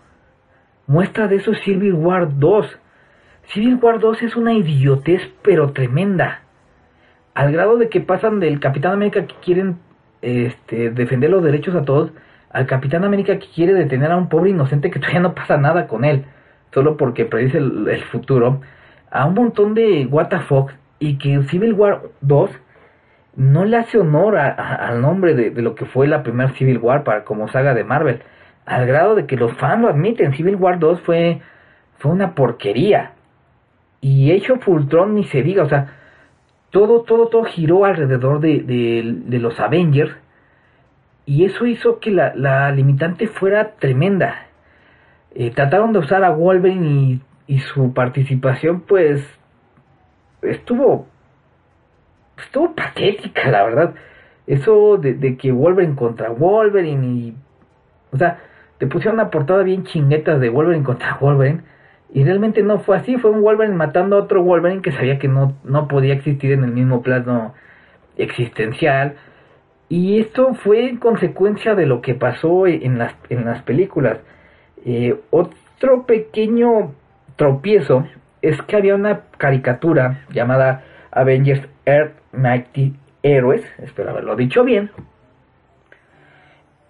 Muestra 0.87 1.29
de 1.29 1.37
eso 1.37 1.55
Civil 1.55 1.95
War 1.95 2.39
2 2.39 2.79
Civil 3.49 3.79
War 3.81 4.01
2 4.01 4.23
es 4.23 4.37
una 4.37 4.53
idiotez 4.53 5.23
pero 5.43 5.73
tremenda. 5.73 6.43
Al 7.35 7.53
grado 7.53 7.77
de 7.77 7.89
que 7.89 8.01
pasan 8.01 8.41
del 8.41 8.61
Capitán 8.61 8.93
América 8.93 9.27
que 9.27 9.35
quieren 9.45 9.79
este, 10.23 10.91
defender 10.91 11.31
los 11.31 11.45
derechos 11.45 11.75
a 11.75 11.85
todos 11.85 12.13
al 12.51 12.67
Capitán 12.67 13.05
América 13.05 13.39
que 13.39 13.49
quiere 13.55 13.75
detener 13.75 14.11
a 14.11 14.17
un 14.17 14.29
pobre 14.29 14.51
inocente 14.51 14.91
que 14.91 14.99
todavía 14.99 15.21
no 15.21 15.35
pasa 15.35 15.59
nada 15.59 15.87
con 15.87 16.05
él, 16.05 16.25
solo 16.73 16.97
porque 16.97 17.27
predice 17.27 17.59
el, 17.59 18.03
futuro, 18.11 18.63
a 19.11 19.27
un 19.27 19.35
montón 19.35 19.75
de 19.75 20.07
what 20.11 20.33
y 20.99 21.19
que 21.19 21.43
Civil 21.45 21.75
War 21.75 22.03
2 22.21 22.51
no 23.37 23.65
le 23.65 23.77
hace 23.77 23.99
honor 23.99 24.39
al 24.39 25.01
nombre 25.01 25.35
de, 25.35 25.51
de, 25.51 25.63
lo 25.63 25.75
que 25.75 25.85
fue 25.85 26.07
la 26.07 26.23
primera 26.23 26.51
Civil 26.55 26.79
War 26.79 27.05
para 27.05 27.25
como 27.25 27.49
saga 27.49 27.75
de 27.75 27.85
Marvel, 27.85 28.23
al 28.65 28.87
grado 28.87 29.15
de 29.15 29.27
que 29.27 29.37
los 29.37 29.53
fans 29.55 29.83
lo 29.83 29.89
admiten, 29.89 30.35
Civil 30.35 30.57
War 30.57 30.79
2 30.79 31.01
fue, 31.03 31.41
fue 31.99 32.11
una 32.13 32.35
porquería. 32.35 33.13
Y 34.01 34.33
hecho 34.33 34.57
Fultron 34.57 35.15
ni 35.15 35.25
se 35.25 35.43
diga, 35.43 35.63
o 35.63 35.69
sea, 35.69 35.95
todo, 36.71 37.03
todo, 37.03 37.29
todo 37.29 37.45
giró 37.45 37.85
alrededor 37.85 38.41
de, 38.41 38.61
de, 38.61 39.39
los 39.39 39.59
Avengers. 39.61 40.13
Y 41.25 41.45
eso 41.45 41.67
hizo 41.67 42.01
que 42.01 42.11
la, 42.11 42.35
la 42.35 42.71
limitante 42.73 43.29
fuera 43.29 43.73
tremenda. 43.79 44.47
Eh, 45.35 45.51
trataron 45.51 45.93
de 45.93 46.01
usar 46.01 46.25
a 46.25 46.31
Wolverine 46.31 46.87
y, 46.87 47.21
y, 47.47 47.59
su 47.61 47.93
participación, 47.93 48.81
pues, 48.81 49.25
estuvo, 50.43 51.07
estuvo 52.39 52.75
patética, 52.75 53.51
la 53.51 53.65
verdad. 53.65 53.95
Eso 54.47 54.97
de, 54.97 55.15
de 55.15 55.37
que 55.37 55.53
Wolverine 55.53 55.97
contra 55.97 56.31
Wolverine 56.31 57.07
y, 57.07 57.37
o 58.13 58.17
sea, 58.17 58.39
te 58.79 58.87
pusieron 58.87 59.15
una 59.15 59.31
portada 59.31 59.63
bien 59.63 59.85
chinguetas 59.85 60.41
de 60.41 60.49
Wolverine 60.49 60.85
contra 60.85 61.15
Wolverine 61.21 61.63
y 62.13 62.25
realmente 62.25 62.63
no 62.63 62.79
fue 62.79 62.97
así, 62.97 63.17
fue 63.17 63.31
un 63.31 63.43
Wolverine 63.43 63.77
matando 63.77 64.17
a 64.17 64.21
otro 64.21 64.43
Wolverine 64.43 64.83
que 64.83 64.93
sabía 64.93 65.19
que 65.19 65.29
no, 65.29 65.57
no 65.65 65.89
podía 65.89 66.15
existir 66.15 66.53
en 66.53 66.65
el 66.65 66.73
mismo 66.73 67.03
plano 67.03 67.55
existencial. 68.17 69.17
Y 69.89 70.21
esto 70.21 70.55
fue 70.55 70.89
en 70.89 70.97
consecuencia 70.99 71.75
de 71.75 71.87
lo 71.87 72.01
que 72.01 72.15
pasó 72.15 72.67
en 72.67 72.99
las, 72.99 73.15
en 73.29 73.45
las 73.45 73.63
películas. 73.63 74.19
Eh, 74.85 75.19
otro 75.31 76.07
pequeño 76.07 76.93
tropiezo 77.37 78.07
es 78.43 78.61
que 78.63 78.77
había 78.77 78.95
una 78.95 79.23
caricatura 79.39 80.25
llamada 80.31 80.85
Avengers 81.11 81.69
Earth 81.85 82.15
Mighty 82.33 82.95
Heroes, 83.23 83.65
espero 83.79 84.11
haberlo 84.11 84.37
dicho 84.37 84.65
bien, 84.65 84.91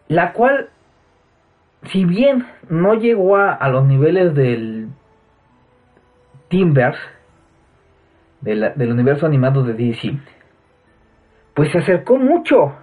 la 0.09 0.33
cual, 0.33 0.69
si 1.85 2.05
bien 2.05 2.47
no 2.69 2.95
llegó 2.95 3.37
a 3.37 3.69
los 3.69 3.85
niveles 3.87 4.35
del 4.35 4.89
Timbers 6.49 6.99
del 8.41 8.93
universo 8.93 9.27
animado 9.27 9.65
de 9.65 9.75
DC, 9.75 10.19
pues 11.55 11.73
se 11.73 11.79
acercó 11.79 12.17
mucho. 12.17 12.77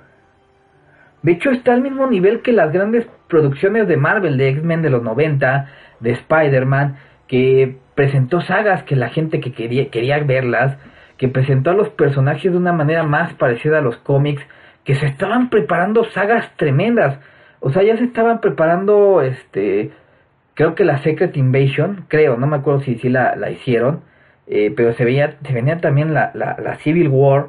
De 1.21 1.33
hecho, 1.33 1.51
está 1.51 1.73
al 1.73 1.81
mismo 1.81 2.07
nivel 2.07 2.41
que 2.41 2.51
las 2.51 2.73
grandes 2.73 3.07
producciones 3.29 3.87
de 3.87 3.95
Marvel, 3.95 4.37
de 4.37 4.49
X-Men 4.49 4.81
de 4.81 4.89
los 4.89 5.03
90, 5.03 5.69
de 6.01 6.11
Spider-Man, 6.11 6.97
que 7.27 7.77
presentó 7.95 8.41
sagas 8.41 8.83
que 8.83 8.95
la 8.95 9.09
gente 9.09 9.39
que 9.39 9.53
quería, 9.53 9.89
quería 9.89 10.19
verlas, 10.19 10.77
que 11.17 11.27
presentó 11.27 11.71
a 11.71 11.75
los 11.75 11.89
personajes 11.89 12.51
de 12.51 12.57
una 12.57 12.73
manera 12.73 13.03
más 13.03 13.33
parecida 13.33 13.79
a 13.79 13.81
los 13.81 13.97
cómics, 13.97 14.43
que 14.83 14.95
se 14.95 15.05
estaban 15.05 15.49
preparando 15.49 16.03
sagas 16.05 16.51
tremendas. 16.57 17.19
O 17.59 17.71
sea, 17.71 17.83
ya 17.83 17.97
se 17.97 18.03
estaban 18.03 18.41
preparando 18.41 19.21
este 19.21 19.91
creo 20.53 20.75
que 20.75 20.85
la 20.85 21.01
Secret 21.01 21.35
Invasion, 21.37 22.05
creo, 22.07 22.37
no 22.37 22.47
me 22.47 22.57
acuerdo 22.57 22.81
si, 22.81 22.95
si 22.95 23.09
la, 23.09 23.35
la 23.35 23.51
hicieron, 23.51 24.01
eh, 24.47 24.73
pero 24.75 24.93
se, 24.93 25.05
veía, 25.05 25.37
se 25.45 25.53
venía 25.53 25.79
también 25.79 26.13
la, 26.13 26.31
la, 26.33 26.75
Civil 26.79 27.07
War, 27.07 27.47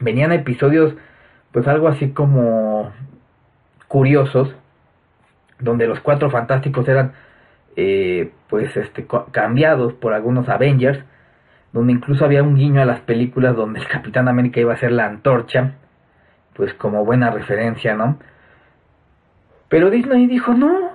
venían 0.00 0.32
episodios 0.32 0.94
pues 1.52 1.66
algo 1.66 1.88
así 1.88 2.10
como 2.10 2.92
curiosos, 3.88 4.54
donde 5.58 5.86
los 5.86 6.00
cuatro 6.00 6.30
fantásticos 6.30 6.86
eran 6.88 7.12
eh, 7.76 8.32
pues 8.48 8.76
este 8.76 9.06
cambiados 9.30 9.92
por 9.94 10.14
algunos 10.14 10.48
Avengers, 10.48 10.98
donde 11.72 11.92
incluso 11.92 12.24
había 12.24 12.42
un 12.42 12.56
guiño 12.56 12.80
a 12.80 12.86
las 12.86 13.00
películas 13.00 13.54
donde 13.54 13.80
el 13.80 13.88
Capitán 13.88 14.28
América 14.28 14.60
iba 14.60 14.72
a 14.72 14.78
ser 14.78 14.92
la 14.92 15.06
antorcha, 15.06 15.74
pues 16.54 16.72
como 16.74 17.04
buena 17.04 17.30
referencia, 17.30 17.94
¿no? 17.94 18.18
Pero 19.68 19.90
Disney 19.90 20.26
dijo, 20.26 20.54
no, 20.54 20.90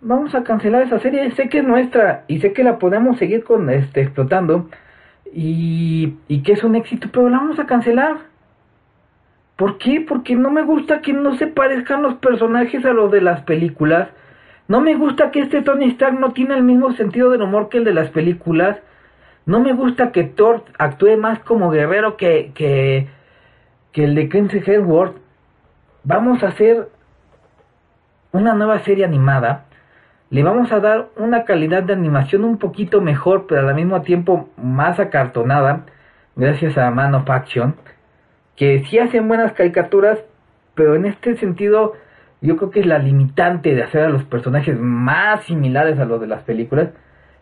vamos 0.00 0.34
a 0.34 0.44
cancelar 0.44 0.82
esa 0.82 0.98
serie, 0.98 1.30
sé 1.32 1.48
que 1.48 1.58
es 1.58 1.64
nuestra 1.64 2.24
y 2.28 2.40
sé 2.40 2.52
que 2.52 2.64
la 2.64 2.78
podemos 2.78 3.18
seguir 3.18 3.44
con 3.44 3.70
este 3.70 4.02
explotando 4.02 4.68
y, 5.32 6.16
y 6.28 6.42
que 6.42 6.52
es 6.52 6.64
un 6.64 6.76
éxito, 6.76 7.08
pero 7.12 7.30
la 7.30 7.38
vamos 7.38 7.58
a 7.58 7.66
cancelar. 7.66 8.16
¿Por 9.56 9.78
qué? 9.78 10.04
Porque 10.06 10.36
no 10.36 10.50
me 10.50 10.62
gusta 10.62 11.00
que 11.00 11.14
no 11.14 11.34
se 11.36 11.46
parezcan 11.46 12.02
los 12.02 12.14
personajes 12.16 12.84
a 12.84 12.92
los 12.92 13.10
de 13.10 13.22
las 13.22 13.40
películas. 13.42 14.08
No 14.68 14.80
me 14.80 14.94
gusta 14.94 15.30
que 15.30 15.40
este 15.40 15.62
Tony 15.62 15.86
Stark 15.90 16.18
no 16.18 16.32
tiene 16.32 16.54
el 16.54 16.62
mismo 16.62 16.92
sentido 16.92 17.30
del 17.30 17.42
humor 17.42 17.68
que 17.68 17.78
el 17.78 17.84
de 17.84 17.94
las 17.94 18.10
películas. 18.10 18.78
No 19.44 19.60
me 19.60 19.72
gusta 19.72 20.10
que 20.10 20.24
Thor 20.24 20.64
actúe 20.78 21.16
más 21.16 21.38
como 21.40 21.70
guerrero 21.70 22.16
que, 22.16 22.50
que, 22.54 23.08
que 23.92 24.04
el 24.04 24.14
de 24.14 24.28
Chris 24.28 24.66
Hemsworth. 24.66 25.16
vamos 26.02 26.42
a 26.42 26.48
hacer 26.48 26.88
una 28.32 28.54
nueva 28.54 28.80
serie 28.80 29.04
animada, 29.04 29.64
le 30.30 30.42
vamos 30.42 30.70
a 30.72 30.80
dar 30.80 31.08
una 31.16 31.44
calidad 31.44 31.84
de 31.84 31.92
animación 31.92 32.44
un 32.44 32.58
poquito 32.58 33.00
mejor, 33.00 33.46
pero 33.46 33.68
al 33.68 33.74
mismo 33.74 34.02
tiempo 34.02 34.50
más 34.56 34.98
acartonada, 34.98 35.86
gracias 36.34 36.76
a 36.76 36.90
Man 36.90 37.14
of 37.14 37.30
Action, 37.30 37.76
que 38.56 38.84
sí 38.84 38.98
hacen 38.98 39.28
buenas 39.28 39.52
caricaturas, 39.52 40.18
pero 40.74 40.96
en 40.96 41.06
este 41.06 41.36
sentido 41.36 41.94
yo 42.46 42.56
creo 42.56 42.70
que 42.70 42.84
la 42.84 42.98
limitante 42.98 43.74
de 43.74 43.82
hacer 43.82 44.02
a 44.02 44.08
los 44.08 44.24
personajes 44.24 44.78
más 44.78 45.44
similares 45.44 45.98
a 45.98 46.04
los 46.04 46.20
de 46.20 46.26
las 46.26 46.42
películas 46.42 46.90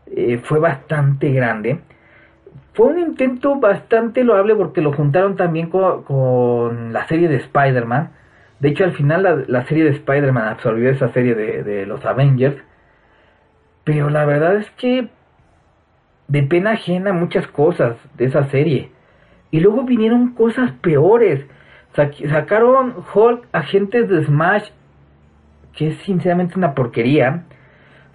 eh, 0.06 0.38
fue 0.42 0.58
bastante 0.58 1.30
grande. 1.30 1.80
Fue 2.72 2.86
un 2.86 2.98
intento 2.98 3.56
bastante 3.60 4.24
loable 4.24 4.54
porque 4.56 4.80
lo 4.80 4.92
juntaron 4.92 5.36
también 5.36 5.70
con, 5.70 6.92
la 6.92 7.06
serie 7.06 7.28
de 7.28 7.36
Spider-Man. 7.36 8.10
De 8.60 8.70
hecho, 8.70 8.84
al 8.84 8.92
final 8.92 9.44
la, 9.46 9.64
serie 9.66 9.84
de 9.84 9.90
Spider-Man 9.90 10.48
absorbió 10.48 10.90
esa 10.90 11.12
serie 11.12 11.34
de, 11.34 11.62
de 11.62 11.86
los 11.86 12.04
Avengers. 12.04 12.56
Pero 13.84 14.10
la 14.10 14.24
verdad 14.24 14.56
es 14.56 14.70
que 14.72 15.08
de 16.28 16.42
pena 16.42 16.72
ajena 16.72 17.12
muchas 17.12 17.46
cosas 17.46 17.96
de 18.16 18.24
esa 18.26 18.44
serie. 18.44 18.90
Y 19.50 19.60
luego 19.60 19.84
vinieron 19.84 20.34
cosas 20.34 20.72
peores. 20.80 21.46
sacaron 21.92 22.94
Hulk, 23.14 23.46
agentes 23.52 24.08
de 24.08 24.24
Smash, 24.24 24.70
que 25.76 25.88
es 25.88 25.98
sinceramente 25.98 26.56
una 26.56 26.74
porquería. 26.74 27.44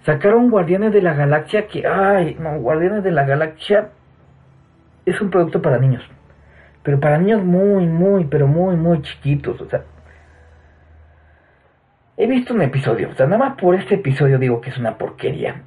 Sacaron 0.04 0.50
Guardianes 0.50 0.92
de 0.92 1.02
la 1.02 1.14
Galaxia, 1.14 1.66
que, 1.66 1.86
ay, 1.86 2.36
no, 2.40 2.58
Guardianes 2.58 3.04
de 3.04 3.10
la 3.10 3.24
Galaxia 3.24 3.90
es 5.04 5.20
un 5.20 5.30
producto 5.30 5.60
para 5.60 5.78
niños. 5.78 6.02
Pero 6.82 6.98
para 6.98 7.18
niños 7.18 7.44
muy, 7.44 7.86
muy, 7.86 8.24
pero 8.24 8.46
muy, 8.46 8.76
muy 8.76 9.02
chiquitos. 9.02 9.60
O 9.60 9.68
sea, 9.68 9.82
he 12.16 12.26
visto 12.26 12.54
un 12.54 12.62
episodio. 12.62 13.10
O 13.10 13.14
sea, 13.14 13.26
nada 13.26 13.38
más 13.38 13.56
por 13.56 13.74
este 13.74 13.96
episodio 13.96 14.38
digo 14.38 14.60
que 14.60 14.70
es 14.70 14.78
una 14.78 14.96
porquería. 14.96 15.62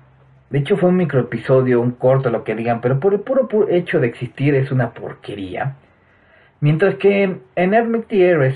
De 0.50 0.60
hecho, 0.60 0.78
fue 0.78 0.90
un 0.90 0.98
micro 0.98 1.20
episodio, 1.20 1.82
un 1.82 1.92
corto, 1.92 2.30
lo 2.30 2.44
que 2.44 2.56
digan. 2.56 2.82
Pero 2.82 3.00
por 3.00 3.14
el 3.14 3.22
puro, 3.22 3.48
hecho 3.70 4.00
de 4.00 4.08
existir 4.08 4.56
es 4.56 4.72
una 4.72 4.92
porquería. 4.92 5.76
Mientras 6.60 6.96
que 6.96 7.24
en 7.56 7.74
Hermit 7.74 8.12
Heroes 8.12 8.56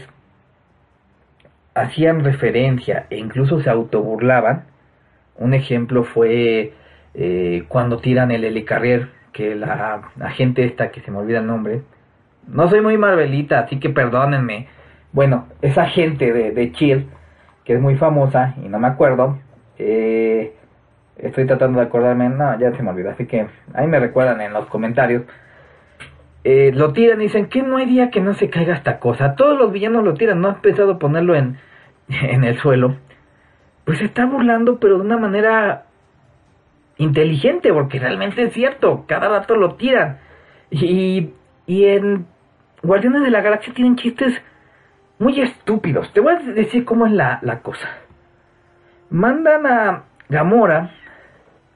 hacían 1.78 2.24
referencia 2.24 3.06
e 3.10 3.18
incluso 3.18 3.62
se 3.62 3.70
autoburlaban. 3.70 4.66
Un 5.36 5.54
ejemplo 5.54 6.04
fue 6.04 6.74
eh, 7.14 7.66
cuando 7.68 8.00
tiran 8.00 8.32
el 8.32 8.44
helicarrier, 8.44 9.10
que 9.32 9.56
la, 9.56 10.02
gente 10.32 10.66
esta, 10.66 10.90
que 10.90 11.02
se 11.02 11.12
me 11.12 11.20
olvida 11.20 11.40
el 11.40 11.48
nombre, 11.48 11.82
no 12.48 12.68
soy 12.70 12.82
muy 12.82 12.98
Marvelita, 12.98 13.60
así 13.60 13.80
que 13.80 13.90
perdónenme. 13.90 14.68
Bueno, 15.12 15.48
esa 15.62 15.86
gente 15.86 16.34
de, 16.34 16.52
de 16.52 16.72
Chill, 16.72 17.08
que 17.64 17.74
es 17.74 17.80
muy 17.80 17.98
famosa 17.98 18.56
y 18.64 18.68
no 18.68 18.80
me 18.80 18.88
acuerdo, 18.88 19.38
eh, 19.78 20.54
estoy 21.18 21.46
tratando 21.46 21.80
de 21.80 21.86
acordarme, 21.86 22.30
no, 22.30 22.58
ya 22.58 22.76
se 22.76 22.82
me 22.82 22.90
olvidó, 22.90 23.12
así 23.12 23.28
que 23.28 23.48
ahí 23.74 23.88
me 23.88 24.00
recuerdan 24.00 24.42
en 24.42 24.54
los 24.54 24.66
comentarios. 24.68 25.24
Eh, 26.44 26.72
lo 26.74 26.94
tiran 26.94 27.20
y 27.20 27.26
dicen 27.26 27.48
que 27.48 27.62
no 27.62 27.78
hay 27.78 27.86
día 27.86 28.10
que 28.10 28.22
no 28.22 28.34
se 28.34 28.50
caiga 28.50 28.74
esta 28.74 29.00
cosa. 29.00 29.36
Todos 29.36 29.58
los 29.58 29.72
villanos 29.72 30.04
lo 30.04 30.14
tiran, 30.14 30.42
no 30.42 30.48
han 30.48 30.62
pensado 30.62 30.98
ponerlo 30.98 31.36
en, 31.36 31.58
en 32.10 32.44
el 32.44 32.58
suelo, 32.60 32.96
pues 33.86 34.00
se 34.00 34.06
está 34.06 34.26
burlando, 34.26 34.80
pero 34.80 34.98
de 34.98 35.06
una 35.06 35.18
manera 35.18 35.86
inteligente, 36.98 37.72
porque 37.72 38.00
realmente 38.00 38.44
es 38.44 38.54
cierto, 38.54 39.06
cada 39.08 39.30
rato 39.30 39.56
lo 39.56 39.76
tiran. 39.76 40.20
Y, 40.70 41.32
y 41.66 41.86
en 41.86 42.26
Guardianes 42.84 43.24
de 43.24 43.32
la 43.32 43.42
Galaxia 43.42 43.74
tienen 43.74 43.96
chistes 43.96 44.42
muy 45.20 45.40
estúpidos. 45.42 46.12
Te 46.14 46.20
voy 46.20 46.34
a 46.34 46.40
decir 46.40 46.86
cómo 46.86 47.06
es 47.06 47.14
la, 47.14 47.40
la 47.42 47.62
cosa. 47.62 47.88
Mandan 49.10 49.66
a 49.66 50.04
Gamora, 50.30 50.92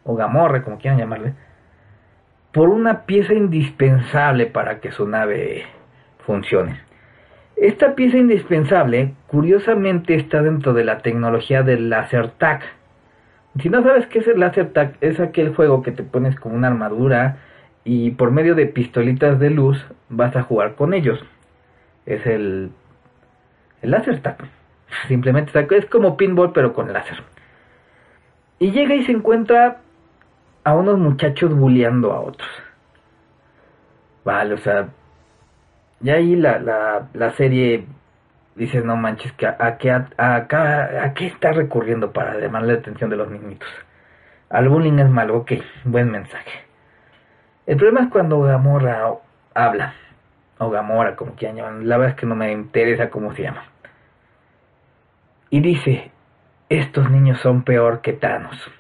o 0.04 0.16
Gamorre, 0.16 0.64
como 0.64 0.78
quieran 0.78 1.00
llamarle, 1.00 1.34
por 2.52 2.70
una 2.70 3.06
pieza 3.06 3.34
indispensable 3.34 4.48
para 4.48 4.80
que 4.80 4.92
su 4.92 5.08
nave 5.08 5.66
funcione. 6.26 6.82
Esta 7.62 7.94
pieza 7.94 8.18
indispensable, 8.18 9.14
curiosamente, 9.28 10.16
está 10.16 10.42
dentro 10.42 10.74
de 10.74 10.84
la 10.84 11.04
tecnología 11.04 11.62
del 11.62 11.92
laser 11.92 12.32
tag. 12.32 12.62
Si 13.60 13.70
no 13.70 13.84
sabes 13.84 14.08
qué 14.08 14.18
es 14.18 14.28
el 14.28 14.40
laser 14.40 14.74
tag, 14.74 14.98
es 15.00 15.20
aquel 15.20 15.54
juego 15.54 15.84
que 15.84 15.92
te 15.92 16.02
pones 16.02 16.36
con 16.40 16.56
una 16.56 16.70
armadura 16.70 17.38
y 17.84 18.10
por 18.12 18.32
medio 18.32 18.56
de 18.56 18.66
pistolitas 18.66 19.38
de 19.38 19.52
luz 19.52 19.86
vas 20.10 20.36
a 20.36 20.42
jugar 20.42 20.74
con 20.74 20.96
ellos. 20.96 21.24
Es 22.08 22.26
el, 22.26 22.72
el 23.84 23.92
laser 23.92 24.20
tag. 24.22 24.38
Simplemente 25.08 25.52
es 25.78 25.86
como 25.86 26.18
pinball 26.18 26.54
pero 26.54 26.74
con 26.74 26.92
láser. 26.92 27.22
Y 28.58 28.72
llega 28.72 28.96
y 28.96 29.06
se 29.06 29.12
encuentra 29.12 29.82
a 30.64 30.74
unos 30.74 30.98
muchachos 30.98 31.54
bulleando 31.54 32.12
a 32.12 32.22
otros. 32.22 32.50
Vale, 34.26 34.56
o 34.56 34.58
sea, 34.58 34.90
y 36.04 36.10
ahí 36.10 36.36
la, 36.36 36.60
la, 36.60 37.08
la 37.14 37.32
serie 37.32 37.86
dice, 38.56 38.82
no 38.82 38.96
manches, 38.96 39.32
que 39.34 39.48
a, 39.48 39.78
qué 39.78 39.92
a, 39.92 41.14
qué 41.16 41.28
está 41.28 41.52
recurriendo 41.52 42.12
para 42.12 42.38
llamar 42.38 42.64
la 42.64 42.74
atención 42.74 43.10
de 43.10 43.18
los 43.18 43.30
niñitos. 43.30 43.70
Al 44.50 44.68
bullying 44.68 45.00
es 45.00 45.10
malo, 45.10 45.38
ok, 45.38 45.54
buen 45.86 46.12
mensaje. 46.12 46.66
El 47.66 47.78
problema 47.78 48.02
es 48.02 48.10
cuando 48.10 48.42
Gamora 48.42 49.14
habla, 49.54 49.94
o 50.58 50.70
Gamora, 50.70 51.16
como 51.16 51.36
quieran 51.36 51.58
llamar, 51.58 51.74
la 51.84 51.98
verdad 51.98 52.16
es 52.16 52.20
que 52.20 52.26
no 52.26 52.36
me 52.36 52.52
interesa 52.52 53.10
cómo 53.10 53.34
se 53.34 53.44
llama. 53.44 53.66
Y 55.50 55.60
dice, 55.62 56.12
estos 56.70 57.10
niños 57.10 57.40
son 57.42 57.64
peor 57.64 58.02
que 58.02 58.14
Thanos. 58.14 58.72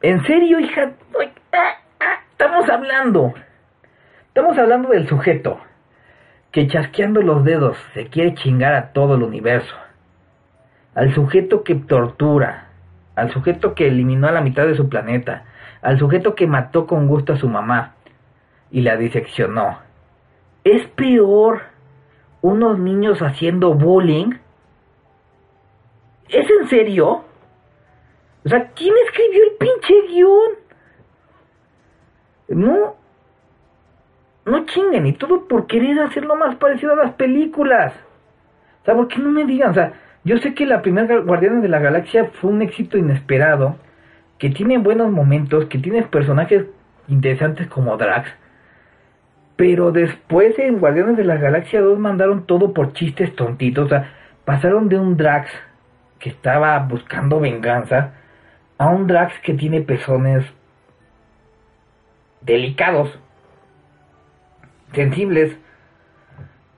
¿En 0.00 0.24
serio, 0.24 0.60
hija? 0.60 0.92
Ah, 1.52 1.78
ah, 2.00 2.20
estamos 2.30 2.68
hablando 2.68 3.34
Estamos 4.36 4.58
hablando 4.58 4.90
del 4.90 5.08
sujeto 5.08 5.58
que 6.52 6.68
chasqueando 6.68 7.22
los 7.22 7.42
dedos 7.42 7.78
se 7.94 8.08
quiere 8.08 8.34
chingar 8.34 8.74
a 8.74 8.92
todo 8.92 9.14
el 9.14 9.22
universo. 9.22 9.74
Al 10.94 11.14
sujeto 11.14 11.64
que 11.64 11.74
tortura, 11.74 12.66
al 13.14 13.32
sujeto 13.32 13.74
que 13.74 13.86
eliminó 13.86 14.28
a 14.28 14.32
la 14.32 14.42
mitad 14.42 14.66
de 14.66 14.76
su 14.76 14.90
planeta, 14.90 15.46
al 15.80 15.98
sujeto 15.98 16.34
que 16.34 16.46
mató 16.46 16.86
con 16.86 17.08
gusto 17.08 17.32
a 17.32 17.38
su 17.38 17.48
mamá 17.48 17.94
y 18.70 18.82
la 18.82 18.98
diseccionó. 18.98 19.78
¿Es 20.64 20.86
peor 20.88 21.62
unos 22.42 22.78
niños 22.78 23.22
haciendo 23.22 23.72
bullying? 23.72 24.32
¿Es 26.28 26.46
en 26.60 26.68
serio? 26.68 27.24
O 28.44 28.48
sea, 28.50 28.70
¿quién 28.74 28.92
escribió 29.06 29.44
el 29.44 29.56
pinche 29.56 29.94
guion? 30.08 30.50
No, 32.48 32.96
no 34.46 34.64
chinguen, 34.64 35.06
y 35.06 35.12
todo 35.12 35.46
por 35.48 35.66
querer 35.66 36.00
hacerlo 36.00 36.36
más 36.36 36.54
parecido 36.56 36.92
a 36.92 37.04
las 37.04 37.12
películas. 37.14 37.92
O 38.82 38.84
sea, 38.84 38.94
¿por 38.94 39.08
qué 39.08 39.18
no 39.18 39.30
me 39.30 39.44
digan? 39.44 39.70
O 39.70 39.74
sea, 39.74 39.92
yo 40.24 40.38
sé 40.38 40.54
que 40.54 40.66
la 40.66 40.82
primera 40.82 41.18
Guardianes 41.18 41.62
de 41.62 41.68
la 41.68 41.80
Galaxia 41.80 42.30
fue 42.40 42.50
un 42.50 42.62
éxito 42.62 42.96
inesperado, 42.96 43.76
que 44.38 44.50
tiene 44.50 44.78
buenos 44.78 45.10
momentos, 45.10 45.66
que 45.66 45.78
tiene 45.78 46.02
personajes 46.02 46.66
interesantes 47.08 47.66
como 47.66 47.96
Drax, 47.96 48.28
pero 49.56 49.90
después 49.90 50.58
en 50.58 50.78
Guardianes 50.78 51.16
de 51.16 51.24
la 51.24 51.36
Galaxia 51.36 51.80
2 51.80 51.98
mandaron 51.98 52.46
todo 52.46 52.72
por 52.72 52.92
chistes 52.92 53.34
tontitos, 53.34 53.86
o 53.86 53.88
sea, 53.88 54.12
pasaron 54.44 54.88
de 54.88 54.98
un 54.98 55.16
Drax 55.16 55.50
que 56.18 56.28
estaba 56.28 56.78
buscando 56.80 57.40
venganza 57.40 58.12
a 58.78 58.88
un 58.88 59.06
Drax 59.06 59.38
que 59.40 59.54
tiene 59.54 59.80
pezones 59.80 60.44
delicados 62.42 63.18
sensibles. 64.92 65.56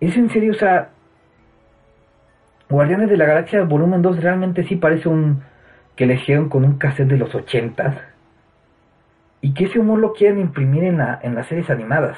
Es 0.00 0.16
en 0.16 0.30
serio, 0.30 0.52
o 0.52 0.56
sea, 0.56 0.90
Guardianes 2.68 3.08
de 3.08 3.16
la 3.16 3.24
Galaxia 3.24 3.62
Volumen 3.62 4.02
2 4.02 4.22
realmente 4.22 4.64
sí 4.64 4.76
parece 4.76 5.08
un 5.08 5.42
que 5.96 6.04
eligieron 6.04 6.48
con 6.48 6.64
un 6.64 6.78
cassette 6.78 7.08
de 7.08 7.16
los 7.16 7.34
80 7.34 8.12
y 9.40 9.52
que 9.52 9.64
ese 9.64 9.80
humor 9.80 9.98
lo 9.98 10.12
quieren 10.12 10.38
imprimir 10.38 10.84
en, 10.84 10.98
la, 10.98 11.18
en 11.22 11.34
las 11.34 11.46
series 11.46 11.70
animadas. 11.70 12.16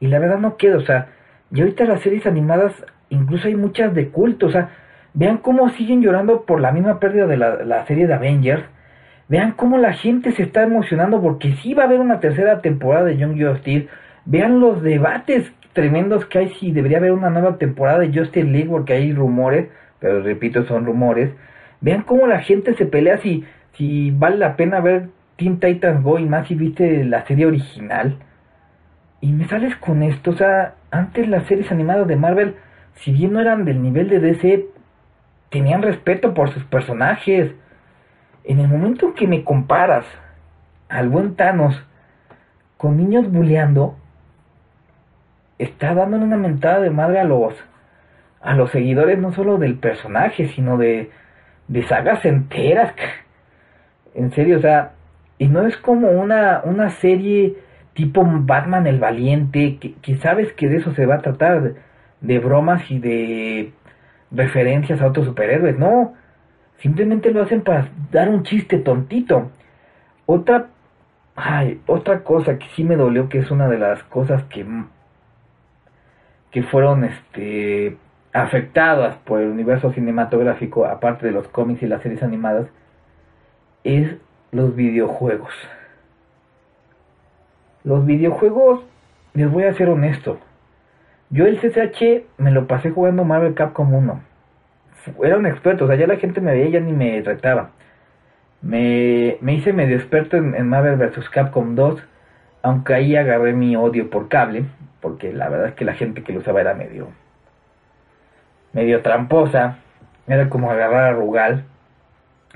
Y 0.00 0.08
la 0.08 0.18
verdad 0.18 0.38
no 0.38 0.56
queda, 0.56 0.76
o 0.76 0.82
sea, 0.82 1.08
y 1.50 1.60
ahorita 1.60 1.84
las 1.84 2.00
series 2.00 2.26
animadas 2.26 2.74
incluso 3.08 3.48
hay 3.48 3.54
muchas 3.54 3.94
de 3.94 4.08
culto, 4.08 4.46
o 4.46 4.50
sea, 4.50 4.70
vean 5.14 5.38
cómo 5.38 5.68
siguen 5.70 6.02
llorando 6.02 6.42
por 6.42 6.60
la 6.60 6.72
misma 6.72 6.98
pérdida 6.98 7.26
de 7.26 7.36
la, 7.36 7.64
la 7.64 7.86
serie 7.86 8.06
de 8.06 8.14
Avengers. 8.14 8.64
Vean 9.28 9.52
cómo 9.52 9.78
la 9.78 9.92
gente 9.92 10.32
se 10.32 10.42
está 10.42 10.62
emocionando 10.62 11.22
porque 11.22 11.54
sí 11.62 11.74
va 11.74 11.84
a 11.84 11.86
haber 11.86 12.00
una 12.00 12.20
tercera 12.20 12.60
temporada 12.60 13.06
de 13.06 13.16
Young 13.16 13.40
Justice 13.40 13.88
Vean 14.24 14.60
los 14.60 14.82
debates 14.82 15.52
tremendos 15.72 16.26
que 16.26 16.38
hay 16.38 16.48
si 16.54 16.72
debería 16.72 16.98
haber 16.98 17.12
una 17.12 17.30
nueva 17.30 17.58
temporada 17.58 18.00
de 18.00 18.12
Justice 18.12 18.46
League 18.46 18.68
porque 18.68 18.92
hay 18.92 19.12
rumores, 19.12 19.68
pero 19.98 20.22
repito, 20.22 20.64
son 20.64 20.84
rumores. 20.84 21.30
Vean 21.80 22.02
cómo 22.02 22.26
la 22.26 22.40
gente 22.40 22.74
se 22.74 22.86
pelea 22.86 23.18
si, 23.18 23.44
si 23.74 24.10
vale 24.10 24.36
la 24.36 24.56
pena 24.56 24.80
ver 24.80 25.08
Teen 25.36 25.58
Titans 25.58 26.02
Go 26.02 26.18
y 26.18 26.26
más 26.26 26.46
si 26.48 26.54
viste 26.54 27.04
la 27.04 27.24
serie 27.26 27.46
original. 27.46 28.18
Y 29.20 29.32
me 29.32 29.46
sales 29.48 29.76
con 29.76 30.02
esto, 30.02 30.32
o 30.32 30.36
sea, 30.36 30.74
antes 30.90 31.28
las 31.28 31.46
series 31.46 31.70
animadas 31.70 32.06
de 32.08 32.16
Marvel 32.16 32.54
si 32.96 33.12
bien 33.12 33.32
no 33.32 33.40
eran 33.40 33.64
del 33.64 33.82
nivel 33.82 34.08
de 34.08 34.20
DC, 34.20 34.66
tenían 35.50 35.82
respeto 35.82 36.34
por 36.34 36.50
sus 36.52 36.64
personajes. 36.64 37.52
En 38.44 38.60
el 38.60 38.68
momento 38.68 39.14
que 39.14 39.26
me 39.26 39.44
comparas 39.44 40.04
al 40.88 41.08
buen 41.08 41.34
Thanos 41.34 41.82
con 42.76 42.96
niños 42.96 43.30
bulleando, 43.30 43.96
está 45.62 45.94
dando 45.94 46.16
una 46.16 46.36
mentada 46.36 46.80
de 46.80 46.90
madre 46.90 47.20
a 47.20 47.24
los 47.24 47.54
a 48.40 48.54
los 48.54 48.70
seguidores 48.70 49.18
no 49.18 49.32
solo 49.32 49.56
del 49.58 49.76
personaje, 49.76 50.48
sino 50.48 50.76
de, 50.76 51.10
de 51.68 51.82
sagas 51.84 52.24
enteras. 52.24 52.92
En 54.14 54.32
serio, 54.32 54.58
o 54.58 54.60
sea, 54.60 54.92
y 55.38 55.48
no 55.48 55.66
es 55.66 55.76
como 55.76 56.10
una, 56.10 56.62
una 56.64 56.90
serie 56.90 57.56
tipo 57.94 58.24
Batman 58.24 58.86
el 58.86 58.98
Valiente, 58.98 59.78
que, 59.78 60.16
sabes 60.16 60.52
que 60.54 60.68
de 60.68 60.78
eso 60.78 60.92
se 60.94 61.06
va 61.06 61.16
a 61.16 61.22
tratar, 61.22 61.74
de, 62.20 62.38
bromas 62.38 62.90
y 62.90 62.98
de 62.98 63.72
referencias 64.30 65.00
a 65.00 65.06
otros 65.06 65.26
superhéroes, 65.26 65.78
no, 65.78 66.14
simplemente 66.78 67.30
lo 67.30 67.42
hacen 67.42 67.62
para 67.62 67.88
dar 68.10 68.28
un 68.28 68.44
chiste 68.44 68.78
tontito. 68.78 69.50
Otra, 70.26 70.68
ay, 71.36 71.80
otra 71.86 72.22
cosa 72.22 72.58
que 72.58 72.66
sí 72.74 72.84
me 72.84 72.96
dolió, 72.96 73.28
que 73.28 73.38
es 73.38 73.50
una 73.50 73.68
de 73.68 73.78
las 73.78 74.02
cosas 74.04 74.44
que, 74.44 74.64
que 76.52 76.62
fueron, 76.62 77.04
este, 77.04 77.96
afectadas 78.32 79.16
por 79.24 79.40
el 79.40 79.48
universo 79.48 79.92
cinematográfico, 79.92 80.86
aparte 80.86 81.26
de 81.26 81.32
los 81.32 81.48
cómics 81.48 81.82
y 81.82 81.86
las 81.86 82.02
series 82.02 82.22
animadas, 82.22 82.68
es 83.84 84.16
los 84.52 84.76
videojuegos. 84.76 85.52
Los 87.84 88.06
videojuegos, 88.06 88.84
les 89.34 89.50
voy 89.50 89.64
a 89.64 89.74
ser 89.74 89.88
honesto. 89.88 90.38
Yo 91.30 91.46
el 91.46 91.58
CCH 91.58 92.24
me 92.38 92.50
lo 92.50 92.66
pasé 92.66 92.90
jugando 92.90 93.24
Marvel 93.24 93.54
Capcom 93.54 93.92
1. 93.92 94.20
Era 95.24 95.38
un 95.38 95.46
experto, 95.46 95.84
o 95.84 95.88
sea, 95.88 95.96
ya 95.96 96.06
la 96.06 96.16
gente 96.16 96.40
me 96.40 96.52
veía 96.52 96.66
y 96.66 96.72
ya 96.72 96.80
ni 96.80 96.92
me 96.92 97.20
trataba. 97.22 97.70
Me, 98.60 99.38
me 99.40 99.54
hice 99.54 99.72
medio 99.72 99.96
experto 99.96 100.36
en, 100.36 100.54
en 100.54 100.68
Marvel 100.68 100.96
vs. 100.96 101.28
Capcom 101.30 101.74
2, 101.74 102.02
aunque 102.62 102.94
ahí 102.94 103.16
agarré 103.16 103.52
mi 103.52 103.76
odio 103.76 104.08
por 104.10 104.28
cable, 104.28 104.64
porque 105.00 105.32
la 105.32 105.48
verdad 105.48 105.68
es 105.68 105.74
que 105.74 105.84
la 105.84 105.94
gente 105.94 106.22
que 106.22 106.32
lo 106.32 106.40
usaba 106.40 106.60
era 106.60 106.74
medio 106.74 107.08
medio 108.72 109.02
tramposa, 109.02 109.78
era 110.26 110.48
como 110.48 110.70
agarrar 110.70 111.04
a 111.04 111.12
Rugal. 111.12 111.64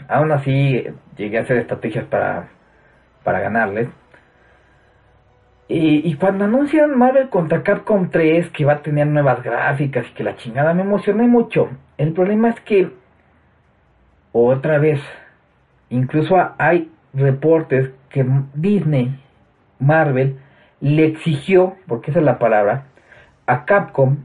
Aún 0.09 0.33
así 0.33 0.87
llegué 1.17 1.39
a 1.39 1.43
hacer 1.43 1.59
estrategias 1.59 2.05
para, 2.07 2.49
para 3.23 3.41
ganarles. 3.41 3.89
Y, 5.69 6.15
cuando 6.15 6.45
anuncian 6.45 6.97
Marvel 6.97 7.29
contra 7.29 7.65
Capcom 7.65 8.09
3 8.09 8.51
que 8.51 8.65
va 8.65 8.75
a 8.75 8.83
tener 8.83 9.09
nuevas 9.09 9.43
gráficas 9.43 10.07
y 10.09 10.15
que 10.15 10.23
la 10.23 10.37
chingada 10.37 10.73
me 10.75 10.83
emocioné 10.83 11.27
mucho. 11.27 11.71
El 11.99 12.13
problema 12.13 12.51
es 12.51 12.61
que 12.61 12.93
otra 14.31 14.79
vez, 14.79 15.01
incluso 15.91 16.37
hay 16.59 16.93
reportes 17.15 17.91
que 18.11 18.25
Disney, 18.55 19.21
Marvel, 19.79 20.39
le 20.81 21.07
exigió, 21.07 21.77
porque 21.87 22.11
esa 22.11 22.21
es 22.21 22.27
la 22.27 22.39
palabra, 22.39 22.85
a 23.47 23.65
Capcom 23.65 24.19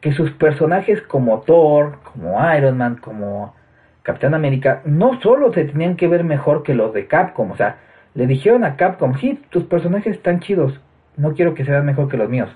que 0.00 0.12
sus 0.12 0.30
personajes 0.32 1.02
como 1.02 1.40
Thor, 1.40 1.98
como 2.12 2.38
Iron 2.54 2.78
Man, 2.78 2.96
como 2.96 3.54
Capitán 4.02 4.34
América, 4.34 4.80
no 4.84 5.20
solo 5.20 5.52
se 5.52 5.64
tenían 5.64 5.96
que 5.96 6.08
ver 6.08 6.24
mejor 6.24 6.62
que 6.62 6.74
los 6.74 6.94
de 6.94 7.06
Capcom, 7.06 7.50
o 7.50 7.56
sea, 7.56 7.76
le 8.14 8.26
dijeron 8.26 8.64
a 8.64 8.76
Capcom, 8.76 9.16
sí, 9.18 9.40
tus 9.50 9.64
personajes 9.64 10.16
están 10.16 10.40
chidos, 10.40 10.80
no 11.16 11.34
quiero 11.34 11.54
que 11.54 11.64
sean 11.64 11.84
mejor 11.84 12.08
que 12.08 12.16
los 12.16 12.30
míos, 12.30 12.48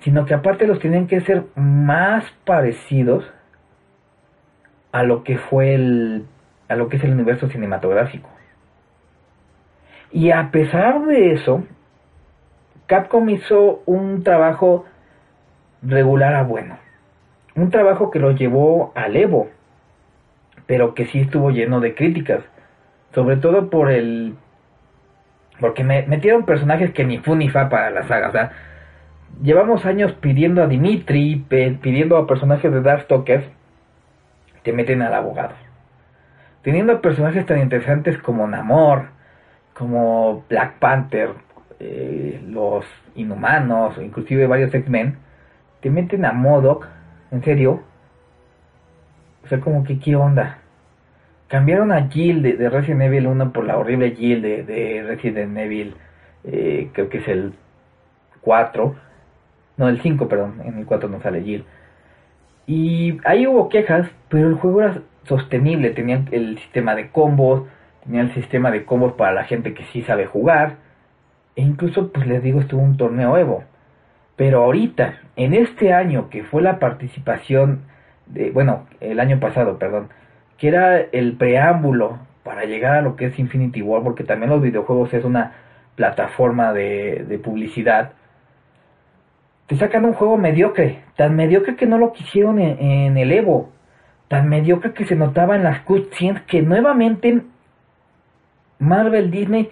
sino 0.00 0.24
que 0.24 0.34
aparte 0.34 0.66
los 0.66 0.78
tenían 0.78 1.06
que 1.06 1.20
ser 1.20 1.44
más 1.54 2.24
parecidos 2.44 3.30
a 4.92 5.02
lo 5.02 5.22
que 5.22 5.36
fue 5.36 5.74
el, 5.74 6.24
a 6.68 6.76
lo 6.76 6.88
que 6.88 6.96
es 6.96 7.04
el 7.04 7.12
universo 7.12 7.48
cinematográfico. 7.48 8.30
Y 10.10 10.30
a 10.30 10.50
pesar 10.50 11.04
de 11.06 11.32
eso, 11.32 11.64
Capcom 12.86 13.28
hizo 13.28 13.82
un 13.84 14.22
trabajo 14.22 14.86
regular 15.82 16.34
a 16.34 16.42
bueno. 16.42 16.78
Un 17.54 17.70
trabajo 17.70 18.10
que 18.10 18.18
lo 18.18 18.32
llevó 18.32 18.92
al 18.94 19.16
Evo, 19.16 19.48
pero 20.66 20.94
que 20.94 21.06
sí 21.06 21.20
estuvo 21.20 21.50
lleno 21.50 21.80
de 21.80 21.94
críticas, 21.94 22.42
sobre 23.14 23.36
todo 23.36 23.68
por 23.68 23.90
el... 23.90 24.36
porque 25.60 25.84
me 25.84 26.06
metieron 26.06 26.44
personajes 26.44 26.92
que 26.92 27.04
ni 27.04 27.18
fu 27.18 27.34
ni 27.34 27.48
fa 27.48 27.68
para 27.68 27.90
la 27.90 28.06
saga, 28.06 28.28
o 28.28 28.32
sea, 28.32 28.52
llevamos 29.42 29.84
años 29.84 30.12
pidiendo 30.14 30.62
a 30.62 30.66
Dimitri, 30.66 31.44
pidiendo 31.48 32.16
a 32.16 32.26
personajes 32.26 32.72
de 32.72 32.80
Darkstalkers, 32.80 33.44
te 34.62 34.72
meten 34.72 35.02
al 35.02 35.14
abogado. 35.14 35.54
Teniendo 36.62 37.00
personajes 37.00 37.46
tan 37.46 37.60
interesantes 37.60 38.18
como 38.18 38.46
Namor, 38.46 39.17
como 39.78 40.44
Black 40.48 40.78
Panther, 40.80 41.30
eh, 41.78 42.42
los 42.48 42.84
Inhumanos, 43.14 43.96
inclusive 44.02 44.48
varios 44.48 44.74
X-Men, 44.74 45.16
te 45.80 45.88
meten 45.88 46.24
a 46.24 46.32
Modoc, 46.32 46.88
en 47.30 47.44
serio. 47.44 47.82
O 49.44 49.48
sea, 49.48 49.60
como 49.60 49.84
que, 49.84 50.00
¿qué 50.00 50.16
onda? 50.16 50.58
Cambiaron 51.46 51.92
a 51.92 52.08
Jill 52.08 52.42
de, 52.42 52.68
Resident 52.68 53.02
Evil 53.02 53.28
1 53.28 53.52
por 53.52 53.64
la 53.64 53.78
horrible 53.78 54.16
Jill 54.16 54.42
de, 54.42 55.04
Resident 55.06 55.56
Evil, 55.56 55.94
eh, 56.44 56.90
creo 56.92 57.08
que 57.08 57.18
es 57.18 57.28
el 57.28 57.54
4. 58.40 58.96
No, 59.76 59.88
el 59.88 60.00
5, 60.00 60.28
perdón. 60.28 60.60
En 60.64 60.78
el 60.78 60.86
4 60.86 61.08
no 61.08 61.22
sale 61.22 61.42
Jill. 61.42 61.64
Y 62.66 63.18
ahí 63.24 63.46
hubo 63.46 63.68
quejas, 63.68 64.08
pero 64.28 64.48
el 64.48 64.56
juego 64.56 64.82
era 64.82 65.02
sostenible. 65.24 65.90
Tenía 65.90 66.24
el 66.32 66.58
sistema 66.58 66.94
de 66.96 67.10
combos, 67.10 67.62
tenía 68.04 68.22
el 68.22 68.34
sistema 68.34 68.70
de 68.70 68.84
combos 68.84 69.14
para 69.14 69.32
la 69.32 69.44
gente 69.44 69.74
que 69.74 69.84
sí 69.86 70.02
sabe 70.02 70.26
jugar. 70.26 70.76
E 71.56 71.62
incluso, 71.62 72.12
pues 72.12 72.26
les 72.26 72.42
digo, 72.42 72.60
estuvo 72.60 72.80
un 72.80 72.96
torneo 72.96 73.36
Evo. 73.36 73.64
Pero 74.36 74.64
ahorita, 74.64 75.18
en 75.36 75.54
este 75.54 75.92
año 75.92 76.30
que 76.30 76.44
fue 76.44 76.62
la 76.62 76.78
participación 76.78 77.82
de, 78.26 78.50
bueno, 78.50 78.86
el 79.00 79.18
año 79.20 79.40
pasado, 79.40 79.78
perdón, 79.78 80.10
que 80.58 80.68
era 80.68 81.00
el 81.00 81.36
preámbulo 81.36 82.18
para 82.42 82.64
llegar 82.64 82.94
a 82.96 83.02
lo 83.02 83.16
que 83.16 83.26
es 83.26 83.38
Infinity 83.38 83.82
War, 83.82 84.02
porque 84.02 84.24
también 84.24 84.50
los 84.50 84.62
videojuegos 84.62 85.12
es 85.12 85.24
una 85.24 85.52
plataforma 85.96 86.72
de, 86.72 87.40
publicidad, 87.42 88.12
te 89.66 89.76
sacan 89.76 90.04
un 90.04 90.14
juego 90.14 90.36
mediocre, 90.36 91.02
tan 91.16 91.36
mediocre 91.36 91.76
que 91.76 91.86
no 91.86 91.98
lo 91.98 92.12
quisieron 92.12 92.58
en, 92.60 93.16
el 93.18 93.32
Evo, 93.32 93.70
tan 94.28 94.48
mediocre 94.48 94.92
que 94.92 95.04
se 95.04 95.16
notaba 95.16 95.56
en 95.56 95.64
las 95.64 95.80
cutscenes 95.80 96.42
que 96.42 96.62
nuevamente 96.62 97.42
Marvel 98.78 99.30
Disney 99.30 99.70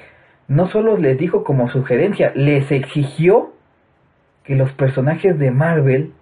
no 0.48 0.68
solo 0.68 0.96
les 0.96 1.18
dijo 1.18 1.44
como 1.44 1.68
sugerencia, 1.68 2.32
les 2.34 2.70
exigió 2.70 3.52
que 4.44 4.54
los 4.54 4.72
personajes 4.72 5.38
de 5.38 5.50
Marvel 5.50 6.12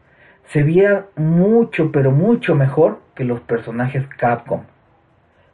se 0.46 0.62
vieran 0.62 1.06
mucho, 1.16 1.92
pero 1.92 2.10
mucho 2.10 2.54
mejor 2.54 3.00
que 3.14 3.24
los 3.24 3.40
personajes 3.40 4.06
Capcom. 4.18 4.62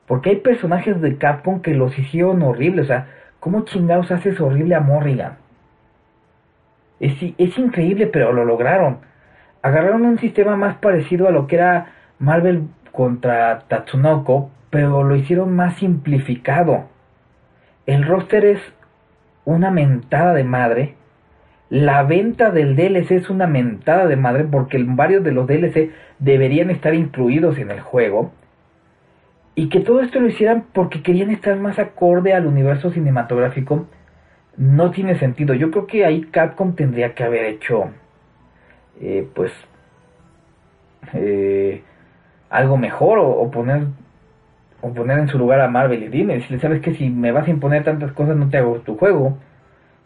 Porque 0.07 0.31
hay 0.31 0.37
personajes 0.37 1.01
de 1.01 1.19
Capcom 1.19 1.63
que 1.63 1.75
los 1.75 1.97
hicieron 1.99 2.43
horribles. 2.43 2.87
O 2.87 2.89
sea, 2.89 3.09
¿cómo 3.39 3.65
chingados 3.65 4.11
haces 4.11 4.41
horrible 4.41 4.75
a 4.75 4.81
Morrigan? 4.81 5.39
Es, 6.99 7.15
es 7.39 7.59
increíble, 7.59 8.07
pero 8.07 8.33
lo 8.33 8.45
lograron. 8.45 8.99
Agarraron 9.63 10.05
un 10.05 10.19
sistema 10.19 10.57
más 10.57 10.77
parecido 10.77 11.29
a 11.29 11.31
lo 11.31 11.47
que 11.47 11.57
era 11.57 11.93
Marvel 12.19 12.65
contra 12.93 13.61
Tatsunoko, 13.69 14.51
pero 14.71 15.05
lo 15.05 15.15
hicieron 15.17 15.55
más 15.55 15.77
simplificado. 15.77 16.87
El 17.91 18.07
roster 18.07 18.45
es 18.45 18.61
una 19.45 19.71
mentada 19.71 20.33
de 20.35 20.45
madre 20.45 20.95
la 21.71 22.03
venta 22.03 22.51
del 22.51 22.75
DLC 22.75 23.13
es 23.13 23.31
una 23.31 23.47
mentada 23.47 24.09
de 24.09 24.17
madre 24.17 24.43
porque 24.43 24.83
varios 24.85 25.23
de 25.23 25.31
los 25.31 25.47
DLC 25.47 25.93
deberían 26.19 26.69
estar 26.69 26.95
incluidos 26.95 27.59
en 27.59 27.71
el 27.71 27.81
juego. 27.81 28.33
Y 29.55 29.69
que 29.69 29.79
todo 29.79 30.01
esto 30.01 30.19
lo 30.19 30.27
hicieran 30.27 30.65
porque 30.73 31.01
querían 31.01 31.31
estar 31.31 31.57
más 31.57 31.79
acorde 31.79 32.35
al 32.35 32.47
universo 32.47 32.91
cinematográfico 32.91 33.87
no 34.57 34.91
tiene 34.91 35.17
sentido. 35.17 35.55
Yo 35.55 35.71
creo 35.71 35.87
que 35.87 36.05
ahí 36.05 36.23
Capcom 36.23 36.75
tendría 36.75 37.15
que 37.15 37.23
haber 37.23 37.45
hecho, 37.45 37.91
eh, 39.01 39.29
pues, 39.33 39.53
eh, 41.15 41.83
algo 42.51 42.77
mejor 42.79 43.21
o, 43.21 43.49
poner 43.53 43.87
o 44.83 44.93
poner 44.93 45.19
en 45.19 45.29
su 45.29 45.39
lugar 45.39 45.61
a 45.61 45.69
Marvel 45.69 46.03
y 46.03 46.09
dime, 46.09 46.41
si 46.43 46.59
sabes 46.59 46.81
que 46.81 46.95
si 46.95 47.11
me 47.11 47.33
vas 47.33 47.47
a 47.47 47.51
imponer 47.51 47.85
tantas 47.85 48.13
cosas 48.13 48.37
no 48.37 48.49
te 48.49 48.59
hago 48.59 48.79
tu 48.81 48.97
juego 48.97 49.39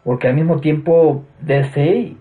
porque 0.03 0.27
al 0.27 0.35
mismo 0.35 0.59
tiempo 0.59 1.23
DC 1.41 2.15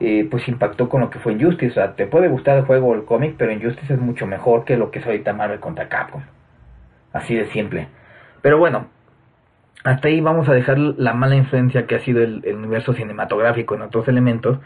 eh, 0.00 0.28
pues 0.30 0.48
impactó 0.48 0.88
con 0.88 1.00
lo 1.00 1.10
que 1.10 1.20
fue 1.20 1.32
Injustice, 1.32 1.70
o 1.70 1.74
sea, 1.74 1.94
te 1.94 2.06
puede 2.06 2.28
gustar 2.28 2.58
el 2.58 2.64
juego 2.64 2.88
o 2.88 2.94
el 2.94 3.04
cómic, 3.04 3.36
pero 3.38 3.52
Injustice 3.52 3.94
es 3.94 4.00
mucho 4.00 4.26
mejor 4.26 4.64
que 4.64 4.76
lo 4.76 4.90
que 4.90 4.98
es 4.98 5.06
ahorita 5.06 5.32
Marvel 5.32 5.60
contra 5.60 5.88
Capcom, 5.88 6.22
así 7.12 7.34
de 7.34 7.46
simple. 7.46 7.88
Pero 8.42 8.58
bueno, 8.58 8.88
hasta 9.84 10.08
ahí 10.08 10.20
vamos 10.20 10.48
a 10.48 10.52
dejar 10.52 10.78
la 10.78 11.14
mala 11.14 11.36
influencia 11.36 11.86
que 11.86 11.94
ha 11.94 12.00
sido 12.00 12.22
el, 12.22 12.42
universo 12.54 12.92
cinematográfico 12.92 13.74
en 13.74 13.82
otros 13.82 14.08
elementos 14.08 14.58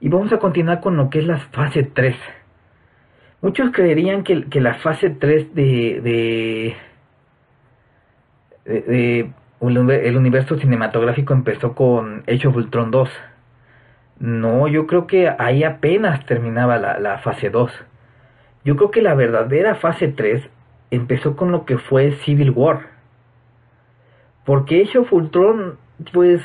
y 0.00 0.08
vamos 0.08 0.32
a 0.32 0.38
continuar 0.38 0.80
con 0.80 0.96
lo 0.96 1.10
que 1.10 1.18
es 1.18 1.26
la 1.26 1.38
fase 1.38 1.82
3 1.82 2.16
muchos 3.42 3.70
creerían 3.72 4.22
que, 4.22 4.44
que 4.44 4.60
la 4.60 4.74
fase 4.74 5.10
3 5.10 5.54
de, 5.54 6.76
de, 8.64 9.32
el 9.60 10.16
universo 10.16 10.58
cinematográfico 10.58 11.32
empezó 11.32 11.74
con 11.74 12.22
Age 12.28 12.48
of 12.48 12.56
Ultron 12.56 12.90
2. 12.90 13.10
No, 14.20 14.68
yo 14.68 14.86
creo 14.86 15.06
que 15.06 15.28
ahí 15.38 15.64
apenas 15.64 16.24
terminaba 16.26 16.78
la, 16.78 16.98
la 16.98 17.18
fase 17.18 17.50
2. 17.50 17.72
Yo 18.64 18.76
creo 18.76 18.90
que 18.90 19.02
la 19.02 19.14
verdadera 19.14 19.74
fase 19.76 20.08
3 20.08 20.48
empezó 20.90 21.36
con 21.36 21.52
lo 21.52 21.64
que 21.64 21.78
fue 21.78 22.12
Civil 22.24 22.50
War. 22.50 22.88
Porque 24.44 24.82
Age 24.82 24.98
of 24.98 25.12
Ultron, 25.12 25.78
pues 26.12 26.42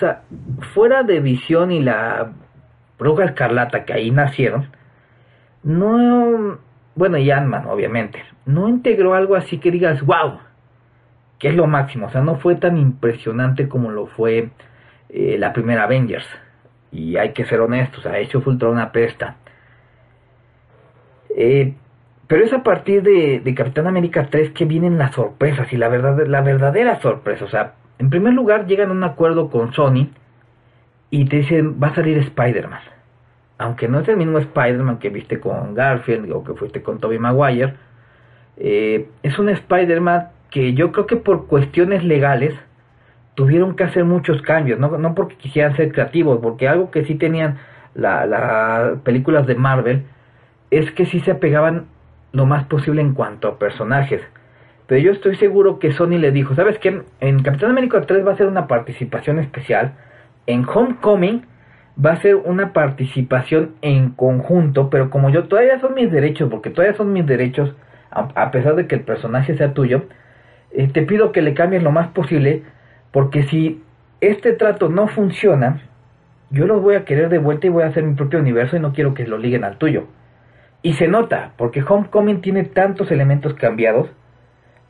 fuera 0.73 1.03
de 1.03 1.19
Visión 1.19 1.71
y 1.71 1.81
la 1.81 2.31
Bruja 2.97 3.25
Escarlata 3.25 3.83
que 3.83 3.93
ahí 3.93 4.11
nacieron, 4.11 4.69
no, 5.63 6.59
bueno, 6.95 7.17
y 7.17 7.29
Ant-Man 7.29 7.67
obviamente, 7.67 8.23
no 8.45 8.69
integró 8.69 9.13
algo 9.13 9.35
así 9.35 9.57
que 9.59 9.71
digas, 9.71 10.01
wow, 10.03 10.39
que 11.39 11.49
es 11.49 11.55
lo 11.55 11.67
máximo, 11.67 12.07
o 12.07 12.09
sea, 12.09 12.21
no 12.21 12.37
fue 12.37 12.55
tan 12.55 12.77
impresionante 12.77 13.67
como 13.67 13.91
lo 13.91 14.07
fue 14.07 14.49
eh, 15.09 15.37
la 15.37 15.53
primera 15.53 15.83
Avengers. 15.83 16.27
Y 16.91 17.17
hay 17.17 17.33
que 17.33 17.45
ser 17.45 17.59
honestos, 17.59 18.05
ha 18.05 18.17
hecho 18.19 18.41
Ultron 18.45 18.73
una 18.73 18.91
pesta. 18.91 19.35
Eh, 21.35 21.73
pero 22.27 22.43
es 22.43 22.53
a 22.53 22.63
partir 22.63 23.03
de, 23.03 23.41
de, 23.41 23.55
Capitán 23.55 23.87
América 23.87 24.27
3 24.31 24.51
que 24.51 24.65
vienen 24.65 24.97
las 24.97 25.13
sorpresas 25.13 25.71
y 25.73 25.77
la, 25.77 25.89
verdad, 25.89 26.25
la 26.25 26.41
verdadera 26.41 26.99
sorpresa. 27.01 27.45
O 27.45 27.49
sea, 27.49 27.73
en 27.99 28.09
primer 28.09 28.33
lugar 28.33 28.65
llegan 28.65 28.89
a 28.89 28.93
un 28.93 29.03
acuerdo 29.03 29.49
con 29.49 29.73
Sony 29.73 30.09
y 31.09 31.25
te 31.25 31.37
dicen 31.37 31.77
va 31.81 31.89
a 31.89 31.95
salir 31.95 32.17
Spider-Man. 32.17 32.94
Aunque 33.58 33.88
no 33.88 33.99
es 33.99 34.08
el 34.08 34.18
mismo 34.18 34.38
Spider-Man 34.38 34.99
que 34.99 35.10
viste 35.10 35.39
con 35.39 35.74
Garfield 35.74 36.32
o 36.32 36.43
que 36.43 36.53
fuiste 36.53 36.82
con 36.82 36.99
Tobey 36.99 37.20
Maguire, 37.20 37.74
eh, 38.58 39.10
es 39.24 39.39
un 39.39 39.49
Spider-Man 39.49 40.30
que 40.49 40.74
yo 40.74 40.91
creo 40.91 41.08
que 41.08 41.18
por 41.18 41.47
cuestiones 41.47 42.03
legales 42.03 42.53
tuvieron 43.36 43.76
que 43.76 43.84
hacer 43.84 44.06
muchos 44.06 44.41
cambios, 44.41 44.80
no, 44.80 44.97
no 44.97 45.14
porque 45.14 45.36
quisieran 45.36 45.76
ser 45.76 45.91
creativos, 45.91 46.39
porque 46.41 46.68
algo 46.68 46.91
que 46.91 47.06
sí 47.06 47.16
tenían 47.16 47.58
las 47.93 48.99
películas 48.99 49.47
de 49.47 49.56
Marvel 49.56 50.03
es 50.72 50.91
que 50.91 51.06
sí 51.06 51.20
se 51.22 51.32
apegaban 51.32 51.86
lo 52.32 52.45
más 52.45 52.66
posible 52.66 53.01
en 53.01 53.14
cuanto 53.14 53.47
a 53.47 53.60
personajes. 53.60 54.22
Pero 54.88 55.01
yo 55.01 55.12
estoy 55.12 55.36
seguro 55.36 55.80
que 55.80 55.93
Sony 55.93 56.18
le 56.20 56.32
dijo, 56.32 56.53
¿sabes 56.56 56.78
qué? 56.80 57.01
En 57.20 57.41
Capitán 57.41 57.72
América 57.72 58.01
3 58.01 58.26
va 58.26 58.34
a 58.34 58.38
ser 58.38 58.47
una 58.47 58.68
participación 58.68 59.39
especial, 59.39 59.93
en 60.47 60.66
Homecoming 60.68 61.43
va 62.03 62.11
a 62.11 62.21
ser 62.21 62.35
una 62.35 62.73
participación 62.73 63.71
en 63.81 64.11
conjunto, 64.11 64.89
pero 64.89 65.09
como 65.09 65.29
yo 65.29 65.45
todavía 65.45 65.79
son 65.79 65.93
mis 65.93 66.11
derechos, 66.11 66.49
porque 66.49 66.69
todavía 66.69 66.95
son 66.95 67.13
mis 67.13 67.25
derechos, 67.25 67.73
a, 68.11 68.51
pesar 68.51 68.75
de 68.75 68.87
que 68.87 68.95
el 68.95 69.01
personaje 69.01 69.57
sea 69.57 69.73
tuyo, 69.73 70.05
eh, 70.71 70.87
te 70.87 71.01
pido 71.01 71.31
que 71.31 71.41
le 71.41 71.53
cambies 71.53 71.83
lo 71.83 71.91
más 71.91 72.09
posible, 72.09 72.63
porque 73.11 73.43
si 73.43 73.83
este 74.21 74.53
trato 74.53 74.89
no 74.89 75.07
funciona, 75.07 75.81
yo 76.49 76.65
los 76.65 76.81
voy 76.81 76.95
a 76.95 77.05
querer 77.05 77.29
de 77.29 77.39
vuelta 77.39 77.67
y 77.67 77.69
voy 77.69 77.83
a 77.83 77.87
hacer 77.87 78.03
mi 78.03 78.15
propio 78.15 78.39
universo 78.39 78.77
y 78.77 78.79
no 78.79 78.93
quiero 78.93 79.13
que 79.13 79.27
lo 79.27 79.37
liguen 79.37 79.63
al 79.63 79.77
tuyo. 79.77 80.05
Y 80.81 80.93
se 80.93 81.07
nota, 81.07 81.51
porque 81.57 81.83
Homecoming 81.85 82.41
tiene 82.41 82.63
tantos 82.63 83.11
elementos 83.11 83.55
cambiados 83.55 84.09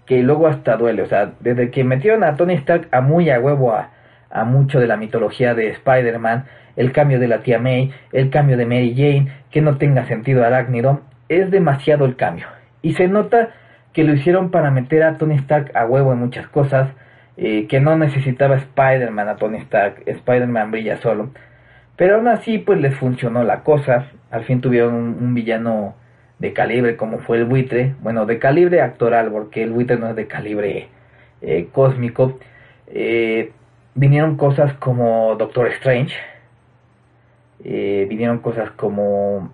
que 0.06 0.22
luego 0.22 0.48
hasta 0.48 0.78
duele. 0.78 1.02
O 1.02 1.08
sea, 1.08 1.34
desde 1.40 1.72
que 1.72 1.84
metieron 1.84 2.24
a 2.24 2.36
Tony 2.36 2.54
Stark 2.56 2.88
a 2.92 3.02
muy 3.02 3.30
a 3.30 3.40
huevo 3.40 3.72
a, 3.72 3.92
a 4.30 4.44
mucho 4.44 4.80
de 4.80 4.88
la 4.88 4.98
mitología 4.98 5.54
de 5.54 5.70
Spider-Man, 5.70 6.46
el 6.76 6.92
cambio 6.92 7.20
de 7.20 7.28
la 7.28 7.40
tía 7.40 7.60
May, 7.60 7.92
el 8.12 8.30
cambio 8.30 8.58
de 8.58 8.66
Mary 8.66 8.94
Jane, 8.96 9.32
que 9.52 9.62
no 9.62 9.78
tenga 9.78 10.06
sentido 10.06 10.44
arácnido, 10.44 11.02
es 11.30 11.50
demasiado 11.52 12.06
el 12.06 12.16
cambio. 12.16 12.48
Y 12.82 12.94
se 12.94 13.08
nota 13.08 13.50
que 13.94 14.04
lo 14.04 14.14
hicieron 14.14 14.52
para 14.52 14.72
meter 14.72 15.04
a 15.04 15.18
Tony 15.18 15.36
Stark 15.36 15.72
a 15.74 15.86
huevo 15.86 16.12
en 16.12 16.20
muchas 16.20 16.48
cosas, 16.50 16.90
eh, 17.38 17.68
que 17.68 17.80
no 17.80 17.98
necesitaba 17.98 18.56
Spider-Man 18.56 19.30
a 19.30 19.36
Tony 19.38 19.58
Stark, 19.60 20.04
Spider-Man 20.06 20.72
brilla 20.72 20.98
solo. 20.98 21.32
Pero 21.96 22.16
aún 22.16 22.28
así, 22.28 22.58
pues 22.58 22.80
les 22.80 22.94
funcionó 22.96 23.44
la 23.44 23.62
cosa. 23.62 24.08
Al 24.32 24.44
fin 24.44 24.62
tuvieron 24.62 24.94
un, 24.94 25.34
villano 25.34 25.96
de 26.40 26.52
calibre 26.52 26.98
como 26.98 27.20
fue 27.20 27.38
el 27.38 27.46
buitre. 27.46 27.96
Bueno, 28.02 28.26
de 28.26 28.38
calibre 28.38 28.82
actoral, 28.82 29.32
porque 29.32 29.64
el 29.64 29.72
buitre 29.72 29.98
no 29.98 30.10
es 30.10 30.16
de 30.16 30.28
calibre 30.28 30.90
eh, 31.42 31.68
cósmico. 31.72 32.38
Eh, 32.88 33.52
vinieron 33.96 34.36
cosas 34.36 34.74
como 34.74 35.36
Doctor 35.36 35.68
Strange. 35.68 36.16
Eh, 37.64 38.06
vinieron 38.08 38.40
cosas 38.40 38.70
como 38.72 39.52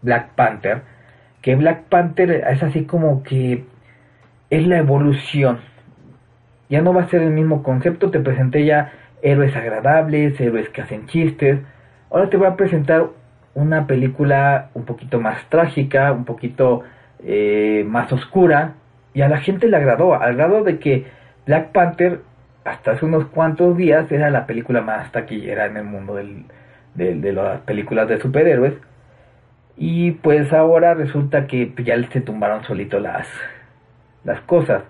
Black 0.00 0.30
Panther. 0.34 0.82
Que 1.42 1.56
Black 1.56 1.82
Panther 1.90 2.30
es 2.30 2.62
así 2.62 2.84
como 2.84 3.22
que 3.22 3.64
es 4.48 4.66
la 4.66 4.78
evolución. 4.78 5.60
Ya 6.70 6.80
no 6.80 6.94
va 6.94 7.02
a 7.02 7.08
ser 7.08 7.22
el 7.22 7.30
mismo 7.30 7.62
concepto. 7.62 8.10
Te 8.10 8.20
presenté 8.20 8.64
ya 8.64 8.92
héroes 9.20 9.54
agradables, 9.54 10.40
héroes 10.40 10.68
que 10.70 10.82
hacen 10.82 11.06
chistes. 11.06 11.60
Ahora 12.10 12.30
te 12.30 12.36
voy 12.36 12.46
a 12.46 12.56
presentar 12.56 13.08
una 13.54 13.86
película 13.86 14.70
un 14.74 14.84
poquito 14.84 15.20
más 15.20 15.44
trágica, 15.48 16.12
un 16.12 16.24
poquito 16.24 16.82
eh, 17.24 17.84
más 17.86 18.12
oscura. 18.12 18.74
Y 19.14 19.20
a 19.20 19.28
la 19.28 19.38
gente 19.38 19.68
le 19.68 19.76
agradó, 19.76 20.14
al 20.14 20.36
grado 20.36 20.64
de 20.64 20.78
que 20.78 21.06
Black 21.44 21.72
Panther 21.72 22.20
hasta 22.64 22.92
hace 22.92 23.04
unos 23.04 23.26
cuantos 23.26 23.76
días 23.76 24.10
era 24.12 24.30
la 24.30 24.46
película 24.46 24.80
más 24.80 25.10
taquillera 25.12 25.66
en 25.66 25.76
el 25.76 25.84
mundo 25.84 26.14
del, 26.14 26.44
de 26.94 27.32
las 27.32 27.60
películas 27.62 28.08
de 28.08 28.20
superhéroes. 28.20 28.74
Y 29.76 30.12
pues 30.12 30.52
ahora 30.52 30.94
resulta 30.94 31.46
que 31.46 31.72
ya 31.84 31.96
se 32.10 32.20
tumbaron 32.20 32.62
solito 32.64 33.00
las, 33.00 33.26
las 34.24 34.40
cosas. 34.42 34.84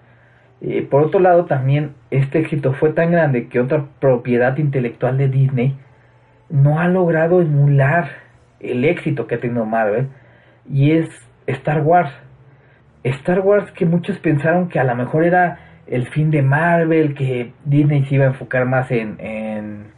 Eh, 0.61 0.87
por 0.89 1.03
otro 1.03 1.21
lado, 1.21 1.47
también 1.47 1.95
este 2.11 2.41
éxito 2.41 2.73
fue 2.75 2.91
tan 2.93 3.11
grande 3.11 3.49
que 3.49 3.61
otra 3.61 3.87
propiedad 4.01 4.57
intelectual 4.59 5.19
de 5.19 5.29
Disney 5.29 5.77
no 6.51 6.79
ha 6.79 6.89
logrado 6.89 7.41
emular 7.41 8.11
el 8.61 8.85
éxito 8.85 9.27
que 9.27 9.37
ha 9.37 9.41
tenido 9.41 9.65
Marvel 9.65 10.09
y 10.71 10.93
es 10.93 11.09
Star 11.47 11.81
Wars. 11.81 12.13
Star 13.03 13.41
Wars 13.41 13.73
que 13.73 13.87
muchos 13.87 14.19
pensaron 14.19 14.69
que 14.69 14.79
a 14.79 14.85
lo 14.85 14.95
mejor 14.95 15.25
era 15.25 15.72
el 15.87 16.07
fin 16.09 16.31
de 16.31 16.43
Marvel, 16.43 17.15
que 17.15 17.53
Disney 17.65 18.05
se 18.05 18.15
iba 18.17 18.25
a 18.25 18.29
enfocar 18.29 18.67
más 18.67 18.91
en, 18.91 19.17
en, 19.19 19.91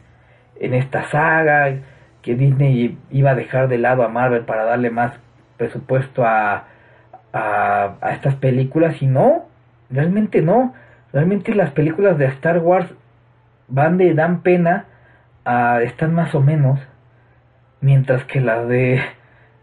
esta 0.73 1.09
saga, 1.09 1.75
que 2.21 2.35
Disney 2.35 2.97
iba 3.11 3.31
a 3.31 3.35
dejar 3.35 3.67
de 3.67 3.77
lado 3.77 4.03
a 4.03 4.09
Marvel 4.09 4.43
para 4.43 4.65
darle 4.65 4.89
más 4.89 5.13
presupuesto 5.57 6.25
a, 6.25 6.65
a, 7.33 7.95
a 8.01 8.11
estas 8.13 8.35
películas 8.35 9.01
y 9.01 9.07
no, 9.07 9.45
Realmente 9.89 10.41
no. 10.41 10.73
Realmente 11.13 11.53
las 11.55 11.71
películas 11.71 12.17
de 12.17 12.25
Star 12.25 12.59
Wars 12.59 12.93
van 13.67 13.97
de 13.97 14.13
dan 14.13 14.41
pena 14.41 14.85
a 15.45 15.81
están 15.81 16.13
más 16.13 16.33
o 16.35 16.41
menos. 16.41 16.79
Mientras 17.81 18.23
que 18.25 18.41
las 18.41 18.67
de 18.67 19.01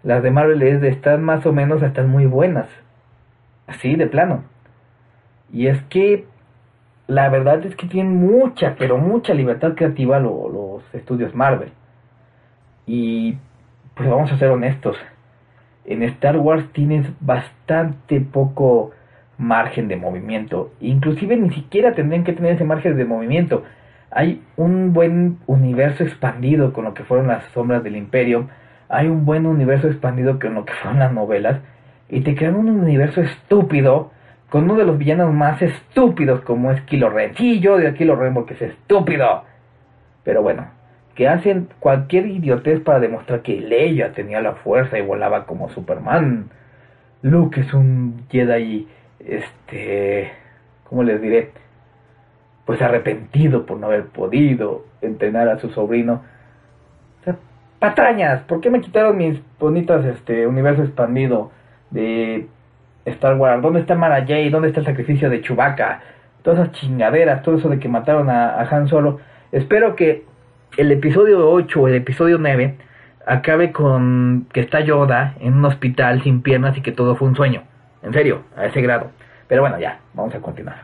las 0.03 0.23
de 0.23 0.31
Marvel 0.31 0.63
es 0.63 0.81
de 0.81 0.89
están 0.89 1.23
más 1.23 1.45
o 1.47 1.53
menos 1.53 1.83
a 1.83 1.87
están 1.87 2.09
muy 2.09 2.27
buenas. 2.27 2.69
Así 3.67 3.97
de 3.97 4.07
plano. 4.07 4.45
Y 5.53 5.67
es 5.67 5.81
que 5.85 6.25
la 7.07 7.29
verdad 7.29 7.65
es 7.67 7.77
que 7.77 7.87
tienen 7.87 8.17
mucha, 8.17 8.75
pero 8.79 8.97
mucha 8.97 9.35
libertad 9.35 9.75
creativa 9.75 10.19
los 10.19 10.83
estudios 10.95 11.35
Marvel. 11.35 11.71
Y 12.87 13.37
pues 13.95 14.09
vamos 14.09 14.33
a 14.33 14.39
ser 14.39 14.49
honestos. 14.49 14.97
En 15.85 16.03
Star 16.05 16.39
Wars 16.39 16.65
tienes 16.73 17.07
bastante 17.21 18.21
poco 18.21 18.93
margen 19.37 19.89
de 19.89 19.97
movimiento. 19.97 20.73
Inclusive 20.81 21.37
ni 21.37 21.51
siquiera 21.51 21.93
tendrían 21.95 22.25
que 22.25 22.33
tener 22.33 22.53
ese 22.55 22.65
margen 22.65 22.97
de 22.97 23.05
movimiento. 23.05 23.65
Hay 24.11 24.43
un 24.57 24.93
buen 24.93 25.39
universo 25.47 26.05
expandido 26.05 26.73
con 26.73 26.85
lo 26.85 26.95
que 26.95 27.05
fueron 27.05 27.27
las 27.27 27.45
sombras 27.53 27.83
del 27.83 27.97
imperio. 27.97 28.49
Hay 28.89 29.09
un 29.09 29.25
buen 29.25 29.47
universo 29.47 29.89
expandido 29.89 30.39
con 30.39 30.55
lo 30.55 30.65
que 30.65 30.75
fueron 30.75 31.01
las 31.01 31.13
novelas. 31.13 31.61
Y 32.09 32.21
te 32.21 32.35
crean 32.37 32.57
un 32.57 32.69
universo 32.69 33.21
estúpido 33.21 34.13
con 34.53 34.65
uno 34.65 34.75
de 34.75 34.85
los 34.85 34.99
villanos 34.99 35.33
más 35.33 35.63
estúpidos 35.63 36.43
como 36.43 36.71
es 36.73 36.83
Kilo 36.83 37.09
Ren. 37.09 37.35
Sí, 37.39 37.59
yo 37.61 37.79
de 37.79 37.95
Kilo 37.95 38.17
Ren 38.17 38.35
porque 38.35 38.53
es 38.53 38.61
estúpido. 38.61 39.45
Pero 40.25 40.43
bueno, 40.43 40.67
que 41.15 41.27
hacen 41.27 41.69
cualquier 41.81 42.27
idiotez 42.27 42.81
para 42.81 43.01
demostrar 43.01 43.41
que 43.41 43.59
Leia 43.59 44.13
tenía 44.13 44.43
la 44.43 44.53
fuerza 44.57 44.99
y 44.99 45.01
volaba 45.01 45.47
como 45.47 45.71
Superman. 45.71 46.51
Luke 47.23 47.63
es 47.63 47.73
un 47.73 48.27
Jedi 48.29 48.87
este, 49.21 50.33
¿cómo 50.85 51.03
les 51.03 51.23
diré? 51.23 51.53
Pues 52.67 52.83
arrepentido 52.83 53.65
por 53.65 53.79
no 53.79 53.87
haber 53.87 54.09
podido 54.09 54.85
entrenar 55.01 55.49
a 55.49 55.61
su 55.61 55.71
sobrino. 55.71 56.25
O 57.23 57.25
sea, 57.25 57.37
patrañas, 57.79 58.43
¿por 58.43 58.61
qué 58.61 58.69
me 58.69 58.83
quitaron 58.83 59.17
mis 59.17 59.41
bonitas, 59.59 60.05
este, 60.05 60.47
universo 60.47 60.83
expandido 60.83 61.51
de 61.91 62.49
Star 63.05 63.35
Wars? 63.35 63.63
¿Dónde 63.63 63.81
está 63.81 63.95
Mara 63.95 64.21
Jade? 64.21 64.51
¿Dónde 64.51 64.69
está 64.69 64.81
el 64.81 64.87
sacrificio 64.87 65.29
de 65.31 65.41
Chewbacca? 65.41 66.01
Todas 66.43 66.61
esas 66.61 66.73
chingaderas, 66.73 67.43
todo 67.43 67.57
eso 67.57 67.69
de 67.69 67.79
que 67.79 67.89
mataron 67.89 68.31
a, 68.31 68.61
Han 68.61 68.89
Solo. 68.89 69.21
Espero 69.53 69.97
que 69.97 70.25
el 70.77 70.91
episodio 70.91 71.51
8 71.51 71.81
o 71.81 71.89
el 71.89 71.95
episodio 71.95 72.39
9 72.39 72.77
acabe 73.27 73.73
con 73.73 74.47
que 74.53 74.61
está 74.61 74.81
Yoda 74.81 75.35
en 75.41 75.55
un 75.55 75.65
hospital 75.65 76.23
sin 76.23 76.43
piernas 76.43 76.77
y 76.77 76.83
que 76.83 76.93
todo 76.93 77.15
fue 77.15 77.29
un 77.29 77.37
sueño. 77.37 77.63
En 78.03 78.13
serio, 78.13 78.43
a 78.57 78.67
ese 78.67 78.81
grado. 78.81 79.11
Pero 79.47 79.63
bueno, 79.63 79.79
ya, 79.79 80.01
vamos 80.15 80.35
a 80.35 80.41
continuar. 80.41 80.77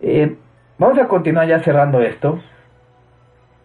Eh, 0.00 0.36
vamos 0.78 0.98
a 0.98 1.06
continuar 1.06 1.46
ya 1.46 1.60
cerrando 1.60 2.00
esto. 2.00 2.40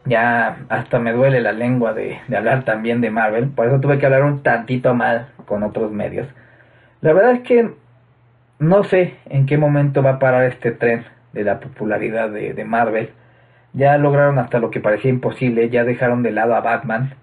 Ya 0.05 0.57
hasta 0.69 0.99
me 0.99 1.13
duele 1.13 1.41
la 1.41 1.51
lengua 1.51 1.93
de, 1.93 2.19
de 2.27 2.37
hablar 2.37 2.63
también 2.63 3.01
de 3.01 3.09
Marvel. 3.09 3.49
Por 3.49 3.65
eso 3.65 3.79
tuve 3.79 3.97
que 3.97 4.05
hablar 4.05 4.23
un 4.23 4.43
tantito 4.43 4.93
mal 4.93 5.29
con 5.47 5.63
otros 5.63 5.91
medios. 5.91 6.27
La 7.05 7.13
verdad 7.13 7.33
es 7.33 7.41
que 7.41 7.69
no 8.57 8.83
sé 8.83 9.13
en 9.29 9.45
qué 9.45 9.59
momento 9.59 10.01
va 10.01 10.13
a 10.13 10.19
parar 10.19 10.45
este 10.45 10.71
tren 10.71 11.05
de 11.33 11.43
la 11.43 11.59
popularidad 11.59 12.31
de, 12.31 12.55
de 12.55 12.65
Marvel 12.65 13.11
ya 13.73 13.95
lograron 13.99 14.39
hasta 14.39 14.57
lo 14.57 14.71
que 14.71 14.79
parecía 14.79 15.11
imposible, 15.11 15.69
ya 15.69 15.83
dejaron 15.83 16.23
de 16.23 16.31
lado 16.31 16.55
a 16.55 16.61
Batman, 16.61 17.13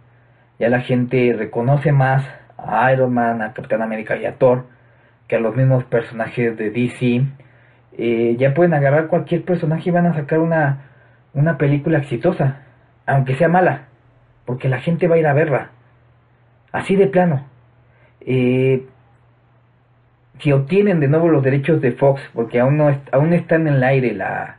ya 0.60 0.68
la 0.68 0.82
gente 0.82 1.34
reconoce 1.36 1.90
más 1.90 2.24
a 2.56 2.92
Iron 2.92 3.12
Man, 3.12 3.42
a 3.42 3.54
Capitán 3.54 3.82
América 3.82 4.16
y 4.16 4.24
a 4.24 4.36
Thor 4.36 4.66
que 5.26 5.34
a 5.34 5.40
los 5.40 5.56
mismos 5.56 5.82
personajes 5.82 6.56
de 6.56 6.70
DC. 6.70 7.24
Eh, 7.98 8.36
ya 8.38 8.54
pueden 8.54 8.74
agarrar 8.74 9.08
cualquier 9.08 9.44
personaje 9.44 9.88
y 9.88 9.92
van 9.92 10.06
a 10.06 10.14
sacar 10.14 10.38
una, 10.38 10.82
una 11.34 11.58
película 11.58 11.98
exitosa, 11.98 12.58
aunque 13.04 13.34
sea 13.34 13.48
mala, 13.48 13.88
porque 14.44 14.68
la 14.68 14.78
gente 14.78 15.08
va 15.08 15.16
a 15.16 15.18
ir 15.18 15.26
a 15.26 15.32
verla. 15.32 15.70
Así 16.70 16.94
de 16.94 17.08
plano. 17.08 17.46
Eh, 18.20 18.86
si 20.42 20.52
obtienen 20.52 21.00
de 21.00 21.08
nuevo 21.08 21.28
los 21.28 21.42
derechos 21.42 21.80
de 21.80 21.92
Fox, 21.92 22.20
porque 22.34 22.60
aún 22.60 22.76
no 22.76 22.90
aún 23.12 23.32
está 23.32 23.54
en 23.54 23.68
el 23.68 23.82
aire 23.82 24.12
la, 24.12 24.56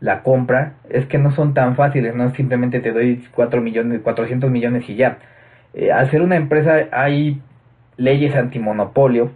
la 0.00 0.22
compra 0.22 0.74
es 0.90 1.06
que 1.06 1.18
no 1.18 1.32
son 1.32 1.54
tan 1.54 1.74
fáciles, 1.74 2.14
no 2.14 2.30
simplemente 2.34 2.80
te 2.80 2.92
doy 2.92 3.24
4 3.34 3.60
millones, 3.62 4.00
400 4.02 4.50
millones 4.50 4.88
y 4.88 4.96
ya. 4.96 5.18
Eh, 5.74 5.90
al 5.90 6.10
ser 6.10 6.22
una 6.22 6.36
empresa 6.36 6.88
hay 6.92 7.40
leyes 7.96 8.34
antimonopolio, 8.36 9.30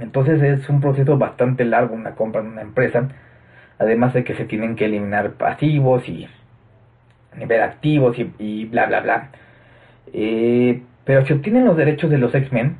entonces 0.00 0.40
es 0.42 0.68
un 0.68 0.80
proceso 0.80 1.18
bastante 1.18 1.64
largo 1.64 1.94
una 1.94 2.12
compra 2.14 2.40
en 2.40 2.48
una 2.48 2.62
empresa, 2.62 3.08
además 3.78 4.14
de 4.14 4.24
que 4.24 4.34
se 4.34 4.44
tienen 4.44 4.76
que 4.76 4.84
eliminar 4.84 5.32
pasivos 5.32 6.08
y 6.08 6.28
ver 7.46 7.62
activos 7.62 8.16
y, 8.38 8.64
bla 8.66 8.86
bla 8.86 9.00
bla. 9.00 9.30
Eh, 10.12 10.82
pero 11.04 11.26
si 11.26 11.32
obtienen 11.32 11.64
los 11.64 11.76
derechos 11.76 12.10
de 12.10 12.18
los 12.18 12.34
X-Men, 12.34 12.76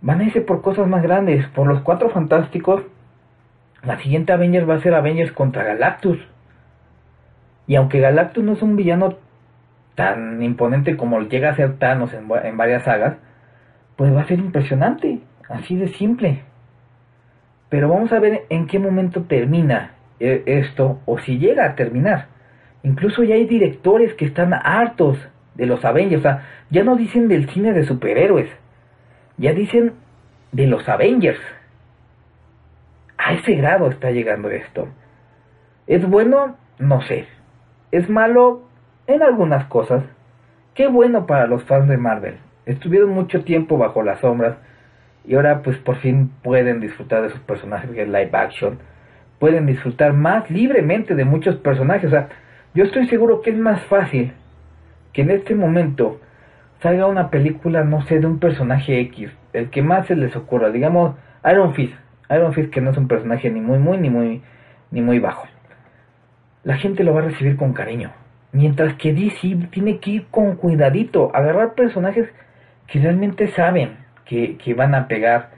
van 0.00 0.20
a 0.20 0.24
irse 0.24 0.40
por 0.40 0.62
cosas 0.62 0.86
más 0.86 1.02
grandes, 1.02 1.46
por 1.48 1.66
los 1.66 1.80
cuatro 1.80 2.10
fantásticos 2.10 2.82
la 3.86 3.98
siguiente 3.98 4.32
Avengers 4.32 4.68
va 4.68 4.74
a 4.74 4.80
ser 4.80 4.94
Avengers 4.94 5.30
contra 5.30 5.62
Galactus. 5.62 6.18
Y 7.68 7.76
aunque 7.76 8.00
Galactus 8.00 8.42
no 8.42 8.52
es 8.52 8.62
un 8.62 8.74
villano 8.74 9.14
tan 9.94 10.42
imponente 10.42 10.96
como 10.96 11.20
llega 11.20 11.50
a 11.50 11.56
ser 11.56 11.78
Thanos 11.78 12.12
en, 12.12 12.28
en 12.44 12.56
varias 12.56 12.82
sagas, 12.82 13.16
pues 13.94 14.14
va 14.14 14.22
a 14.22 14.26
ser 14.26 14.40
impresionante, 14.40 15.20
así 15.48 15.76
de 15.76 15.88
simple. 15.88 16.42
Pero 17.68 17.88
vamos 17.88 18.12
a 18.12 18.18
ver 18.18 18.44
en 18.48 18.66
qué 18.66 18.78
momento 18.78 19.22
termina 19.22 19.92
eh, 20.18 20.42
esto 20.46 21.00
o 21.06 21.18
si 21.18 21.38
llega 21.38 21.64
a 21.64 21.74
terminar. 21.76 22.26
Incluso 22.82 23.22
ya 23.22 23.36
hay 23.36 23.46
directores 23.46 24.14
que 24.14 24.26
están 24.26 24.52
hartos 24.52 25.18
de 25.54 25.66
los 25.66 25.84
Avengers. 25.84 26.20
O 26.20 26.22
sea, 26.22 26.42
ya 26.70 26.82
no 26.82 26.96
dicen 26.96 27.28
del 27.28 27.48
cine 27.50 27.72
de 27.72 27.84
superhéroes. 27.84 28.50
Ya 29.38 29.52
dicen 29.52 29.92
de 30.52 30.66
los 30.66 30.88
Avengers. 30.88 31.40
A 33.18 33.34
ese 33.34 33.54
grado 33.54 33.90
está 33.90 34.10
llegando 34.10 34.48
esto. 34.50 34.88
¿Es 35.86 36.06
bueno? 36.08 36.56
No 36.78 37.02
sé. 37.02 37.26
¿Es 37.90 38.08
malo? 38.08 38.62
En 39.06 39.22
algunas 39.22 39.66
cosas. 39.66 40.04
Qué 40.74 40.88
bueno 40.88 41.26
para 41.26 41.46
los 41.46 41.64
fans 41.64 41.88
de 41.88 41.96
Marvel. 41.96 42.36
Estuvieron 42.64 43.10
mucho 43.10 43.44
tiempo 43.44 43.78
bajo 43.78 44.02
las 44.02 44.20
sombras 44.20 44.56
y 45.24 45.34
ahora 45.34 45.62
pues 45.62 45.76
por 45.78 45.96
fin 45.96 46.30
pueden 46.42 46.80
disfrutar 46.80 47.22
de 47.22 47.30
sus 47.30 47.40
personajes 47.40 47.90
en 47.90 48.12
live 48.12 48.30
action. 48.32 48.78
Pueden 49.38 49.66
disfrutar 49.66 50.14
más 50.14 50.50
libremente 50.50 51.14
de 51.14 51.24
muchos 51.24 51.56
personajes. 51.56 52.06
O 52.06 52.10
sea, 52.10 52.28
yo 52.74 52.84
estoy 52.84 53.06
seguro 53.08 53.42
que 53.42 53.50
es 53.50 53.58
más 53.58 53.82
fácil 53.84 54.32
que 55.12 55.22
en 55.22 55.30
este 55.30 55.54
momento 55.54 56.20
salga 56.82 57.06
una 57.06 57.30
película, 57.30 57.84
no 57.84 58.02
sé, 58.02 58.18
de 58.20 58.26
un 58.26 58.38
personaje 58.38 59.00
X, 59.00 59.30
el 59.52 59.70
que 59.70 59.82
más 59.82 60.06
se 60.06 60.16
les 60.16 60.34
ocurra, 60.36 60.70
digamos 60.70 61.16
Iron 61.50 61.74
Fist, 61.74 61.94
Iron 62.30 62.52
Fist 62.52 62.70
que 62.70 62.80
no 62.80 62.90
es 62.90 62.96
un 62.96 63.08
personaje 63.08 63.50
ni 63.50 63.60
muy 63.60 63.78
muy 63.78 63.98
ni 63.98 64.10
muy 64.10 64.42
ni 64.90 65.00
muy 65.00 65.18
bajo. 65.18 65.46
La 66.64 66.76
gente 66.76 67.04
lo 67.04 67.14
va 67.14 67.20
a 67.20 67.24
recibir 67.24 67.56
con 67.56 67.72
cariño. 67.72 68.10
Mientras 68.52 68.94
que 68.94 69.12
DC 69.12 69.68
tiene 69.70 69.98
que 69.98 70.10
ir 70.10 70.26
con 70.30 70.56
cuidadito, 70.56 71.30
agarrar 71.34 71.74
personajes 71.74 72.28
que 72.86 73.00
realmente 73.00 73.48
saben 73.48 73.98
que, 74.24 74.56
que 74.56 74.74
van 74.74 74.94
a 74.94 75.06
pegar. 75.08 75.50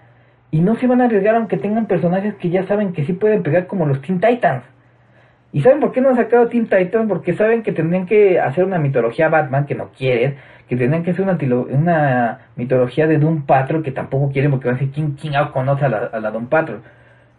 Y 0.51 0.61
no 0.61 0.77
se 0.77 0.87
van 0.87 1.01
a 1.01 1.05
arriesgar 1.05 1.35
aunque 1.35 1.59
tengan 1.59 1.87
personajes 1.87 2.35
que 2.37 2.51
ya 2.51 2.67
saben 2.67 2.93
que 2.93 3.05
sí 3.05 3.13
pueden 3.13 3.43
pegar 3.43 3.67
como 3.67 3.87
los 3.87 4.03
Teen 4.03 4.21
Titans. 4.21 4.65
¿Y 5.53 5.63
saben 5.63 5.81
por 5.81 5.93
qué 5.93 6.01
no 6.01 6.11
han 6.11 6.17
sacado 6.17 6.49
Teen 6.49 6.67
Titans? 6.67 7.09
Porque 7.09 7.35
saben 7.35 7.63
que 7.63 7.73
tendrían 7.73 8.07
que 8.07 8.39
hacer 8.39 8.65
una 8.65 8.79
mitología 8.79 9.29
Batman, 9.29 9.67
que 9.67 9.75
no 9.75 9.91
quieren, 9.97 10.37
que 10.69 10.77
tendrían 10.77 11.03
que 11.03 11.13
hacer 11.13 11.25
una, 11.25 12.41
mitología 12.57 13.07
de 13.07 13.19
Doom 13.19 13.47
Patrol, 13.47 13.83
que 13.83 13.93
tampoco 13.93 14.31
quieren 14.31 14.51
porque 14.51 14.69
van 14.69 14.77
a 14.77 14.79
decir, 14.79 14.93
¿quién, 14.95 15.13
quién 15.13 15.33
conoce 15.53 15.87
a 15.87 15.89
la, 15.89 15.99
a 15.99 16.21
la 16.21 16.33
Patrol? 16.33 16.83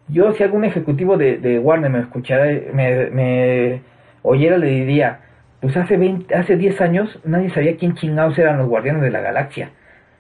Yo, 0.08 0.34
si 0.34 0.44
algún 0.44 0.66
ejecutivo 0.66 1.18
de, 1.18 1.60
Warner 1.60 1.92
me 1.92 2.00
escuchara, 2.00 2.46
me, 2.74 3.12
me 3.12 3.82
oyera, 4.24 4.58
le 4.58 4.68
diría, 4.68 5.20
pues 5.62 5.78
hace 5.78 5.98
20, 5.98 6.34
hace 6.34 6.58
10 6.58 6.82
años 6.82 7.20
nadie 7.24 7.52
sabía 7.52 7.78
quién 7.78 7.94
chingados 7.94 8.38
eran 8.40 8.58
los 8.58 8.68
Guardianes 8.68 9.04
de 9.04 9.12
la 9.12 9.22
Galaxia. 9.22 9.70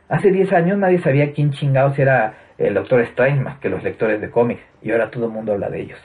Hace 0.08 0.32
10 0.32 0.54
años 0.54 0.78
nadie 0.78 1.00
sabía 1.00 1.34
quién 1.34 1.52
chingados 1.52 1.98
era 1.98 2.34
el 2.60 2.76
Doctor 2.76 3.02
Strange 3.02 3.42
más 3.42 3.58
que 3.60 3.70
los 3.70 3.84
lectores 3.84 4.22
de 4.22 4.30
cómics. 4.30 4.62
Y 4.82 4.92
ahora 4.92 5.10
todo 5.10 5.26
el 5.26 5.32
mundo 5.32 5.54
habla 5.54 5.70
de 5.70 5.82
ellos. 5.82 6.00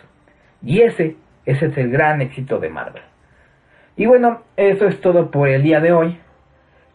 Y 0.62 0.80
ese 0.80 1.16
ese 1.46 1.66
es 1.66 1.76
el 1.78 1.90
gran 1.90 2.20
éxito 2.20 2.58
de 2.58 2.70
Marvel. 2.70 3.02
Y 3.96 4.06
bueno, 4.06 4.42
eso 4.56 4.86
es 4.86 5.00
todo 5.00 5.30
por 5.30 5.48
el 5.48 5.62
día 5.62 5.80
de 5.80 5.92
hoy. 5.92 6.18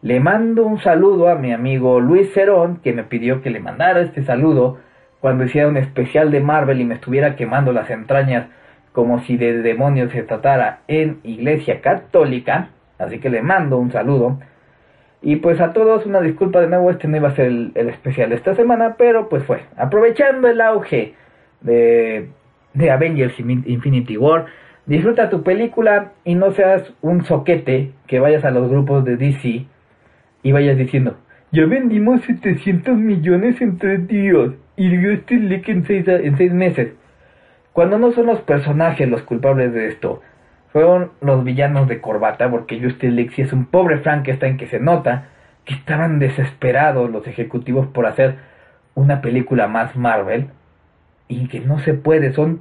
Le 0.02 0.20
mando 0.20 0.66
un 0.66 0.80
saludo 0.80 1.30
a 1.30 1.36
mi 1.36 1.52
amigo 1.54 2.00
Luis 2.00 2.34
Cerón, 2.34 2.78
que 2.78 2.94
me 2.94 3.04
pidió 3.04 3.42
que 3.42 3.50
le 3.50 3.60
mandara 3.60 4.02
este 4.02 4.24
saludo 4.24 4.80
cuando 5.20 5.44
hiciera 5.44 5.68
un 5.68 5.78
especial 5.78 6.32
de 6.32 6.40
Marvel 6.40 6.80
y 6.82 6.86
me 6.86 6.96
estuviera 6.96 7.36
quemando 7.36 7.74
las 7.74 7.90
entrañas 7.90 8.48
como 8.94 9.20
si 9.22 9.38
de 9.38 9.62
demonios 9.62 10.12
se 10.12 10.24
tratara 10.24 10.80
en 10.88 11.20
Iglesia 11.24 11.82
Católica. 11.82 12.70
Así 12.98 13.20
que 13.20 13.30
le 13.30 13.42
mando 13.42 13.78
un 13.78 13.92
saludo. 13.92 14.40
Y 15.22 15.38
pues 15.38 15.60
a 15.60 15.74
todos 15.74 16.06
una 16.06 16.22
disculpa 16.22 16.62
de 16.62 16.68
nuevo, 16.68 16.90
este 16.92 17.08
no 17.08 17.18
iba 17.18 17.30
a 17.30 17.36
ser 17.36 17.46
el, 17.46 17.72
el 17.76 17.90
especial 17.90 18.30
de 18.30 18.36
esta 18.36 18.56
semana, 18.56 18.96
pero 18.98 19.30
pues 19.30 19.44
fue. 19.44 19.62
Aprovechando 19.78 20.48
el 20.48 20.62
auge 20.62 21.14
de 21.62 22.30
de 22.74 22.92
Avengers 22.92 23.40
Infinity 23.40 24.18
War. 24.18 24.46
Disfruta 24.86 25.30
tu 25.30 25.44
película 25.44 26.14
y 26.24 26.36
no 26.36 26.52
seas 26.52 26.94
un 27.02 27.26
soquete 27.26 27.92
que 28.08 28.20
vayas 28.20 28.44
a 28.44 28.52
los 28.52 28.70
grupos 28.70 29.06
de 29.06 29.18
DC 29.18 29.66
y 30.42 30.52
vayas 30.52 30.78
diciendo, 30.78 31.18
ya 31.52 31.66
vendimos 31.66 32.22
700 32.22 32.96
millones 32.98 33.62
en 33.62 33.78
tres 33.78 34.08
días 34.08 34.52
y 34.76 34.90
dio 34.90 35.12
este 35.12 35.36
leak 35.36 35.68
en 35.70 35.86
seis, 35.86 36.08
en 36.08 36.38
seis 36.38 36.54
meses. 36.54 36.94
Cuando 37.74 37.98
no 37.98 38.12
son 38.12 38.28
los 38.28 38.42
personajes 38.42 39.10
los 39.10 39.22
culpables 39.24 39.74
de 39.74 39.88
esto, 39.88 40.22
fueron 40.72 41.12
los 41.22 41.44
villanos 41.44 41.88
de 41.88 42.02
corbata, 42.02 42.50
porque 42.50 42.80
Justin 42.82 43.16
League 43.16 43.34
es 43.38 43.52
un 43.52 43.66
pobre 43.66 44.00
Frankenstein 44.00 44.58
que 44.58 44.68
se 44.68 44.80
nota 44.80 45.30
que 45.66 45.74
estaban 45.74 46.20
desesperados 46.20 47.10
los 47.10 47.28
ejecutivos 47.28 47.88
por 47.88 48.06
hacer 48.06 48.36
una 48.96 49.22
película 49.22 49.68
más 49.68 49.96
Marvel 49.96 50.50
y 51.30 51.48
que 51.48 51.62
no 51.62 51.80
se 51.80 51.94
puede, 51.94 52.34
son 52.34 52.60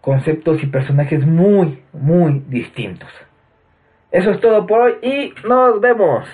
conceptos 0.00 0.62
y 0.62 0.66
personajes 0.66 1.26
muy, 1.26 1.82
muy 1.92 2.42
distintos. 2.48 3.10
Eso 4.10 4.30
es 4.30 4.40
todo 4.40 4.66
por 4.66 4.80
hoy 4.80 4.94
y 5.02 5.34
nos 5.46 5.78
vemos. 5.82 6.26